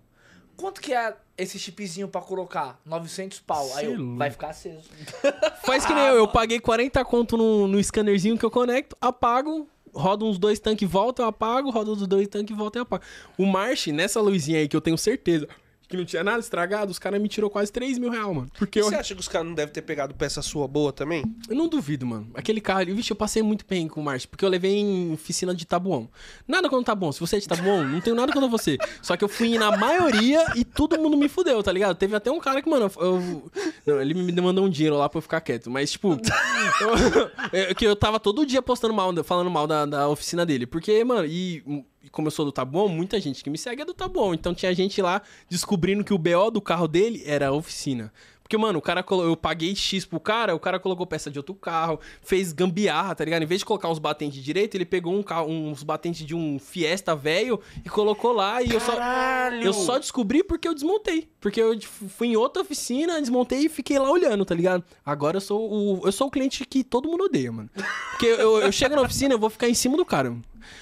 [0.57, 2.81] Quanto que é esse chipzinho pra colocar?
[2.83, 3.69] 900 pau.
[3.75, 4.89] Aí eu, vai ficar aceso.
[5.63, 9.67] Faz que nem eu, eu paguei 40 conto no, no scannerzinho que eu conecto, apago,
[9.93, 12.81] roda uns dois tanques e volta, eu apago, roda os dois tanques e volta e
[12.81, 13.03] apago.
[13.37, 15.47] O March, nessa luzinha aí que eu tenho certeza
[15.87, 18.49] que não tinha nada estragado, os caras me tirou quase 3 mil reais, mano.
[18.57, 20.91] Porque E eu, Você acha que os caras não devem ter pegado peça sua boa
[20.91, 21.23] também?
[21.49, 22.29] eu não duvido, mano.
[22.33, 25.13] Aquele carro ali, vixe, eu passei muito bem com o March, porque eu levei em
[25.13, 26.09] oficina de Tabuão.
[26.47, 28.77] Nada contra Tabuão, se você é de Tabuão, não tenho nada contra você.
[29.01, 31.95] Só que eu fui na maioria e todo mundo me fudeu, tá ligado?
[31.95, 33.51] Teve até um cara que, mano, eu...
[33.85, 36.17] Não, ele me mandou um dinheiro lá pra eu ficar quieto, mas, tipo...
[37.53, 40.65] eu, que eu tava todo dia postando mal, falando mal da, da oficina dele.
[40.65, 41.85] Porque, mano, e...
[42.11, 44.33] Como eu sou do Tabuão, muita gente que me segue é do Tabuão.
[44.33, 48.11] Então tinha gente lá descobrindo que o BO do carro dele era a oficina.
[48.47, 51.53] Porque, mano, o cara eu paguei X pro cara, o cara colocou peça de outro
[51.53, 53.43] carro, fez gambiarra, tá ligado?
[53.43, 56.57] Em vez de colocar uns batentes direito, ele pegou um carro, uns batentes de um
[56.57, 58.93] Fiesta velho e colocou lá e eu só.
[58.93, 59.61] Caralho!
[59.61, 61.27] Eu só descobri porque eu desmontei.
[61.41, 64.81] Porque eu fui em outra oficina, desmontei e fiquei lá olhando, tá ligado?
[65.05, 67.69] Agora eu sou o, eu sou o cliente que todo mundo odeia, mano.
[68.11, 70.33] Porque eu, eu chego na oficina, eu vou ficar em cima do cara.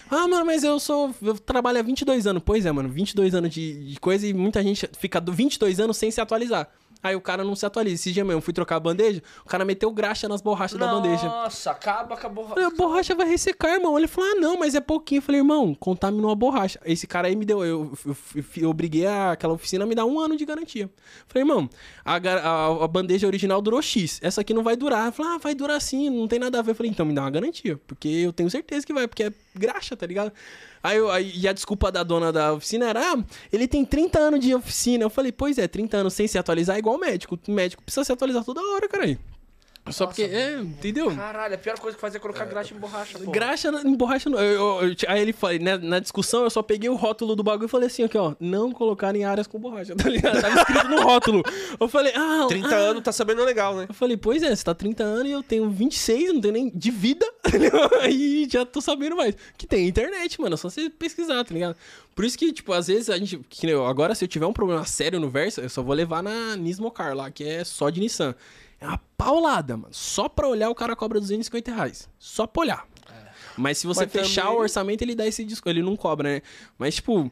[0.09, 1.13] Ah, mano, mas eu sou.
[1.19, 2.43] Eu trabalho há 22 anos.
[2.45, 5.97] Pois é, mano, 22 anos de, de coisa e muita gente fica do 22 anos
[5.97, 6.69] sem se atualizar.
[7.05, 7.95] Aí o cara não se atualiza.
[7.95, 10.87] Esse dia mesmo, eu fui trocar a bandeja, o cara meteu graxa nas borrachas da
[10.87, 11.27] bandeja.
[11.27, 12.43] Nossa, acaba, acabou.
[12.45, 13.97] Eu falei, a borracha vai ressecar, irmão.
[13.97, 15.19] Ele falou, ah, não, mas é pouquinho.
[15.19, 16.79] Eu falei, irmão, contaminou a borracha.
[16.85, 19.93] Esse cara aí me deu, eu, eu, eu, eu obriguei a- aquela oficina a me
[19.95, 20.89] dar um ano de garantia.
[21.27, 21.69] Falei, irmão,
[22.03, 24.19] a, a- a bandeja original durou X.
[24.23, 25.03] Essa aqui não vai durar.
[25.03, 26.71] Ele falou, ah, vai durar sim, não tem nada a ver.
[26.71, 27.79] Eu falei, então me dá uma garantia.
[27.85, 30.31] Porque eu tenho certeza que vai, porque é graxa, tá ligado?
[30.85, 34.19] Aí, eu- aí- e a desculpa da dona da oficina era, ah, ele tem 30
[34.19, 35.03] anos de oficina.
[35.03, 37.39] Eu falei, pois é, 30 anos sem se atualizar é igual médico.
[37.47, 39.17] O médico precisa se atualizar toda hora, cara.
[39.91, 41.15] Só porque, é, entendeu?
[41.15, 43.29] Caralho, a pior coisa que fazia é colocar graxa em borracha, pô.
[43.31, 44.29] Graxa na- em borracha.
[44.29, 44.39] não.
[44.39, 47.43] Eu- eu- eu- aí ele falou, né, na discussão, eu só peguei o rótulo do
[47.43, 50.41] bagulho e falei assim, aqui, ó, não colocar em áreas com borracha, tá ligado?
[50.41, 51.43] Tava escrito no rótulo.
[51.79, 52.79] Eu falei, ah, 30 ah.
[52.79, 53.85] anos tá sabendo legal, né?
[53.87, 56.71] Eu falei, pois é, você tá 30 anos e eu tenho 26, não tenho nem
[56.73, 57.25] de vida.
[58.01, 59.35] Aí já tô sabendo mais.
[59.55, 61.75] Que tem internet, mano, é só você pesquisar, tá ligado?
[62.15, 63.37] Por isso que, tipo, às vezes a gente.
[63.49, 66.55] Que, agora, se eu tiver um problema sério no verso, eu só vou levar na
[66.55, 68.33] Nismocar lá, que é só de Nissan.
[68.79, 69.93] É uma paulada, mano.
[69.93, 72.09] Só pra olhar o cara cobra 250 reais.
[72.19, 72.87] Só pra olhar.
[73.57, 75.69] Mas se você Mas fechar também- o orçamento, ele dá esse desconto.
[75.69, 76.41] Ele não cobra, né?
[76.77, 77.31] Mas, tipo.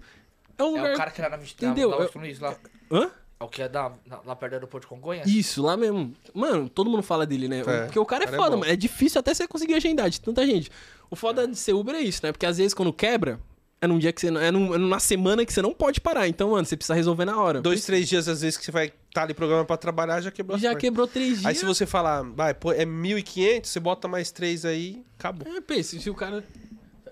[0.57, 0.93] É um É lugar.
[0.93, 1.69] o cara que era na Entendeu?
[1.71, 1.89] Entendeu?
[1.89, 2.55] Da Eu- West Luiz, lá.
[2.91, 3.11] Hã?
[3.39, 5.27] É o que é da, na- lá perto do aeroporto de Congonhas?
[5.27, 6.13] Isso, lá mesmo.
[6.33, 7.59] Mano, todo mundo fala dele, né?
[7.59, 8.59] É, Porque o cara é cara é foda, bom.
[8.61, 8.71] mano.
[8.71, 10.71] É difícil até você conseguir agendar de tanta gente.
[11.09, 12.31] O foda de ser Uber é isso, né?
[12.31, 13.37] Porque às vezes quando quebra,
[13.83, 14.31] é num dia que você.
[14.31, 16.25] não- É, num, é numa semana que você não pode parar.
[16.25, 17.61] Então, mano, você precisa resolver na hora.
[17.61, 20.31] Dois, três dias, às vezes, que você vai estar tá ali programa pra trabalhar, já
[20.31, 21.45] quebrou Já quebrou três dias.
[21.45, 25.53] Aí se você falar, vai, pô, é 1.500, você bota mais três aí, acabou.
[25.53, 26.41] É, pensa, se o cara.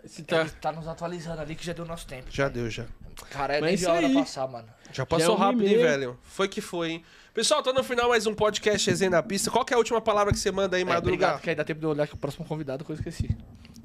[0.06, 0.38] Se Tá.
[0.38, 0.42] tá.
[0.44, 2.28] Ele tá nos atualizando ali que já deu nosso tempo.
[2.32, 2.86] Já deu, já.
[3.30, 4.14] Cara, é nem de hora aí.
[4.14, 4.68] passar, mano.
[4.94, 6.18] Já passou uma e rápido, hein, velho?
[6.24, 7.04] Foi que foi, hein?
[7.34, 9.50] Pessoal, tô no final mais um podcast Resenha na Pista.
[9.50, 11.08] Qual que é a última palavra que você manda aí, É, Madruga?
[11.08, 13.30] obrigado, que aí dá tempo de eu olhar que o próximo convidado que eu esqueci.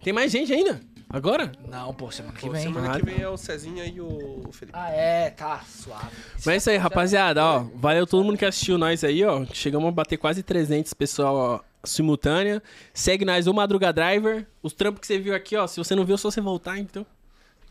[0.03, 0.81] Tem mais gente ainda?
[1.09, 1.53] Agora?
[1.69, 2.63] Não, pô, semana que Pô, vem.
[2.63, 4.77] semana que vem é o Cezinha e o Felipe.
[4.77, 6.11] Ah, é, tá, suave.
[6.45, 7.65] Mas é isso aí, rapaziada, ó.
[7.77, 9.45] Valeu todo mundo que assistiu nós aí, ó.
[9.53, 12.61] Chegamos a bater quase 300 pessoal ó, simultânea.
[12.93, 14.45] Segue nós, o Madruga Driver.
[14.63, 15.67] Os trampos que você viu aqui, ó.
[15.69, 17.07] Se você não viu, é só você voltar, então.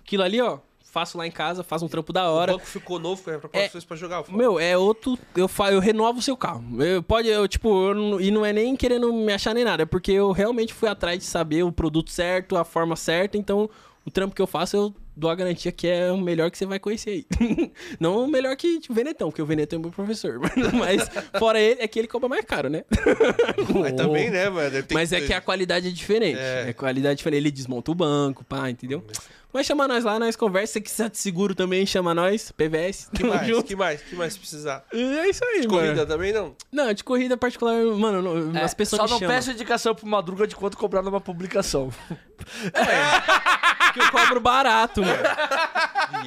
[0.02, 0.60] Aquilo ali, ó.
[0.96, 2.54] Faço lá em casa, faço um trampo da O hora.
[2.54, 4.24] banco ficou novo, foi pra vocês pra jogar.
[4.24, 4.38] Fala.
[4.38, 5.20] Meu, é outro.
[5.36, 6.64] Eu, fa, eu renovo o seu carro.
[6.82, 9.86] Eu, pode, eu, tipo, eu e não é nem querendo me achar nem nada, é
[9.86, 13.70] porque eu realmente fui atrás de saber o produto certo, a forma certa, então
[14.06, 16.66] o trampo que eu faço eu dou a garantia que é o melhor que você
[16.66, 17.26] vai conhecer aí.
[18.00, 20.40] não o melhor que o Venetão, porque o Venetão é meu professor.
[20.74, 21.10] Mas
[21.40, 22.84] fora ele, é que ele cobra mais caro, né?
[23.82, 24.78] Mas também, né, mano?
[24.94, 26.40] Mas é que a qualidade é diferente.
[26.40, 26.70] É.
[26.70, 27.40] É, qualidade diferente.
[27.42, 29.04] Ele desmonta o banco, pá, entendeu?
[29.08, 29.18] Mas
[29.64, 30.74] chama nós lá, nós conversa.
[30.74, 32.52] Se quiser de seguro também, chama nós.
[32.52, 33.10] PVS.
[33.14, 33.48] Que mais?
[33.48, 33.64] junto.
[33.66, 34.02] Que mais?
[34.02, 34.84] Que mais precisar?
[34.94, 35.80] E É isso aí, De mano.
[35.82, 36.56] corrida também, não?
[36.72, 39.36] Não, de corrida particular, mano, não- É, as pessoas só não chamam.
[39.36, 41.90] peço indicação pro Madruga de quanto cobrar numa publicação.
[43.94, 45.24] que eu cobro barato, mano.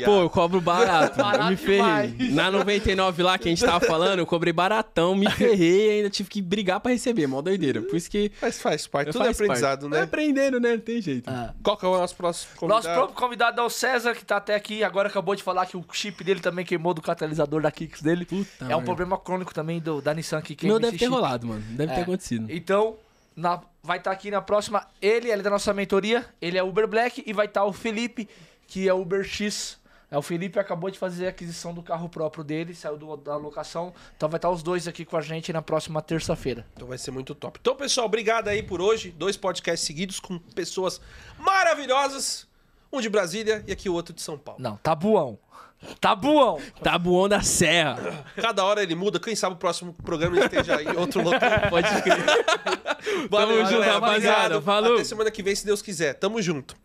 [0.04, 1.16] Pô, eu cobro barato.
[1.18, 2.08] Barato me ferrei.
[2.12, 2.34] demais.
[2.34, 6.10] Na 99 lá que a gente tava falando, eu cobrei baratão, me ferrei e ainda
[6.10, 7.26] tive que brigar pra receber.
[7.26, 7.82] Mó doideira.
[7.82, 8.32] Por isso que.
[8.40, 9.46] Mas faz parte, tudo é faz parte.
[9.50, 10.02] aprendizado, É né?
[10.02, 10.72] aprendendo, né?
[10.72, 11.30] Não tem jeito.
[11.62, 12.84] Qual que é o nosso próximo convidado?
[12.86, 14.82] Nosso próprio convidado é o César, que tá até aqui.
[14.84, 18.24] Agora acabou de falar que o chip dele também queimou do catalisador da Kicks dele.
[18.24, 18.84] Puta é um merda.
[18.84, 21.14] problema crônico também do, da Nissan que O queima meu deve ter chip.
[21.14, 21.60] rolado, mano.
[21.76, 22.02] Deve ter É.
[22.02, 22.46] acontecido.
[22.50, 22.96] Então,
[23.36, 26.86] na- vai estar aqui na próxima ele, ele é da nossa mentoria, ele é Uber
[26.86, 28.28] Black e vai estar o Felipe,
[28.66, 29.76] que é Uber X.
[30.10, 33.36] É, o Felipe acabou de fazer a aquisição do carro próprio dele, saiu do- da
[33.36, 33.92] locação.
[34.16, 36.64] Então vai estar os dois aqui com a gente na próxima terça-feira.
[36.74, 37.58] Então vai ser muito top.
[37.60, 39.10] Então, pessoal, obrigado aí por hoje.
[39.10, 40.98] Dois podcasts seguidos com pessoas
[41.38, 42.47] maravilhosas.
[42.92, 44.60] Um de Brasília e aqui o outro de São Paulo.
[44.60, 45.38] Não, tabuão.
[46.00, 46.60] Tabuão.
[46.82, 48.24] Tabuão da Serra.
[48.34, 49.20] Cada hora ele muda.
[49.20, 51.40] Quem sabe o próximo programa ele esteja em outro local.
[51.70, 53.28] Pode crer.
[53.30, 53.92] Valeu, junto, galera.
[53.92, 54.60] rapaziada.
[54.60, 54.94] Falou.
[54.94, 56.14] Até semana que vem, se Deus quiser.
[56.14, 56.76] Tamo junto.